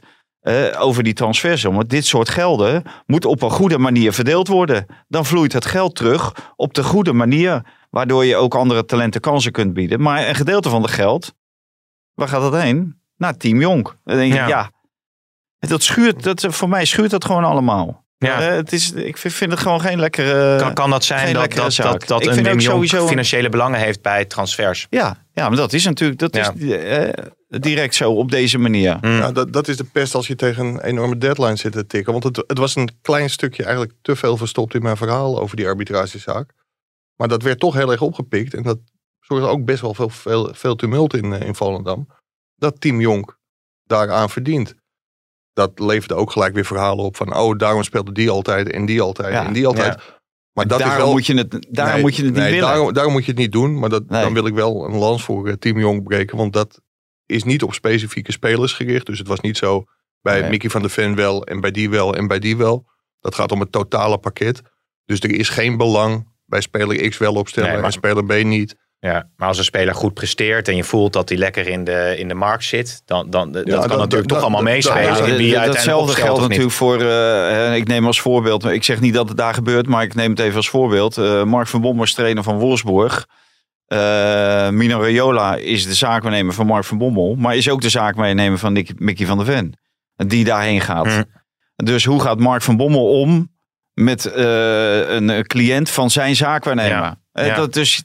over 0.77 1.03
die 1.03 1.13
transfersommen. 1.13 1.87
Dit 1.87 2.05
soort 2.05 2.29
gelden 2.29 2.83
moet 3.05 3.25
op 3.25 3.41
een 3.41 3.49
goede 3.49 3.77
manier 3.77 4.13
verdeeld 4.13 4.47
worden. 4.47 4.85
Dan 5.07 5.25
vloeit 5.25 5.53
het 5.53 5.65
geld 5.65 5.95
terug 5.95 6.33
op 6.55 6.73
de 6.73 6.83
goede 6.83 7.13
manier. 7.13 7.61
Waardoor 7.89 8.25
je 8.25 8.35
ook 8.35 8.55
andere 8.55 8.85
talenten 8.85 9.21
kansen 9.21 9.51
kunt 9.51 9.73
bieden. 9.73 10.01
Maar 10.01 10.27
een 10.27 10.35
gedeelte 10.35 10.69
van 10.69 10.81
het 10.81 10.91
geld, 10.91 11.33
waar 12.13 12.27
gaat 12.27 12.51
dat 12.51 12.61
heen? 12.61 13.01
Naar 13.17 13.37
Team 13.37 13.59
Jonk. 13.59 13.97
Dan 14.03 14.15
denk 14.15 14.33
Ja. 14.33 14.47
ja. 14.47 14.71
Dat 15.67 15.83
schuurt, 15.83 16.23
dat, 16.23 16.45
voor 16.49 16.69
mij 16.69 16.85
schuurt 16.85 17.11
dat 17.11 17.25
gewoon 17.25 17.43
allemaal. 17.43 18.05
Ja. 18.17 18.41
Eh, 18.41 18.55
het 18.55 18.71
is, 18.71 18.91
ik 18.91 19.17
vind, 19.17 19.33
vind 19.33 19.51
het 19.51 19.59
gewoon 19.59 19.81
geen 19.81 19.99
lekkere... 19.99 20.57
Kan, 20.57 20.73
kan 20.73 20.89
dat 20.89 21.03
zijn 21.03 21.33
dat, 21.33 21.53
dat, 21.53 22.07
dat, 22.07 22.25
een 22.25 22.43
Wim 22.43 22.59
sowieso 22.59 23.07
financiële 23.07 23.49
belangen 23.49 23.79
heeft 23.79 24.01
bij 24.01 24.25
transfers? 24.25 24.87
Ja, 24.89 25.17
ja, 25.33 25.47
maar 25.47 25.57
dat 25.57 25.73
is 25.73 25.85
natuurlijk 25.85 26.19
dat 26.19 26.35
Ja. 26.35 26.53
is, 26.55 26.71
eh, 26.71 27.25
direct 27.47 27.95
zo 27.95 28.11
op 28.11 28.31
deze 28.31 28.57
manier. 28.57 28.97
Mm. 29.01 29.17
Ja, 29.17 29.31
dat, 29.31 29.53
dat 29.53 29.67
is 29.67 29.77
de 29.77 29.83
pest 29.83 30.15
als 30.15 30.27
je 30.27 30.35
tegen 30.35 30.65
een 30.65 30.81
enorme 30.81 31.17
deadline 31.17 31.55
zit 31.55 31.71
te 31.71 31.87
tikken. 31.87 32.11
Want 32.11 32.23
het, 32.23 32.43
het 32.47 32.57
was 32.57 32.75
een 32.75 32.89
klein 33.01 33.29
stukje 33.29 33.63
eigenlijk 33.63 33.93
te 34.01 34.15
veel 34.15 34.37
verstopt 34.37 34.73
in 34.73 34.81
mijn 34.81 34.97
verhaal 34.97 35.39
over 35.39 35.55
die 35.55 35.67
arbitragezaak. 35.67 36.51
Maar 37.15 37.27
dat 37.27 37.43
werd 37.43 37.59
toch 37.59 37.73
heel 37.73 37.91
erg 37.91 38.01
opgepikt. 38.01 38.53
En 38.53 38.63
dat 38.63 38.77
zorgde 39.19 39.47
ook 39.47 39.65
best 39.65 39.81
wel 39.81 39.93
veel, 39.93 40.09
veel, 40.09 40.49
veel 40.53 40.75
tumult 40.75 41.13
in, 41.13 41.33
eh, 41.33 41.47
in 41.47 41.55
Volendam. 41.55 42.07
Dat 42.55 42.81
Team 42.81 43.01
Jonk 43.01 43.37
daaraan 43.83 44.29
verdient. 44.29 44.75
Dat 45.53 45.79
leverde 45.79 46.13
ook 46.13 46.31
gelijk 46.31 46.53
weer 46.53 46.65
verhalen 46.65 47.05
op 47.05 47.15
van... 47.15 47.35
oh, 47.37 47.57
daarom 47.57 47.83
speelde 47.83 48.11
die 48.11 48.29
altijd 48.29 48.69
en 48.71 48.85
die 48.85 49.01
altijd 49.01 49.33
Ja, 49.33 49.45
en 49.45 49.53
die 49.53 49.67
altijd. 49.67 50.19
Maar 50.53 50.67
dat 50.67 50.79
daarom 50.79 50.97
is 50.97 51.03
wel... 51.03 51.11
moet 51.11 51.25
je 51.25 51.33
het, 51.37 51.67
daarom 51.69 51.93
Nee, 51.93 52.03
moet 52.03 52.15
je 52.15 52.23
het 52.23 52.31
niet 52.33 52.41
nee, 52.41 52.51
willen. 52.51 52.67
Daarom, 52.67 52.93
daarom 52.93 53.13
moet 53.13 53.25
je 53.25 53.31
het 53.31 53.39
niet 53.39 53.51
doen. 53.51 53.79
Maar 53.79 53.89
dat, 53.89 54.09
Nee. 54.09 54.21
dan 54.21 54.33
wil 54.33 54.45
ik 54.45 54.53
wel 54.53 54.85
een 54.85 54.95
lans 54.95 55.23
voor 55.23 55.47
eh, 55.47 55.53
Team 55.53 55.79
Jong 55.79 56.03
breken. 56.03 56.37
Want 56.37 56.53
dat 56.53 56.81
is 57.25 57.43
niet 57.43 57.63
op 57.63 57.73
specifieke 57.73 58.31
spelers 58.31 58.73
gericht. 58.73 59.05
Dus 59.05 59.17
het 59.19 59.27
was 59.27 59.39
niet 59.39 59.57
zo 59.57 59.83
bij. 60.21 60.49
Mickey 60.49 60.69
van 60.69 60.81
der 60.81 60.89
Ven 60.89 61.15
wel 61.15 61.43
en 61.45 61.59
bij 61.61 61.71
die 61.71 61.89
wel 61.89 62.15
en 62.15 62.27
bij 62.27 62.39
die 62.39 62.57
wel. 62.57 62.85
Dat 63.19 63.35
gaat 63.35 63.51
om 63.51 63.59
het 63.59 63.71
totale 63.71 64.17
pakket. 64.17 64.61
Dus 65.05 65.19
er 65.19 65.35
is 65.35 65.49
geen 65.49 65.77
belang 65.77 66.27
bij 66.45 66.61
speler 66.61 67.09
X 67.09 67.17
wel 67.17 67.33
opstellen 67.33 67.73
maar- 67.73 67.83
en 67.83 67.91
speler 67.91 68.25
B 68.25 68.43
niet. 68.43 68.75
Ja, 69.03 69.29
maar 69.35 69.47
als 69.47 69.57
een 69.57 69.63
speler 69.63 69.95
goed 69.95 70.13
presteert 70.13 70.67
en 70.67 70.75
je 70.75 70.83
voelt 70.83 71.13
dat 71.13 71.29
hij 71.29 71.37
lekker 71.37 71.67
in 71.67 71.83
de, 71.83 72.15
in 72.17 72.27
de 72.27 72.33
markt 72.33 72.63
zit, 72.63 73.01
dan, 73.05 73.29
dan 73.29 73.51
dat 73.51 73.63
kan 73.63 73.71
dat- 73.79 73.87
natuurlijk 73.89 74.11
dat- 74.11 74.27
toch 74.27 74.41
allemaal 74.41 74.61
meespelen. 74.61 75.01
Ja, 75.01 75.07
uiteindelijk 75.09 75.65
datzelfde 75.65 76.15
geldt 76.15 76.39
natuurlijk 76.41 76.71
voor, 76.71 76.95
eh, 77.01 77.07
hè, 77.49 77.75
ik 77.75 77.87
neem 77.87 78.05
als 78.05 78.21
voorbeeld, 78.21 78.65
ik 78.65 78.83
zeg 78.83 78.99
niet 78.99 79.13
dat 79.13 79.27
het 79.27 79.37
daar 79.37 79.53
gebeurt, 79.53 79.87
maar 79.87 80.03
ik 80.03 80.15
neem 80.15 80.29
het 80.29 80.39
even 80.39 80.55
als 80.55 80.69
voorbeeld. 80.69 81.17
Eh, 81.17 81.43
Mark 81.43 81.67
van 81.67 81.81
Bommel 81.81 82.05
trainer 82.05 82.43
van 82.43 82.57
Wolfsburg. 82.57 83.25
Eh 83.85 84.69
Mino 84.69 84.99
Raiola 85.01 85.55
is 85.55 85.85
de 85.85 85.93
zaakwaarnemer 85.93 86.53
van 86.53 86.65
Mark 86.65 86.83
van 86.83 86.97
Bommel, 86.97 87.35
maar 87.35 87.55
is 87.55 87.69
ook 87.69 87.81
de 87.81 87.89
zaakwaarnemer 87.89 88.57
van 88.59 88.73
Nick, 88.73 88.99
Mickey 88.99 89.25
van 89.25 89.37
der 89.37 89.45
Ven. 89.45 89.73
Die 90.15 90.43
daarheen 90.43 90.81
gaat. 90.81 91.05
Hm. 91.07 91.23
Dus 91.75 92.05
hoe 92.05 92.21
gaat 92.21 92.39
Mark 92.39 92.61
van 92.61 92.77
Bommel 92.77 93.19
om 93.21 93.49
met 93.93 94.25
eh, 94.25 95.09
een 95.09 95.47
cliënt 95.47 95.89
van 95.89 96.09
zijn 96.09 96.35
zaakwaarnemer? 96.35 96.91
Ja. 96.91 97.17
Ja. 97.45 97.55
Dat, 97.55 97.73
dus, 97.73 98.03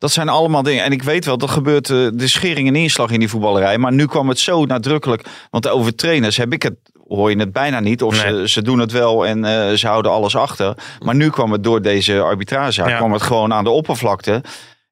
dat 0.00 0.10
zijn 0.10 0.28
allemaal 0.28 0.62
dingen. 0.62 0.84
En 0.84 0.92
ik 0.92 1.02
weet 1.02 1.24
wel, 1.24 1.38
dat 1.38 1.50
gebeurt 1.50 1.90
eh, 1.90 1.96
de 2.12 2.28
schering 2.28 2.68
en 2.68 2.76
inslag 2.76 3.10
in 3.10 3.18
die 3.18 3.28
voetballerij. 3.28 3.78
Maar 3.78 3.92
nu 3.92 4.06
kwam 4.06 4.28
het 4.28 4.38
zo 4.38 4.64
nadrukkelijk. 4.64 5.24
Want 5.50 5.68
over 5.68 5.94
trainers 5.94 6.36
heb 6.36 6.52
ik 6.52 6.62
het, 6.62 6.74
hoor 7.08 7.30
je 7.30 7.38
het 7.38 7.52
bijna 7.52 7.80
niet. 7.80 8.02
Of 8.02 8.24
Nee. 8.24 8.40
ze, 8.40 8.48
ze 8.48 8.62
doen 8.62 8.78
het 8.78 8.92
wel 8.92 9.26
en 9.26 9.44
eh, 9.44 9.74
ze 9.76 9.86
houden 9.86 10.10
alles 10.12 10.36
achter. 10.36 10.74
Maar 11.04 11.14
nu 11.14 11.30
kwam 11.30 11.52
het 11.52 11.64
door 11.64 11.82
deze 11.82 12.20
arbitragezaak, 12.20 12.88
Ja. 12.88 12.96
kwam 12.96 13.12
het 13.12 13.22
gewoon 13.22 13.52
aan 13.52 13.64
de 13.64 13.70
oppervlakte. 13.70 14.42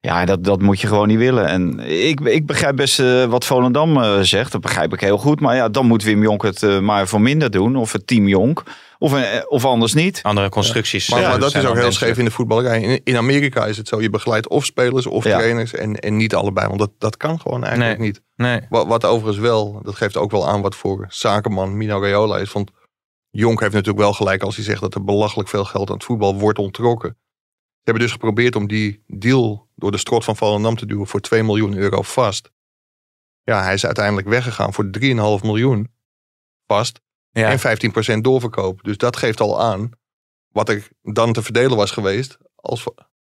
Ja, 0.01 0.25
dat, 0.25 0.43
dat 0.43 0.61
moet 0.61 0.81
je 0.81 0.87
gewoon 0.87 1.07
niet 1.07 1.17
willen. 1.17 1.45
En 1.47 1.79
ik, 2.07 2.19
ik 2.19 2.45
begrijp 2.45 2.75
best 2.75 2.99
eh, 2.99 3.23
wat 3.25 3.45
Volendam 3.45 4.23
zegt. 4.23 4.51
Dat 4.51 4.61
begrijp 4.61 4.93
ik 4.93 4.99
heel 5.01 5.17
goed. 5.17 5.39
Maar 5.39 5.55
ja, 5.55 5.69
dan 5.69 5.85
moet 5.85 6.03
Wim 6.03 6.21
Jonk 6.21 6.43
het 6.43 6.81
maar 6.81 7.07
voor 7.07 7.21
minder 7.21 7.51
doen. 7.51 7.75
Of 7.75 7.91
het 7.91 8.07
team 8.07 8.27
Jonk. 8.27 8.63
Of, 9.01 9.13
eh, 9.13 9.41
of 9.47 9.65
anders 9.65 9.93
niet. 9.93 10.19
Andere 10.23 10.49
constructies. 10.49 11.09
Maar, 11.09 11.21
maar 11.21 11.39
dat 11.39 11.55
is 11.55 11.65
ook 11.65 11.75
heel 11.75 11.91
scheef 11.91 12.17
in 12.17 12.25
de 12.25 12.31
voetballerij. 12.31 12.81
In, 12.81 13.01
in 13.03 13.17
Amerika 13.17 13.65
is 13.65 13.77
het 13.77 13.87
zo, 13.87 14.01
je 14.01 14.09
begeleidt 14.09 14.47
of 14.47 14.65
spelers 14.65 15.05
of 15.05 15.23
Ja. 15.23 15.37
trainers 15.37 15.73
en, 15.73 15.95
en 15.95 16.15
niet 16.17 16.35
allebei. 16.35 16.67
Want 16.67 16.79
dat, 16.79 16.91
dat 16.97 17.17
kan 17.17 17.39
gewoon 17.39 17.63
eigenlijk 17.63 17.97
Nee. 17.99 18.07
niet. 18.07 18.21
Nee. 18.35 18.61
Wat, 18.69 18.87
wat 18.87 19.05
overigens 19.05 19.37
wel, 19.43 19.81
dat 19.83 19.95
geeft 19.95 20.17
ook 20.17 20.31
wel 20.31 20.47
aan 20.47 20.61
wat 20.61 20.75
voor 20.75 21.05
zakenman 21.09 21.77
Mino 21.77 21.99
Raiola 22.01 22.37
is. 22.37 22.51
Want 22.51 22.71
Jonk 23.29 23.59
heeft 23.59 23.73
natuurlijk 23.73 23.99
wel 24.03 24.13
gelijk 24.13 24.41
als 24.43 24.55
hij 24.55 24.65
zegt 24.65 24.81
dat 24.81 24.95
er 24.95 25.03
belachelijk 25.03 25.49
veel 25.49 25.65
geld 25.65 25.89
aan 25.89 25.95
het 25.95 26.03
voetbal 26.03 26.35
wordt 26.39 26.59
ontrokken. 26.59 27.17
Ze 27.71 27.83
hebben 27.83 28.03
dus 28.03 28.11
geprobeerd 28.11 28.55
om 28.55 28.67
die 28.67 29.03
deal 29.07 29.67
door 29.75 29.91
de 29.91 29.97
strot 29.97 30.23
van 30.23 30.35
Volendam 30.35 30.75
te 30.75 30.85
duwen 30.85 31.07
voor 31.07 31.19
2 31.19 31.43
miljoen 31.43 31.75
euro 31.77 32.01
vast. 32.01 32.51
Ja, 33.43 33.63
hij 33.63 33.73
is 33.73 33.85
uiteindelijk 33.85 34.27
weggegaan 34.27 34.73
voor 34.73 34.89
3,5 34.99 35.09
miljoen 35.43 35.91
vast 36.67 37.01
Ja. 37.31 37.49
en 37.49 37.59
15% 38.15 38.17
doorverkoop. 38.21 38.83
Dus 38.83 38.97
dat 38.97 39.17
geeft 39.17 39.39
al 39.41 39.61
aan 39.61 39.89
wat 40.51 40.69
er 40.69 40.87
dan 41.01 41.33
te 41.33 41.41
verdelen 41.43 41.77
was 41.77 41.91
geweest 41.91 42.37
als 42.55 42.83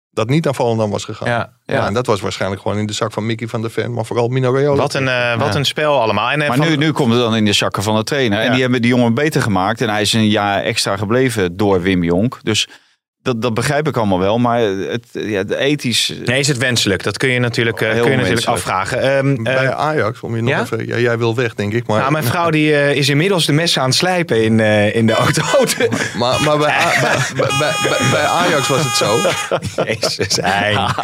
dat 0.10 0.30
niet 0.30 0.43
naar 0.43 0.56
Volendam 0.56 0.89
was 0.91 1.04
gegaan. 1.04 1.28
Ja, 1.28 1.54
Ja, 1.64 1.74
ja. 1.76 1.88
en 1.88 1.93
dat 1.93 2.06
was 2.06 2.22
waarschijnlijk 2.22 2.62
gewoon 2.62 2.78
in 2.78 2.86
de 2.86 2.93
zak 2.93 3.12
van 3.12 3.26
Mickey 3.26 3.48
van 3.48 3.62
der 3.62 3.72
Ven, 3.72 3.93
maar 3.93 4.06
vooral 4.06 4.28
Mino 4.28 4.54
Raiola. 4.54 4.82
Wat 4.82 4.93
een, 4.93 5.08
eh, 5.08 5.38
wat 5.38 5.54
Ja. 5.54 5.60
een 5.60 5.66
spel 5.66 6.02
allemaal. 6.02 6.30
En, 6.32 6.41
eh, 6.41 6.48
Maar 6.48 6.58
van- 6.58 6.68
nu, 6.68 6.76
nu 6.76 6.91
komt 6.91 7.12
het 7.12 7.20
dan 7.22 7.36
in 7.36 7.46
de 7.46 7.54
zakken 7.54 7.84
van 7.84 7.96
de 7.96 8.04
trainer. 8.04 8.39
En 8.39 8.52
die 8.52 8.62
hebben 8.62 8.82
die 8.82 8.91
jongen 8.91 9.14
beter 9.14 9.41
gemaakt. 9.41 9.82
En 9.82 9.89
hij 9.89 10.02
is 10.02 10.14
een 10.14 10.28
jaar 10.30 10.62
extra 10.64 10.98
gebleven 10.98 11.58
door 11.58 11.82
Wim 11.82 12.04
Jonk. 12.04 12.39
Dus 12.43 12.68
dat, 13.26 13.41
dat 13.41 13.53
begrijp 13.53 13.88
ik 13.88 13.97
allemaal 13.97 14.19
wel. 14.19 14.38
Maar 14.38 14.59
het, 14.61 15.05
ja, 15.11 15.43
de 15.43 15.57
ethisch... 15.57 16.13
Nee, 16.26 16.39
is 16.39 16.47
het 16.47 16.57
wenselijk? 16.57 17.03
Dat 17.03 17.17
kun 17.17 17.30
je 17.30 17.39
natuurlijk, 17.39 17.82
eh, 17.82 18.01
kun 18.01 18.11
je 18.11 18.17
natuurlijk 18.17 18.45
afvragen. 18.47 19.01
Ehm, 19.01 19.43
Bij 19.43 19.65
eh, 19.65 19.69
Ajax, 19.69 20.19
om 20.19 20.36
je 20.36 20.41
nog 20.41 20.49
ja? 20.51 20.61
even... 20.61 20.88
Ja, 20.88 20.97
jij 20.97 21.17
wil 21.17 21.36
weg, 21.36 21.53
denk 21.53 21.73
ik. 21.73 21.88
Maar, 21.88 21.99
nou, 21.99 22.11
mijn 22.11 22.23
vrouw 22.23 22.49
die, 22.49 22.73
eh, 22.76 22.95
is 22.95 23.09
inmiddels 23.09 23.45
de 23.45 23.51
messen 23.53 23.82
aan 23.82 23.88
het 23.88 23.97
slijpen 23.97 24.43
in, 24.43 24.59
eh, 24.59 24.95
in 24.95 25.05
de 25.05 25.13
auto. 25.13 25.41
maar, 26.19 26.41
maar 26.43 26.57
bij, 26.57 26.84
bij, 27.01 27.17
bij, 27.36 27.49
bij, 27.59 27.97
bij 28.11 28.23
Ajax 28.23 28.67
was 28.67 28.84
het 28.84 28.95
zo. 28.95 29.17
Jezus, 29.86 30.38
Hein. 30.41 30.95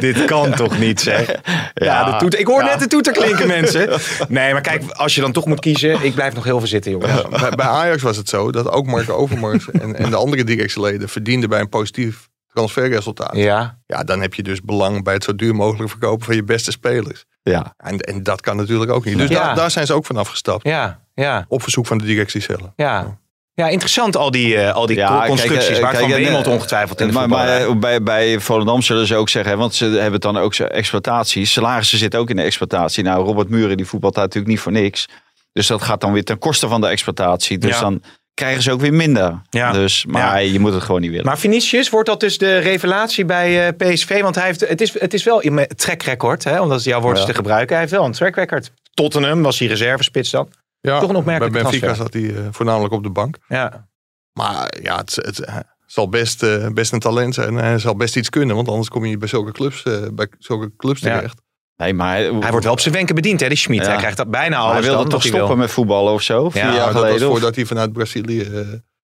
Dit 0.00 0.24
kan 0.24 0.54
toch 0.54 0.78
niet, 0.78 1.00
zeg? 1.00 1.26
Ja, 1.26 1.64
Ja. 1.74 2.04
de 2.12 2.16
toeter, 2.18 2.38
ik 2.40 2.46
hoor 2.46 2.62
Ja. 2.62 2.66
net 2.70 2.78
de 2.80 2.86
toeter 2.86 3.12
klinken, 3.12 3.46
mensen. 3.46 3.88
Nee, 4.28 4.52
maar 4.52 4.62
kijk, 4.62 4.82
als 4.90 5.14
je 5.14 5.20
dan 5.20 5.32
toch 5.32 5.46
moet 5.46 5.60
kiezen... 5.60 5.98
Ik 6.04 6.14
blijf 6.14 6.34
nog 6.34 6.44
heel 6.44 6.58
veel 6.58 6.68
zitten, 6.68 6.90
jongens. 6.90 7.22
bij, 7.40 7.50
bij 7.50 7.66
Ajax 7.66 8.02
was 8.02 8.16
het 8.16 8.28
zo 8.28 8.50
dat 8.52 8.70
ook 8.70 8.86
Marco 8.86 9.14
Overmars 9.14 9.70
en, 9.70 9.96
en 9.96 10.10
de 10.10 10.16
andere 10.16 10.44
directieleden 10.44 11.08
verdienden 11.08 11.48
bij 11.48 11.60
een 11.60 11.68
positief 11.70 12.28
transferresultaat. 12.52 13.36
Ja. 13.36 13.78
Ja, 13.86 14.04
dan 14.04 14.20
heb 14.20 14.34
je 14.34 14.42
dus 14.42 14.60
belang 14.62 15.04
bij 15.04 15.14
het 15.14 15.24
zo 15.24 15.34
duur 15.34 15.54
mogelijk 15.54 15.90
verkopen 15.90 16.26
van 16.26 16.34
je 16.34 16.44
beste 16.44 16.70
spelers. 16.70 17.24
Ja. 17.42 17.74
En, 17.76 17.98
en 17.98 18.22
dat 18.22 18.40
kan 18.40 18.56
natuurlijk 18.56 18.90
ook 18.90 19.04
niet. 19.04 19.18
Dus 19.18 19.28
Ja. 19.28 19.44
daar, 19.44 19.54
daar 19.54 19.70
zijn 19.70 19.86
ze 19.86 19.92
ook 19.94 20.06
van 20.06 20.16
afgestapt. 20.16 20.66
ja, 20.66 21.00
ja, 21.14 21.44
Op 21.48 21.62
verzoek 21.62 21.86
van 21.86 21.98
de 21.98 22.04
directie 22.04 22.40
zelf. 22.40 22.70
ja. 22.76 23.18
Ja, 23.54 23.68
interessant 23.68 24.16
al 24.16 24.30
die, 24.30 24.56
eh, 24.56 24.74
al 24.74 24.86
die 24.86 24.96
Ja, 24.96 25.16
kijk, 25.16 25.28
constructies. 25.28 25.68
eh, 25.76 25.82
waar 25.82 25.92
kijk, 25.92 26.06
Wemelt 26.06 26.46
eh, 26.46 26.52
ongetwijfeld 26.52 27.00
in 27.00 27.06
de 27.06 27.12
maar, 27.12 27.28
maar 27.28 27.78
bij, 27.78 28.02
bij 28.02 28.40
Volendam 28.40 28.82
zullen 28.82 29.06
ze 29.06 29.16
ook 29.16 29.28
zeggen, 29.28 29.52
hè, 29.52 29.58
want 29.58 29.74
ze 29.74 29.84
hebben 29.84 30.12
het 30.12 30.22
dan 30.22 30.36
ook 30.38 30.54
zo 30.54 30.64
exploitatie. 30.64 31.44
Salarissen 31.44 31.98
zitten 31.98 32.20
ook 32.20 32.30
in 32.30 32.36
de 32.36 32.42
exploitatie. 32.42 33.04
Nou, 33.04 33.24
Robert 33.24 33.48
Muren 33.48 33.76
die 33.76 33.86
voetbalt 33.86 34.14
daar 34.14 34.24
natuurlijk 34.24 34.52
niet 34.52 34.60
voor 34.62 34.72
niks. 34.72 35.08
Dus 35.52 35.66
dat 35.66 35.82
gaat 35.82 36.00
dan 36.00 36.12
weer 36.12 36.24
ten 36.24 36.38
koste 36.38 36.68
van 36.68 36.80
de 36.80 36.86
exploitatie. 36.86 37.58
Dus 37.58 37.74
Ja. 37.74 37.80
dan 37.80 38.02
krijgen 38.40 38.62
ze 38.62 38.72
ook 38.72 38.80
weer 38.80 38.92
minder. 38.94 39.40
Ja. 39.50 39.72
Dus, 39.72 40.06
maar 40.06 40.44
je 40.44 40.60
moet 40.60 40.72
het 40.72 40.82
gewoon 40.82 41.00
niet 41.00 41.10
willen. 41.10 41.26
Maar 41.26 41.38
Vinicius, 41.38 41.88
wordt 41.90 42.08
dat 42.08 42.20
dus 42.20 42.38
de 42.38 42.58
revelatie 42.58 43.24
bij 43.24 43.68
eh, 43.68 43.76
PSV? 43.76 44.20
Want 44.22 44.34
hij 44.34 44.44
heeft, 44.44 44.60
het, 44.68 44.80
is, 44.80 45.00
het 45.00 45.14
is 45.14 45.24
wel 45.24 45.44
een 45.44 45.66
track 45.76 46.02
record, 46.02 46.44
hè, 46.44 46.60
om 46.60 46.68
dat 46.68 46.84
jouw 46.84 47.00
woord 47.00 47.18
Ja. 47.18 47.24
te 47.24 47.34
gebruiken. 47.34 47.70
Hij 47.70 47.80
heeft 47.80 47.92
wel 47.92 48.04
een 48.04 48.12
track 48.12 48.34
record. 48.34 48.72
Tottenham 48.94 49.42
was 49.42 49.58
hij 49.58 49.68
reservespits 49.68 50.30
dan. 50.30 50.48
Ja, 50.80 51.00
Toch 51.00 51.08
een 51.10 51.16
opmerkelijke 51.16 51.54
Bij 51.54 51.62
Benfica 51.70 51.92
transfer. 51.94 52.20
zat 52.20 52.34
hij 52.34 52.44
eh, 52.44 52.48
voornamelijk 52.52 52.92
op 52.94 53.02
de 53.02 53.10
bank. 53.10 53.36
Ja, 53.48 53.88
Maar 54.32 54.74
ja, 54.82 54.96
het, 54.96 55.14
het, 55.16 55.36
het 55.36 55.66
zal 55.86 56.08
best, 56.08 56.42
eh, 56.42 56.66
best 56.68 56.92
een 56.92 56.98
talent 56.98 57.34
zijn. 57.34 57.54
Hij 57.54 57.78
zal 57.78 57.96
best 57.96 58.16
iets 58.16 58.30
kunnen, 58.30 58.56
want 58.56 58.68
anders 58.68 58.88
kom 58.88 59.02
je 59.04 59.10
niet 59.10 59.18
bij 59.18 59.28
zulke 59.28 59.52
clubs, 59.52 59.82
eh, 59.82 59.92
bij 60.12 60.26
zulke 60.38 60.72
clubs 60.76 61.00
Ja. 61.00 61.14
terecht. 61.16 61.40
Nee, 61.80 61.94
maar 61.94 62.14
hij, 62.16 62.22
hij 62.40 62.50
wordt 62.50 62.64
wel 62.64 62.72
op 62.72 62.80
zijn 62.80 62.94
wenken 62.94 63.14
bediend, 63.14 63.40
hè, 63.40 63.48
die 63.48 63.56
Schmid. 63.56 63.80
Ja. 63.82 63.88
Hij 63.88 63.96
krijgt 63.96 64.16
dat 64.16 64.30
bijna 64.30 64.56
alles 64.56 64.72
hij 64.72 64.82
wilde 64.82 64.96
dan 64.98 65.08
toch 65.08 65.22
wil. 65.22 65.32
stoppen 65.32 65.58
met 65.58 65.70
voetballen 65.70 66.12
of 66.12 66.22
zo? 66.22 66.50
Vier 66.50 66.62
Ja, 66.62 66.74
jaar 66.74 66.92
dat 66.92 67.10
was 67.10 67.22
voordat 67.22 67.54
hij 67.54 67.64
vanuit 67.64 67.92
Brazilië 67.92 68.40
eh, 68.40 68.60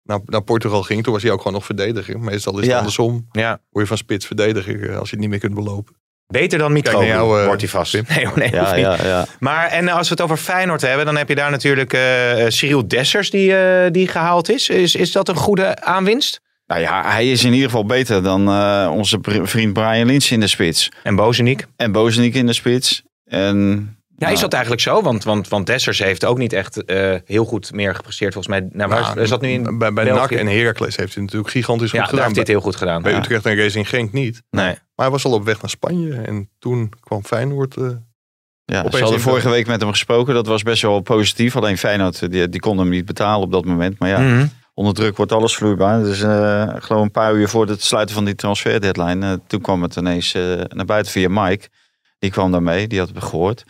naar, 0.02 0.20
naar 0.26 0.42
Portugal 0.42 0.82
ging, 0.82 1.02
toen 1.04 1.12
was 1.12 1.22
hij 1.22 1.32
ook 1.32 1.38
gewoon 1.38 1.52
nog 1.52 1.64
verdediger. 1.64 2.20
Meestal 2.20 2.52
is 2.52 2.58
het 2.60 2.68
Ja. 2.70 2.76
andersom. 2.76 3.28
Ja. 3.32 3.48
Word 3.70 3.84
je 3.84 3.86
van 3.86 3.96
spits 3.96 4.26
verdediger 4.26 4.90
eh, 4.90 4.98
als 4.98 5.04
je 5.10 5.10
het 5.10 5.20
niet 5.20 5.30
meer 5.30 5.38
kunt 5.38 5.54
belopen. 5.54 5.94
Beter 6.26 6.58
dan 6.58 6.72
Mitro, 6.72 6.98
Kijk 6.98 7.08
naar 7.08 7.16
jou, 7.18 7.40
eh, 7.40 7.46
wordt 7.46 7.60
hij 7.60 7.70
vast. 7.70 7.92
Nee, 8.16 8.26
nee, 8.34 8.50
Ja, 8.50 8.74
ja, 8.74 8.96
ja. 9.04 9.26
Maar 9.38 9.66
en 9.68 9.88
als 9.88 10.08
we 10.08 10.14
het 10.14 10.22
over 10.22 10.36
Feyenoord 10.36 10.80
hebben, 10.80 11.06
dan 11.06 11.16
heb 11.16 11.28
je 11.28 11.34
daar 11.34 11.50
natuurlijk 11.50 11.92
eh 11.92 12.44
eh, 12.44 12.50
Cyril 12.50 12.88
Dessers 12.88 13.30
die, 13.30 13.56
eh, 13.56 13.90
die 13.92 14.08
gehaald 14.08 14.48
is. 14.50 14.68
is. 14.68 14.94
Is 14.94 15.12
dat 15.12 15.28
een 15.28 15.36
goede 15.36 15.80
aanwinst? 15.82 16.40
Nou 16.66 16.80
ja, 16.80 17.10
hij 17.10 17.30
is 17.30 17.44
in 17.44 17.52
ieder 17.52 17.68
geval 17.68 17.86
beter 17.86 18.22
dan 18.22 18.48
eh, 18.48 18.90
onze 18.94 19.18
vriend 19.22 19.72
Brian 19.72 20.06
Lynch 20.06 20.24
in 20.24 20.40
de 20.40 20.46
spits. 20.46 20.88
En 21.02 21.16
Bozeniek? 21.16 21.66
En 21.76 21.92
Bozeniek 21.92 22.34
in 22.34 22.46
de 22.46 22.52
spits. 22.52 23.02
En, 23.24 23.90
Ja, 24.16 24.28
is 24.28 24.40
dat 24.40 24.52
eigenlijk 24.52 24.82
zo? 24.82 25.02
Want, 25.02 25.24
want, 25.24 25.48
want 25.48 25.66
Dessers 25.66 25.98
heeft 25.98 26.24
ook 26.24 26.38
niet 26.38 26.52
echt 26.52 26.84
eh, 26.84 27.14
heel 27.24 27.44
goed 27.44 27.72
meer 27.72 27.94
gepresteerd 27.94 28.32
volgens 28.32 28.58
mij. 28.60 28.68
Nou, 28.72 28.90
waar 28.90 29.00
Nou, 29.00 29.20
is 29.20 29.28
dat 29.28 29.40
nu 29.40 29.48
in 29.48 29.78
bij 29.78 29.92
bij? 29.92 30.04
NAC 30.04 30.30
en 30.30 30.46
Heracles 30.46 30.96
heeft 30.96 31.14
hij 31.14 31.22
natuurlijk 31.22 31.50
gigantisch 31.50 31.90
Ja, 31.90 31.98
goed 32.00 32.08
gedaan. 32.08 32.24
heeft 32.24 32.34
hij 32.36 32.44
het 32.44 32.52
heel 32.52 32.62
goed 32.70 32.76
gedaan. 32.76 33.02
Bij 33.02 33.12
Ja. 33.12 33.18
Utrecht 33.18 33.46
en 33.46 33.56
Racing 33.56 33.88
Genk 33.88 34.12
niet. 34.12 34.42
Nee. 34.50 34.64
Maar 34.66 34.76
hij 34.94 35.10
was 35.10 35.24
al 35.24 35.32
op 35.32 35.44
weg 35.44 35.60
naar 35.60 35.70
Spanje. 35.70 36.14
En 36.14 36.50
toen 36.58 36.92
kwam 37.00 37.24
Feyenoord. 37.24 37.76
eh, 37.76 37.84
ja, 38.64 38.90
ze 38.90 38.98
hadden 39.02 39.20
vorige 39.20 39.48
week 39.50 39.66
met 39.66 39.80
hem 39.80 39.90
gesproken. 39.90 40.34
Dat 40.34 40.46
was 40.46 40.62
best 40.62 40.82
wel 40.82 41.00
positief. 41.00 41.56
Alleen 41.56 41.78
Feyenoord, 41.78 42.30
die, 42.32 42.48
die 42.48 42.60
kon 42.60 42.78
hem 42.78 42.88
niet 42.88 43.04
betalen 43.04 43.42
op 43.42 43.52
dat 43.52 43.64
moment. 43.64 43.98
Maar 43.98 44.08
ja, 44.08 44.18
Mhm. 44.18 44.46
Onder 44.78 44.94
druk 44.94 45.16
wordt 45.16 45.32
alles 45.32 45.56
vloeibaar. 45.56 46.02
Dus 46.02 46.20
ik 46.76 46.82
geloof 46.82 47.02
een 47.02 47.10
paar 47.10 47.34
uur 47.34 47.48
voor 47.48 47.66
het 47.66 47.82
sluiten 47.82 48.14
van 48.14 48.24
die 48.24 48.34
transfer 48.34 48.80
deadline. 48.80 49.32
eh, 49.32 49.38
toen 49.46 49.60
kwam 49.60 49.82
het 49.82 49.96
ineens 49.96 50.34
eh, 50.34 50.60
naar 50.68 50.84
buiten 50.84 51.12
via 51.12 51.28
Mike. 51.30 51.68
Die 52.18 52.30
kwam 52.30 52.52
daarmee, 52.52 52.86
die 52.86 52.98
had 52.98 53.08
het 53.08 53.24
gehoord. 53.24 53.64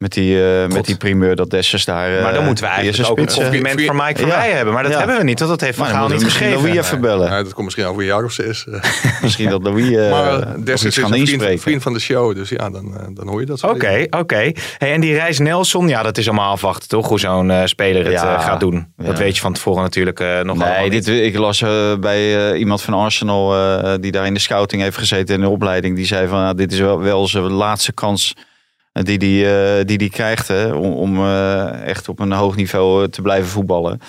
Met 0.00 0.12
die, 0.12 0.42
eh, 0.62 0.66
met 0.68 0.84
die 0.84 0.96
primeur 0.96 1.36
dat 1.36 1.50
Dessers 1.50 1.84
daar... 1.84 2.16
eh, 2.16 2.22
Maar 2.22 2.32
dan 2.34 2.44
moeten 2.44 2.64
we 2.64 2.70
eigenlijk 2.70 3.10
ook 3.10 3.18
een 3.18 3.26
eh, 3.28 3.34
compliment 3.34 3.82
voor 3.82 3.94
Mike 3.94 4.08
Ja. 4.08 4.16
Verwij 4.28 4.50
hebben. 4.50 4.74
Maar 4.74 4.82
dat 4.82 4.92
Ja. 4.92 4.98
hebben 4.98 5.16
we 5.16 5.22
niet, 5.24 5.38
want 5.38 5.50
dat 5.50 5.60
heeft 5.60 5.76
Van 5.76 5.86
Maar 5.86 5.94
Gaal 5.94 6.08
niet 6.08 6.24
gegeven. 6.24 6.62
Louis 6.62 6.76
even 6.76 7.00
bellen. 7.00 7.30
nou, 7.30 7.42
dat 7.44 7.52
komt 7.52 7.64
misschien 7.64 7.86
over 7.86 8.00
een 8.00 8.06
jaar 8.06 8.24
of 8.24 8.32
zes. 8.32 8.66
eh. 8.66 8.82
Misschien 9.22 9.48
dat 9.50 9.62
Louis 9.62 9.90
eh 9.96 10.10
maar 10.10 10.32
uh, 10.32 10.38
iets 10.56 10.64
Dessers 10.64 10.96
is 10.96 11.02
gaan 11.02 11.12
een 11.12 11.58
vriend, 11.58 11.82
van 11.82 11.92
de 11.92 11.98
show. 12.00 12.34
Dus 12.34 12.48
ja, 12.48 12.70
dan, 12.70 12.96
eh, 12.98 13.06
dan 13.14 13.28
hoor 13.28 13.40
je 13.40 13.46
dat 13.46 13.58
zo. 13.58 13.66
Oké, 13.66 14.06
oké. 14.10 14.50
Hey, 14.78 14.92
en 14.92 15.00
die 15.00 15.14
reis 15.14 15.38
Nelson, 15.38 15.88
ja, 15.88 16.02
dat 16.02 16.18
is 16.18 16.26
allemaal 16.28 16.50
afwachten, 16.52 16.88
toch? 16.88 17.08
Hoe 17.08 17.20
zo'n 17.20 17.50
eh, 17.50 17.60
speler 17.64 18.02
het 18.04 18.12
Ja, 18.12 18.34
eh, 18.36 18.44
gaat 18.44 18.60
doen. 18.60 18.92
Dat 18.96 19.18
weet 19.18 19.34
je 19.34 19.40
van 19.40 19.52
tevoren 19.52 19.82
natuurlijk 19.82 20.20
eh, 20.20 20.40
nog 20.40 20.56
Nee, 20.58 20.88
niet. 20.90 21.04
dit, 21.04 21.24
ik 21.24 21.36
las 21.38 21.62
eh, 21.62 21.94
bij 22.00 22.50
eh, 22.52 22.58
iemand 22.58 22.82
van 22.82 22.94
Arsenal 22.94 23.54
eh, 23.56 23.94
die 24.00 24.12
daar 24.12 24.26
in 24.26 24.34
de 24.34 24.40
scouting 24.40 24.82
heeft 24.82 24.96
gezeten 24.98 25.34
in 25.34 25.40
de 25.40 25.48
opleiding. 25.48 25.96
Die 25.96 26.06
zei 26.06 26.28
van 26.28 26.56
dit 26.56 26.72
is 26.72 26.78
wel, 26.78 27.00
wel 27.00 27.28
zijn 27.28 27.44
laatste 27.44 27.92
kans 27.92 28.34
eh, 28.36 28.42
die 28.92 29.18
die, 29.18 29.52
eh, 29.54 29.84
die 29.84 29.98
die 29.98 30.10
krijgt 30.10 30.48
hè, 30.48 30.72
om, 30.72 30.92
om 30.92 31.16
eh, 31.18 31.82
echt 31.86 32.08
op 32.08 32.18
een 32.20 32.32
hoog 32.32 32.56
niveau 32.56 33.02
eh, 33.04 33.08
te 33.08 33.22
blijven 33.22 33.50
voetballen. 33.50 34.00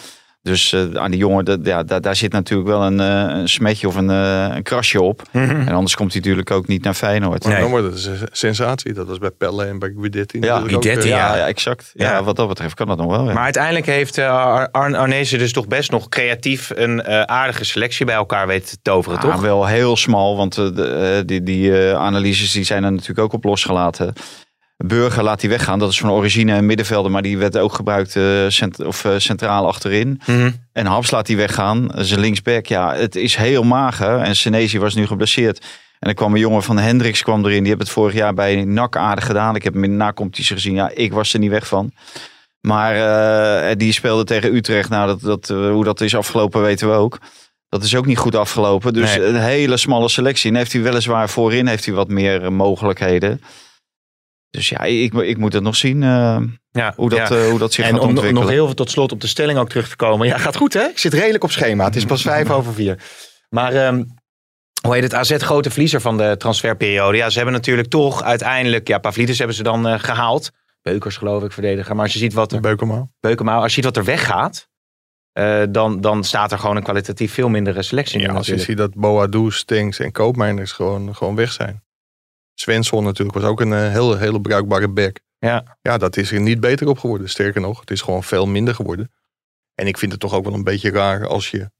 Dus 0.44 0.74
eh, 0.74 0.82
aan 0.94 1.12
die 1.12 1.20
jongen, 1.20 1.46
dat, 1.46 1.60
ja, 1.64 1.84
daar, 1.84 2.02
daar 2.02 2.16
zit 2.16 2.32
natuurlijk 2.32 2.70
wel 2.70 2.84
een, 2.84 3.00
eh, 3.00 3.36
een 3.40 3.50
smetje 3.50 3.88
of 3.88 3.96
een, 3.96 4.10
een 4.10 4.64
krasje 4.64 5.02
op. 5.02 5.22
En 5.32 5.68
anders 5.68 5.96
komt 5.96 6.12
hij 6.12 6.22
natuurlijk 6.22 6.52
ook 6.52 6.68
niet 6.68 6.84
naar 6.84 6.94
Feyenoord. 6.94 7.44
Maar 7.44 7.52
Nee. 7.54 7.62
dan 7.62 7.70
wordt 7.72 7.86
het 7.86 8.06
een 8.22 8.28
sensatie. 8.32 8.94
Dat 8.94 9.08
was 9.08 9.18
bij 9.18 9.32
Pelle 9.32 9.66
en 9.66 9.80
bij 9.80 9.94
Guidetti. 10.00 10.40
Ja, 10.40 10.60
Guidetti, 10.60 11.08
Ja, 11.08 11.36
ja. 11.36 11.48
exact. 11.48 11.92
Ja, 11.94 12.12
Ja. 12.12 12.24
wat 12.24 12.36
dat 12.36 12.48
betreft 12.48 12.74
kan 12.74 12.88
dat 12.88 12.98
nog 12.98 13.08
wel. 13.16 13.28
Ja. 13.28 13.34
Maar 13.34 13.44
uiteindelijk 13.44 13.86
heeft 13.86 14.18
Ar- 14.18 14.70
Arne 14.72 14.98
Arnezen 14.98 15.40
dus 15.40 15.52
toch 15.54 15.68
best 15.68 15.92
nog 15.92 16.10
creatief 16.10 16.72
een 16.76 17.02
eh, 17.04 17.22
aardige 17.22 17.66
selectie 17.66 18.06
bij 18.06 18.16
elkaar 18.16 18.48
weten 18.48 18.70
te 18.70 18.78
toveren, 18.82 19.20
Ja, 19.22 19.32
toch? 19.32 19.42
wel 19.42 19.66
heel 19.68 19.98
smal, 19.98 20.38
want 20.38 20.56
de, 20.56 21.24
die, 21.26 21.44
die 21.44 21.88
eh, 21.90 21.96
analyses 21.96 22.52
die 22.52 22.64
zijn 22.64 22.84
er 22.84 22.92
natuurlijk 22.92 23.20
ook 23.20 23.34
op 23.34 23.44
losgelaten. 23.44 24.14
Burger 24.84 25.24
laat 25.24 25.40
die 25.40 25.50
weggaan, 25.50 25.80
dat 25.80 25.92
is 25.92 26.00
van 26.00 26.10
origine 26.12 26.54
een 26.54 26.66
middenvelder, 26.66 27.12
maar 27.12 27.22
die 27.22 27.38
werd 27.38 27.58
ook 27.58 27.74
gebruikt 27.74 28.16
eh, 28.16 28.24
cent 28.48 28.86
of, 28.86 29.06
eh, 29.06 29.12
centraal 29.18 29.68
achterin. 29.68 30.22
Mhm. 30.26 30.52
En 30.74 30.86
Haps 30.86 31.12
laat 31.12 31.26
die 31.26 31.38
weggaan, 31.38 31.92
zijn 31.96 32.20
linksback. 32.20 32.66
Ja, 32.66 32.94
het 32.96 33.16
is 33.16 33.36
heel 33.36 33.64
mager 33.64 34.18
en 34.18 34.36
Senesi 34.36 34.80
was 34.80 34.94
nu 34.96 35.08
geblesseerd. 35.08 35.60
En 36.00 36.08
dan 36.08 36.14
kwam 36.14 36.34
een 36.34 36.40
jongen 36.40 36.64
van 36.64 36.78
Hendricks 36.78 37.24
kwam 37.24 37.46
erin, 37.46 37.60
die 37.60 37.68
heeft 37.68 37.82
het 37.82 37.90
vorig 37.90 38.14
jaar 38.14 38.34
bij 38.34 38.64
NAC 38.66 38.96
aardig 38.98 39.26
gedaan. 39.26 39.56
Ik 39.56 39.64
heb 39.64 39.74
hem 39.74 39.84
in 39.84 39.90
de 39.90 39.96
nacompetitie 39.96 40.56
gezien, 40.56 40.74
ja, 40.74 40.92
ik 40.94 41.14
was 41.14 41.34
er 41.34 41.40
niet 41.40 41.50
weg 41.50 41.68
van. 41.68 41.92
Maar 42.62 42.96
eh, 42.96 43.76
die 43.78 43.92
speelde 43.92 44.24
tegen 44.24 44.56
Utrecht. 44.56 44.90
Nou, 44.90 45.08
dat, 45.08 45.22
dat, 45.22 45.50
eh, 45.50 45.70
hoe 45.72 45.84
dat 45.84 46.02
is 46.02 46.16
afgelopen 46.16 46.62
weten 46.62 46.90
we 46.90 46.94
ook. 46.96 47.20
Dat 47.70 47.84
is 47.84 47.96
ook 47.96 48.06
niet 48.06 48.18
goed 48.18 48.36
afgelopen. 48.36 48.94
Dus 48.94 49.18
Nee. 49.18 49.26
een 49.26 49.42
hele 49.42 49.78
smalle 49.78 50.10
selectie. 50.10 50.50
En 50.52 50.56
heeft 50.58 50.74
hij 50.74 50.82
weliswaar 50.82 51.30
voorin 51.30 51.68
heeft 51.68 51.86
hij 51.86 51.94
wat 51.94 52.08
meer 52.08 52.44
eh, 52.44 52.50
mogelijkheden. 52.50 53.42
Dus 54.52 54.70
ja, 54.70 54.80
ik, 54.80 55.14
ik 55.14 55.38
moet 55.38 55.54
het 55.54 55.64
nog 55.64 55.76
zien 55.76 56.04
eh, 56.04 56.38
Ja, 56.72 56.94
hoe, 56.96 57.10
dat, 57.10 57.18
ja. 57.18 57.30
eh, 57.36 57.50
hoe 57.50 57.60
dat 57.60 57.74
zich 57.74 57.86
En 57.86 57.92
gaat 57.92 58.00
om 58.00 58.06
nog- 58.08 58.10
ontwikkelen. 58.16 58.44
nog 58.44 58.52
heel 58.54 58.66
veel 58.66 58.76
tot 58.76 58.90
slot 58.92 59.12
op 59.12 59.22
de 59.22 59.28
stelling 59.28 59.60
ook 59.60 59.70
terug 59.70 59.90
te 59.90 59.96
komen. 59.96 60.28
Ja, 60.28 60.38
gaat 60.38 60.56
goed 60.56 60.74
hè? 60.74 60.84
Ik 60.84 60.98
zit 60.98 61.14
redelijk 61.14 61.44
op 61.44 61.52
schema. 61.52 61.84
Het 61.86 61.96
is 61.96 62.06
pas 62.06 62.22
vijf 62.22 62.50
over 62.58 62.74
vier. 62.74 63.00
Maar 63.50 63.74
ehm, 63.74 64.04
hoe 64.86 64.94
heet 64.94 65.04
het? 65.04 65.14
AZ 65.14 65.36
grote 65.38 65.70
verliezer 65.70 66.02
van 66.02 66.18
de 66.18 66.36
transferperiode. 66.38 67.18
Ja, 67.18 67.30
ze 67.30 67.36
hebben 67.36 67.54
natuurlijk 67.56 67.88
toch 67.88 68.24
uiteindelijk... 68.24 68.88
Ja, 68.88 68.98
Pavlidis 68.98 69.38
hebben 69.38 69.56
ze 69.56 69.64
dan 69.64 69.88
eh, 69.88 70.00
gehaald. 70.00 70.50
Beukers 70.82 71.18
geloof 71.18 71.44
ik, 71.44 71.52
verdediger. 71.52 71.96
Maar 71.96 72.04
als 72.04 72.14
je 72.14 72.20
ziet 72.20 72.34
wat 72.34 72.52
er... 72.52 72.60
Beukema. 72.60 73.08
Beukema, 73.20 73.56
als 73.56 73.66
je 73.66 73.72
ziet 73.72 73.84
wat 73.84 73.98
er 73.98 74.04
weggaat... 74.04 74.68
eh, 75.32 75.62
dan, 75.70 76.02
dan 76.02 76.24
staat 76.24 76.52
er 76.52 76.60
gewoon 76.60 76.76
een 76.76 76.84
kwalitatief 76.84 77.34
veel 77.34 77.50
mindere 77.50 77.82
selectie 77.82 78.20
Ja, 78.20 78.34
als 78.34 78.48
je 78.48 78.58
ziet 78.58 78.78
dat 78.78 78.94
Boadu, 78.96 79.52
Stenks 79.52 80.00
en 80.00 80.12
Koopmeiners 80.12 80.72
gewoon, 80.72 81.16
gewoon 81.16 81.36
weg 81.36 81.52
zijn. 81.52 81.84
Svensson 82.54 83.04
natuurlijk 83.04 83.38
was 83.38 83.48
ook 83.50 83.62
een 83.62 83.74
eh, 83.74 83.90
heel, 83.90 84.18
hele 84.18 84.42
bruikbare 84.42 84.90
back. 84.90 85.20
Ja. 85.40 85.78
ja, 85.82 85.98
dat 85.98 86.18
is 86.18 86.32
er 86.32 86.40
niet 86.42 86.60
beter 86.60 86.88
op 86.88 87.00
geworden. 87.00 87.30
Sterker 87.30 87.62
nog, 87.62 87.80
het 87.80 87.92
is 87.92 88.02
gewoon 88.02 88.24
veel 88.24 88.46
minder 88.48 88.76
geworden. 88.76 89.12
En 89.76 89.88
ik 89.88 89.98
vind 89.98 90.12
het 90.12 90.22
toch 90.22 90.34
ook 90.34 90.44
wel 90.44 90.54
een 90.54 90.64
beetje 90.64 90.92
raar 90.92 91.28
als 91.28 91.52
je... 91.52 91.72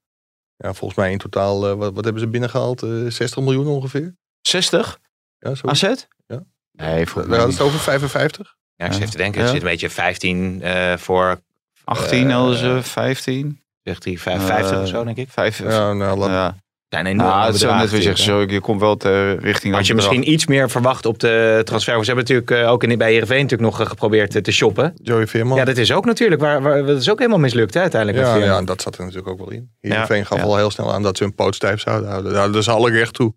Ja, 0.56 0.74
volgens 0.74 1.00
mij 1.00 1.12
in 1.12 1.18
totaal, 1.18 1.68
eh, 1.70 1.74
wat, 1.74 1.94
wat 1.94 2.04
hebben 2.04 2.22
ze 2.22 2.28
binnengehaald? 2.30 2.84
Eh 2.84 2.90
60 3.08 3.38
miljoen 3.44 3.68
ongeveer? 3.68 4.16
60? 4.42 5.00
Ja, 5.38 5.56
zo. 5.56 5.68
AZ? 5.68 5.82
Ja. 6.26 6.44
Nee, 6.72 7.06
We 7.06 7.12
hadden 7.14 7.40
het 7.50 7.62
over 7.62 7.80
55? 7.80 8.56
Ja, 8.76 8.86
ik 8.86 8.92
zit 8.92 9.02
even 9.02 9.12
te 9.12 9.18
denken. 9.18 9.40
Ja. 9.40 9.46
Het 9.46 9.54
zit 9.56 9.64
een 9.64 9.70
beetje 9.70 9.90
15 9.90 10.62
eh, 10.62 10.98
voor... 10.98 11.42
18 11.84 12.30
eh, 12.30 12.36
hadden 12.36 12.58
ze, 12.58 12.80
15. 12.84 13.62
Zegt 13.84 14.04
hij 14.04 14.18
55 14.18 14.72
Eh, 14.76 14.82
of 14.82 14.88
zo, 14.88 15.04
denk 15.04 15.18
ik. 15.18 15.30
Vijf, 15.30 15.58
Ja, 15.58 15.94
nou, 15.94 16.18
laat, 16.18 16.30
ja. 16.30 16.56
Zijn 16.92 17.16
Nou, 17.16 17.48
is 17.48 17.52
bedragen 17.52 17.78
net 17.82 17.92
weer 17.92 18.02
zeggen, 18.02 18.26
natuurlijk, 18.26 18.50
zo, 18.50 18.56
je 18.56 18.62
komt 18.62 18.80
wel 18.80 18.98
ter 18.98 19.40
richting 19.40 19.74
Had 19.74 19.88
je 19.88 19.94
bedrag. 19.94 20.12
misschien 20.12 20.34
iets 20.34 20.48
meer 20.48 20.70
verwacht 20.70 21.06
op 21.06 21.20
de 21.20 21.62
transfer? 21.64 21.94
Ze 21.94 22.06
hebben 22.06 22.24
natuurlijk 22.24 22.52
eh, 22.52 22.72
ook 22.72 22.84
in, 22.84 22.98
bij 22.98 23.12
Heerenveen 23.12 23.42
natuurlijk 23.42 23.70
nog 23.70 23.82
eh, 23.82 23.88
geprobeerd 23.88 24.36
eh, 24.36 24.42
te 24.42 24.52
shoppen. 24.52 24.94
Joey 24.96 25.28
Veerman. 25.28 25.58
Ja, 25.58 25.66
dat 25.66 25.78
is 25.78 25.92
ook 25.92 26.06
natuurlijk. 26.06 26.42
Waar, 26.42 26.62
waar, 26.62 26.86
dat 26.86 27.00
is 27.00 27.10
ook 27.10 27.18
helemaal 27.18 27.40
mislukt 27.40 27.74
hè, 27.74 27.82
uiteindelijk. 27.82 28.22
met 28.22 28.28
Ja, 28.28 28.34
Veerman. 28.34 28.54
ja, 28.54 28.60
en 28.60 28.66
dat 28.66 28.82
zat 28.82 28.98
er 28.98 29.02
natuurlijk 29.02 29.28
ook 29.28 29.38
wel 29.38 29.52
in. 29.52 29.72
Ja, 29.80 29.90
Heerenveen 29.90 30.26
gaf 30.26 30.38
ja. 30.38 30.44
al 30.44 30.58
heel 30.58 30.72
snel 30.72 30.94
aan 30.94 31.04
dat 31.04 31.18
ze 31.18 31.24
hun 31.24 31.36
poot 31.36 31.56
stijf 31.56 31.80
zouden 31.82 32.10
houden. 32.10 32.32
Daar 32.32 32.42
hadden 32.42 32.64
ze 32.64 32.72
alle 32.72 32.92
recht 32.92 33.14
toe. 33.14 33.34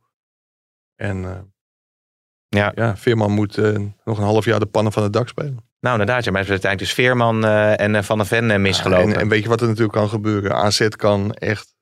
En 0.97 1.25
eh, 1.25 1.31
Ja. 2.49 2.73
ja, 2.75 2.97
Veerman 2.97 3.33
moet 3.33 3.57
nog 4.05 4.19
een 4.19 4.25
half 4.25 4.45
jaar 4.45 4.61
de 4.61 4.67
pannen 4.67 4.93
van 4.93 5.03
het 5.03 5.13
dak 5.13 5.29
spelen. 5.29 5.73
Nou, 5.85 5.99
inderdaad. 6.01 6.25
Ja, 6.25 6.31
maar 6.31 6.43
is 6.43 6.51
uiteindelijk 6.51 6.95
dus 6.95 7.05
Veerman 7.05 7.45
eh, 7.45 7.81
en 7.81 8.05
Van 8.05 8.19
der 8.19 8.27
Ven 8.27 8.63
misgelopen. 8.63 9.15
En, 9.15 9.21
en 9.21 9.29
weet 9.29 9.43
je 9.43 9.49
wat 9.49 9.61
er 9.61 9.67
natuurlijk 9.67 9.95
kan 9.95 10.09
gebeuren? 10.09 10.55
AZ 10.55 10.89
kan 10.89 11.33
echt 11.33 11.74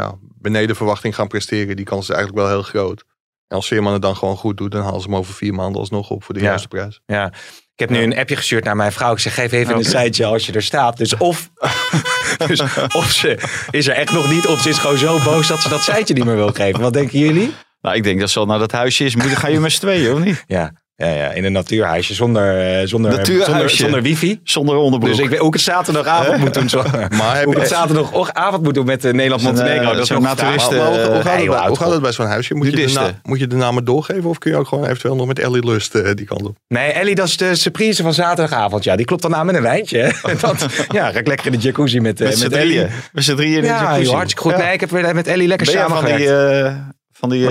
ja, 0.00 0.14
beneden 0.38 0.76
verwachting 0.76 1.14
gaan 1.14 1.28
presteren. 1.28 1.76
Die 1.76 1.84
kans 1.84 2.02
is 2.08 2.14
eigenlijk 2.14 2.38
wel 2.46 2.48
heel 2.54 2.62
groot. 2.62 3.04
En 3.48 3.56
als 3.56 3.66
Veerman 3.66 3.92
het 3.92 4.02
dan 4.02 4.16
gewoon 4.16 4.36
goed 4.36 4.56
doet, 4.56 4.70
dan 4.72 4.82
halen 4.82 5.00
ze 5.00 5.06
hem 5.06 5.16
over 5.16 5.34
vier 5.34 5.54
maanden 5.54 5.80
alsnog 5.80 6.10
op 6.10 6.24
voor 6.24 6.34
de 6.34 6.40
Ja. 6.40 6.46
juiste 6.46 6.68
prijs. 6.68 7.00
Ja. 7.06 7.26
Ik 7.74 7.80
heb 7.80 7.90
nu 7.90 8.02
een 8.02 8.16
appje 8.16 8.36
gestuurd 8.36 8.64
naar 8.64 8.76
mijn 8.76 8.92
vrouw. 8.92 9.12
Ik 9.12 9.18
zeg, 9.18 9.34
geef 9.34 9.52
even 9.52 9.76
een 9.76 9.84
seintje 9.84 10.24
als 10.24 10.46
je 10.46 10.52
er 10.52 10.62
staat. 10.62 10.96
Dus 10.96 11.16
of, 11.16 11.50
dus 12.46 12.60
of 12.94 13.10
ze 13.10 13.38
is 13.70 13.86
er 13.86 13.94
echt 13.94 14.12
nog 14.12 14.30
niet, 14.30 14.46
of 14.46 14.60
ze 14.60 14.68
is 14.68 14.78
gewoon 14.78 14.98
zo 14.98 15.18
boos 15.24 15.46
dat 15.46 15.60
ze 15.60 15.68
dat 15.68 15.82
seintje 15.82 16.14
niet 16.14 16.24
meer 16.24 16.34
wil 16.36 16.52
geven. 16.52 16.80
Wat 16.80 16.92
denken 16.92 17.18
jullie? 17.18 17.54
Nou, 17.80 17.96
ik 17.96 18.02
denk 18.02 18.20
dat 18.20 18.30
ze 18.30 18.38
al 18.38 18.46
naar 18.46 18.58
dat 18.58 18.72
huisje 18.72 19.04
is. 19.04 19.14
Moet, 19.16 19.26
ga 19.36 19.48
je 19.48 19.60
met 19.60 19.72
z'n 19.72 19.80
tweeën, 19.80 20.12
of 20.12 20.18
niet? 20.24 20.44
Ja, 20.46 20.72
ja, 20.96 21.06
ja 21.08 21.30
in 21.32 21.44
een 21.44 21.52
natuurhuisje 21.52 22.14
zonder, 22.14 22.78
eh, 22.80 22.86
zonder, 22.86 23.10
Natuurhuisje. 23.10 23.50
zonder, 23.50 23.70
zonder 23.70 24.02
wifi. 24.02 24.40
Zonder 24.44 24.76
onderbroek. 24.76 25.14
Dus 25.14 25.24
ik 25.24 25.28
weet 25.30 25.38
hoe 25.38 25.48
ik 25.48 25.54
het 25.54 25.62
zaterdagavond 25.62 26.38
moet 26.38 26.54
doen. 26.54 26.68
Zo. 26.68 26.82
Maar 27.18 27.36
heb 27.36 27.44
hoe 27.44 27.54
ik 27.54 27.60
het 27.60 27.68
je, 27.68 27.74
zaterdagavond 27.74 28.62
moet 28.62 28.74
doen 28.74 28.86
met 28.86 29.04
eh, 29.04 29.12
Nederland-Montenegro. 29.12 29.80
Eh, 29.82 29.88
Dat 29.92 29.98
is 30.02 30.06
zo'n 30.06 30.22
nog 30.22 30.36
naturist, 30.36 30.70
maar, 30.70 30.78
maar 30.78 30.86
hoe, 30.88 30.96
hoe 30.96 31.04
gaat 31.22 31.36
het, 31.38 31.46
bij- 31.48 31.66
hoe 31.66 31.76
gaat 31.76 31.90
het 31.90 32.02
bij 32.02 32.12
zo'n 32.12 32.26
huisje? 32.26 32.54
Moet 32.54 32.66
je, 32.70 32.76
de 32.86 33.12
moet 33.22 33.38
je 33.38 33.46
de 33.46 33.56
namen 33.56 33.84
doorgeven 33.84 34.24
of 34.30 34.38
kun 34.38 34.50
je 34.50 34.56
ook 34.56 34.68
gewoon 34.68 34.84
eventueel 34.84 35.16
nog 35.16 35.26
met 35.26 35.38
Ellie 35.38 35.66
Lust 35.66 35.94
eh, 35.94 36.10
die 36.14 36.26
kant 36.26 36.42
op? 36.44 36.56
Nee, 36.68 36.92
Ellie, 36.92 37.14
dat 37.14 37.26
is 37.26 37.36
de 37.36 37.54
surprise 37.54 38.02
van 38.02 38.14
zaterdagavond. 38.14 38.84
Ja, 38.84 38.96
die 38.96 39.06
klopt 39.06 39.22
dan 39.22 39.34
aan 39.34 39.46
met 39.46 39.54
een 39.54 39.62
wijntje. 39.62 40.12
Dat, 40.40 40.66
ja, 40.88 41.10
ga 41.10 41.18
ik 41.18 41.26
lekker 41.26 41.46
in 41.46 41.52
de 41.52 41.58
jacuzzi 41.58 42.00
met, 42.00 42.20
eh, 42.20 42.38
met 42.40 42.52
Ellie. 42.52 42.86
Met 43.12 43.24
z'n 43.24 43.34
drieën 43.34 43.54
in 43.54 43.60
de 43.60 43.66
Ja, 43.66 43.80
jacuzzi. 43.82 44.02
joh, 44.04 44.12
hartstikke 44.14 44.42
goed. 44.48 44.52
Ja. 44.58 44.64
Nee, 44.64 44.72
ik 44.72 44.80
heb 44.80 44.90
weer 44.90 45.14
met 45.14 45.26
Ellie 45.26 45.48
lekker 45.48 45.66
Ben 45.66 45.76
jij 45.76 45.86
van 45.88 46.04
die... 46.04 46.10
samengewerkt. 46.26 46.66
eh, 46.66 46.82
van 47.12 47.28
die? 47.30 47.46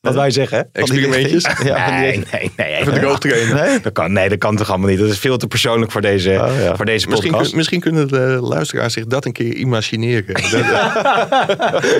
Wat 0.00 0.14
wij 0.14 0.30
zeggen, 0.30 0.58
hè? 0.58 0.64
van 0.86 0.96
die 0.96 1.06
Experimentjes? 1.06 1.42
Ja, 1.64 1.84
van 1.84 1.94
die 1.96 2.04
nee, 2.06 2.24
nee, 2.32 2.52
nee. 2.56 2.76
Even 2.76 2.94
de 2.94 3.00
droogtrainen. 3.00 3.56
Nee? 3.56 3.80
Dat 3.80 3.92
kan, 3.92 4.12
nee, 4.12 4.28
dat 4.28 4.38
kan 4.38 4.56
toch 4.56 4.68
allemaal 4.68 4.88
niet. 4.88 4.98
Dat 4.98 5.08
is 5.08 5.18
veel 5.18 5.36
te 5.36 5.46
persoonlijk 5.46 5.92
voor 5.92 6.00
deze, 6.00 6.30
Oh, 6.30 6.60
ja. 6.62 6.76
voor 6.76 6.84
deze 6.84 7.08
Misschien, 7.08 7.30
podcast. 7.30 7.48
kun- 7.48 7.58
misschien 7.58 7.80
kunnen 7.80 8.08
de 8.08 8.38
luisteraars 8.42 8.92
zich 8.92 9.04
dat 9.06 9.24
een 9.24 9.32
keer 9.32 9.54
imagineren. 9.54 10.34
Dat, 10.34 10.44
eh, 10.52 10.94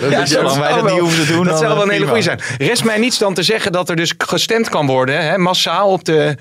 dat- 0.00 0.10
dat- 0.10 0.28
zolang 0.28 0.58
wij 0.58 0.72
dat 0.72 0.82
wel- 0.82 0.92
niet 0.92 1.00
hoeven 1.00 1.26
te 1.26 1.32
doen, 1.32 1.44
Dat 1.44 1.58
zou 1.58 1.74
wel 1.74 1.82
een 1.82 1.88
eh, 1.88 1.94
hele 1.94 2.06
goede 2.06 2.22
zijn. 2.22 2.40
Rest 2.58 2.84
mij 2.84 2.98
niets 2.98 3.18
dan 3.18 3.34
te 3.34 3.42
zeggen 3.42 3.72
dat 3.72 3.88
er 3.88 3.96
dus 3.96 4.14
gestemd 4.18 4.68
kan 4.68 4.86
worden, 4.86 5.22
hè, 5.24 5.38
massaal 5.38 5.88
op 5.90 6.04
de 6.04 6.36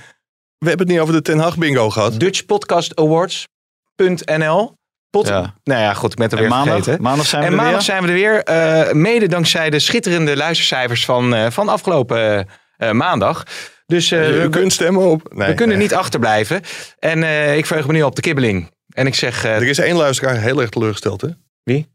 We 0.58 0.68
hebben 0.68 0.86
het 0.88 0.96
niet 0.96 1.00
over 1.00 1.14
de 1.14 1.22
Ten 1.22 1.40
Hag 1.40 1.58
bingo 1.58 1.90
gehad. 1.90 2.20
Dutchpodcastawards.nl. 2.20 4.78
Pot, 5.10 5.28
Ja. 5.28 5.54
Nou 5.64 5.82
ja, 5.82 5.94
goed, 5.94 6.12
ik 6.12 6.18
ben 6.18 6.26
het 6.30 6.34
En 6.34 6.38
alweer 6.46 6.56
maandag, 6.58 6.76
vergeten. 6.84 7.02
maandag 7.04 7.26
zijn 7.26 7.42
we 7.42 7.48
en 7.48 7.54
er 7.54 7.58
maandag 7.60 7.76
weer. 7.76 7.96
zijn 7.96 8.02
we 8.02 8.08
er 8.08 8.14
weer. 8.14 8.44
eh, 8.44 8.94
mede 8.94 9.28
dankzij 9.28 9.70
de 9.70 9.80
schitterende 9.80 10.38
luistercijfers 10.38 11.06
van, 11.06 11.36
eh, 11.36 11.50
van 11.52 11.70
afgelopen 11.70 12.48
eh, 12.78 12.92
maandag. 12.92 13.44
Dus 13.86 14.12
eh, 14.12 14.28
Je 14.28 14.34
we, 14.42 14.50
kunt 14.50 14.74
stemmen 14.74 15.06
op. 15.06 15.34
Nee, 15.34 15.48
we 15.48 15.54
kunnen 15.54 15.78
nee. 15.78 15.88
niet 15.88 15.96
achterblijven. 15.96 16.62
En 17.00 17.24
eh, 17.24 17.58
ik 17.58 17.66
verheug 17.66 17.88
me 17.88 17.94
nu 17.94 18.02
op 18.04 18.16
de 18.16 18.22
kibbeling. 18.22 18.72
En 18.90 19.08
ik 19.08 19.16
zeg, 19.16 19.44
eh, 19.46 19.56
Er 19.56 19.64
is 19.68 19.78
één 19.80 19.96
luisteraar 19.96 20.36
heel 20.38 20.62
erg 20.62 20.70
teleurgesteld, 20.70 21.22
hè? 21.22 21.28
Wie? 21.64 21.90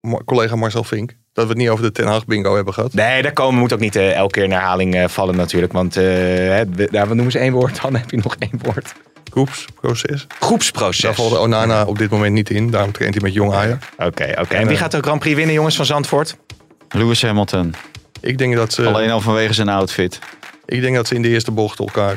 Ma- 0.00 0.20
collega 0.24 0.56
Marcel 0.56 0.84
Vink. 0.84 1.14
Dat 1.32 1.44
we 1.44 1.50
het 1.50 1.58
niet 1.60 1.68
over 1.68 1.84
de 1.84 1.92
Ten 1.92 2.06
Hag 2.06 2.24
bingo 2.24 2.54
hebben 2.54 2.74
gehad. 2.74 2.92
nee, 2.92 3.22
daar 3.22 3.32
komen 3.32 3.60
moet 3.60 3.72
ook 3.72 3.80
niet 3.80 3.96
elke 3.96 4.30
keer 4.32 4.44
in 4.44 4.50
herhaling 4.52 4.94
eh, 4.94 5.08
vallen 5.08 5.36
natuurlijk. 5.36 5.72
Want 5.72 5.96
eh, 5.96 6.04
hè, 6.04 6.62
we- 6.68 6.88
nou, 6.90 7.06
noemen 7.14 7.30
ze 7.32 7.38
één 7.38 7.52
woord, 7.52 7.82
dan 7.82 7.96
heb 8.00 8.10
je 8.10 8.16
nog 8.16 8.36
één 8.38 8.60
woord. 8.62 8.94
Groepsproces. 9.30 10.26
Groepsproces. 10.40 11.02
Daar 11.02 11.14
valt 11.14 11.38
Onana 11.38 11.84
op 11.84 11.98
dit 11.98 12.10
moment 12.10 12.32
niet 12.32 12.50
in. 12.50 12.70
Daarom 12.70 12.92
traint 12.92 13.14
hij 13.14 13.22
met 13.22 13.32
jong 13.34 13.52
Ajax. 13.54 13.86
Oké, 13.98 14.32
oké. 14.40 14.54
En 14.54 14.66
wie 14.66 14.76
gaat 14.76 14.90
de 14.90 15.00
Grand 15.02 15.18
Prix 15.20 15.36
winnen, 15.36 15.54
jongens, 15.54 15.76
van 15.76 15.86
Zandvoort? 15.86 16.36
Lewis 16.88 17.22
Hamilton. 17.22 17.74
Ik 18.20 18.38
denk 18.38 18.54
dat 18.56 18.72
ze, 18.72 18.86
Alleen 18.86 19.10
al 19.10 19.20
vanwege 19.20 19.52
zijn 19.52 19.68
outfit. 19.68 20.18
ik 20.66 20.80
denk 20.80 20.94
dat 20.96 21.06
ze 21.06 21.14
in 21.14 21.22
de 21.22 21.28
eerste 21.28 21.50
bocht 21.50 21.78
elkaar 21.78 22.10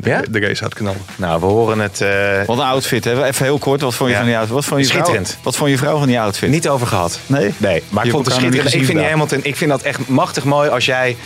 de, 0.00 0.08
Ja? 0.08 0.22
de 0.30 0.40
race 0.40 0.62
uitknallen. 0.62 1.00
Nou, 1.16 1.40
we 1.40 1.46
horen 1.46 1.78
het 1.78 2.00
eh, 2.00 2.44
Wat 2.46 2.58
een 2.58 2.64
outfit. 2.64 3.04
Hè? 3.04 3.24
Even 3.24 3.44
heel 3.44 3.58
kort. 3.58 3.80
Wat 3.80 3.94
vond 3.94 4.08
je 4.10 4.14
Ja. 4.14 4.20
van 4.20 4.28
die 4.28 4.36
outfit? 4.38 4.54
Wat 4.54 4.64
vond 4.64 4.80
je 4.80 4.86
vrouw, 4.86 5.02
Schitterend. 5.02 5.38
wat 5.42 5.56
vond 5.56 5.70
je 5.70 5.78
vrouw 5.78 5.98
van 5.98 6.06
die 6.06 6.20
outfit? 6.20 6.50
niet 6.50 6.68
over 6.68 6.86
gehad. 6.86 7.18
Nee? 7.26 7.54
Nee, 7.56 7.82
maar 7.88 8.04
ik 8.04 8.10
vond 8.10 8.26
het 8.26 8.34
schitterend. 8.34 8.74
Ik 8.74 8.84
vind 8.84 8.98
die. 8.98 9.08
Hamilton, 9.08 9.40
ik 9.42 9.56
vind 9.56 9.70
dat 9.70 9.82
echt 9.82 10.08
machtig 10.08 10.44
mooi 10.44 10.68
als 10.70 10.84
jij 10.84 11.08
eh, 11.10 11.16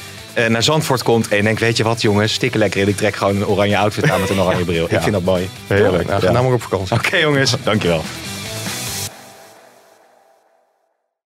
naar 0.46 0.62
Zandvoort 0.62 1.02
komt 1.02 1.28
en 1.28 1.44
denkt, 1.44 1.60
weet 1.60 1.76
je 1.76 1.84
wat 1.84 2.02
jongens, 2.02 2.32
stikken 2.32 2.60
lekker 2.60 2.80
in. 2.80 2.88
Ik 2.88 2.96
trek 2.96 3.16
gewoon 3.16 3.36
een 3.36 3.46
oranje 3.46 3.78
outfit 3.78 4.10
aan 4.10 4.20
met 4.20 4.30
een 4.30 4.40
oranje 4.40 4.64
bril. 4.64 4.86
Ik 4.88 5.00
vind 5.00 5.12
dat 5.12 5.22
mooi. 5.22 5.48
Nou, 5.68 6.04
ga 6.06 6.30
nou 6.30 6.44
maar 6.44 6.52
op 6.52 6.62
vakantie. 6.62 6.96
Oké 6.96 7.16
jongens, 7.16 7.54
dankjewel. 7.62 8.02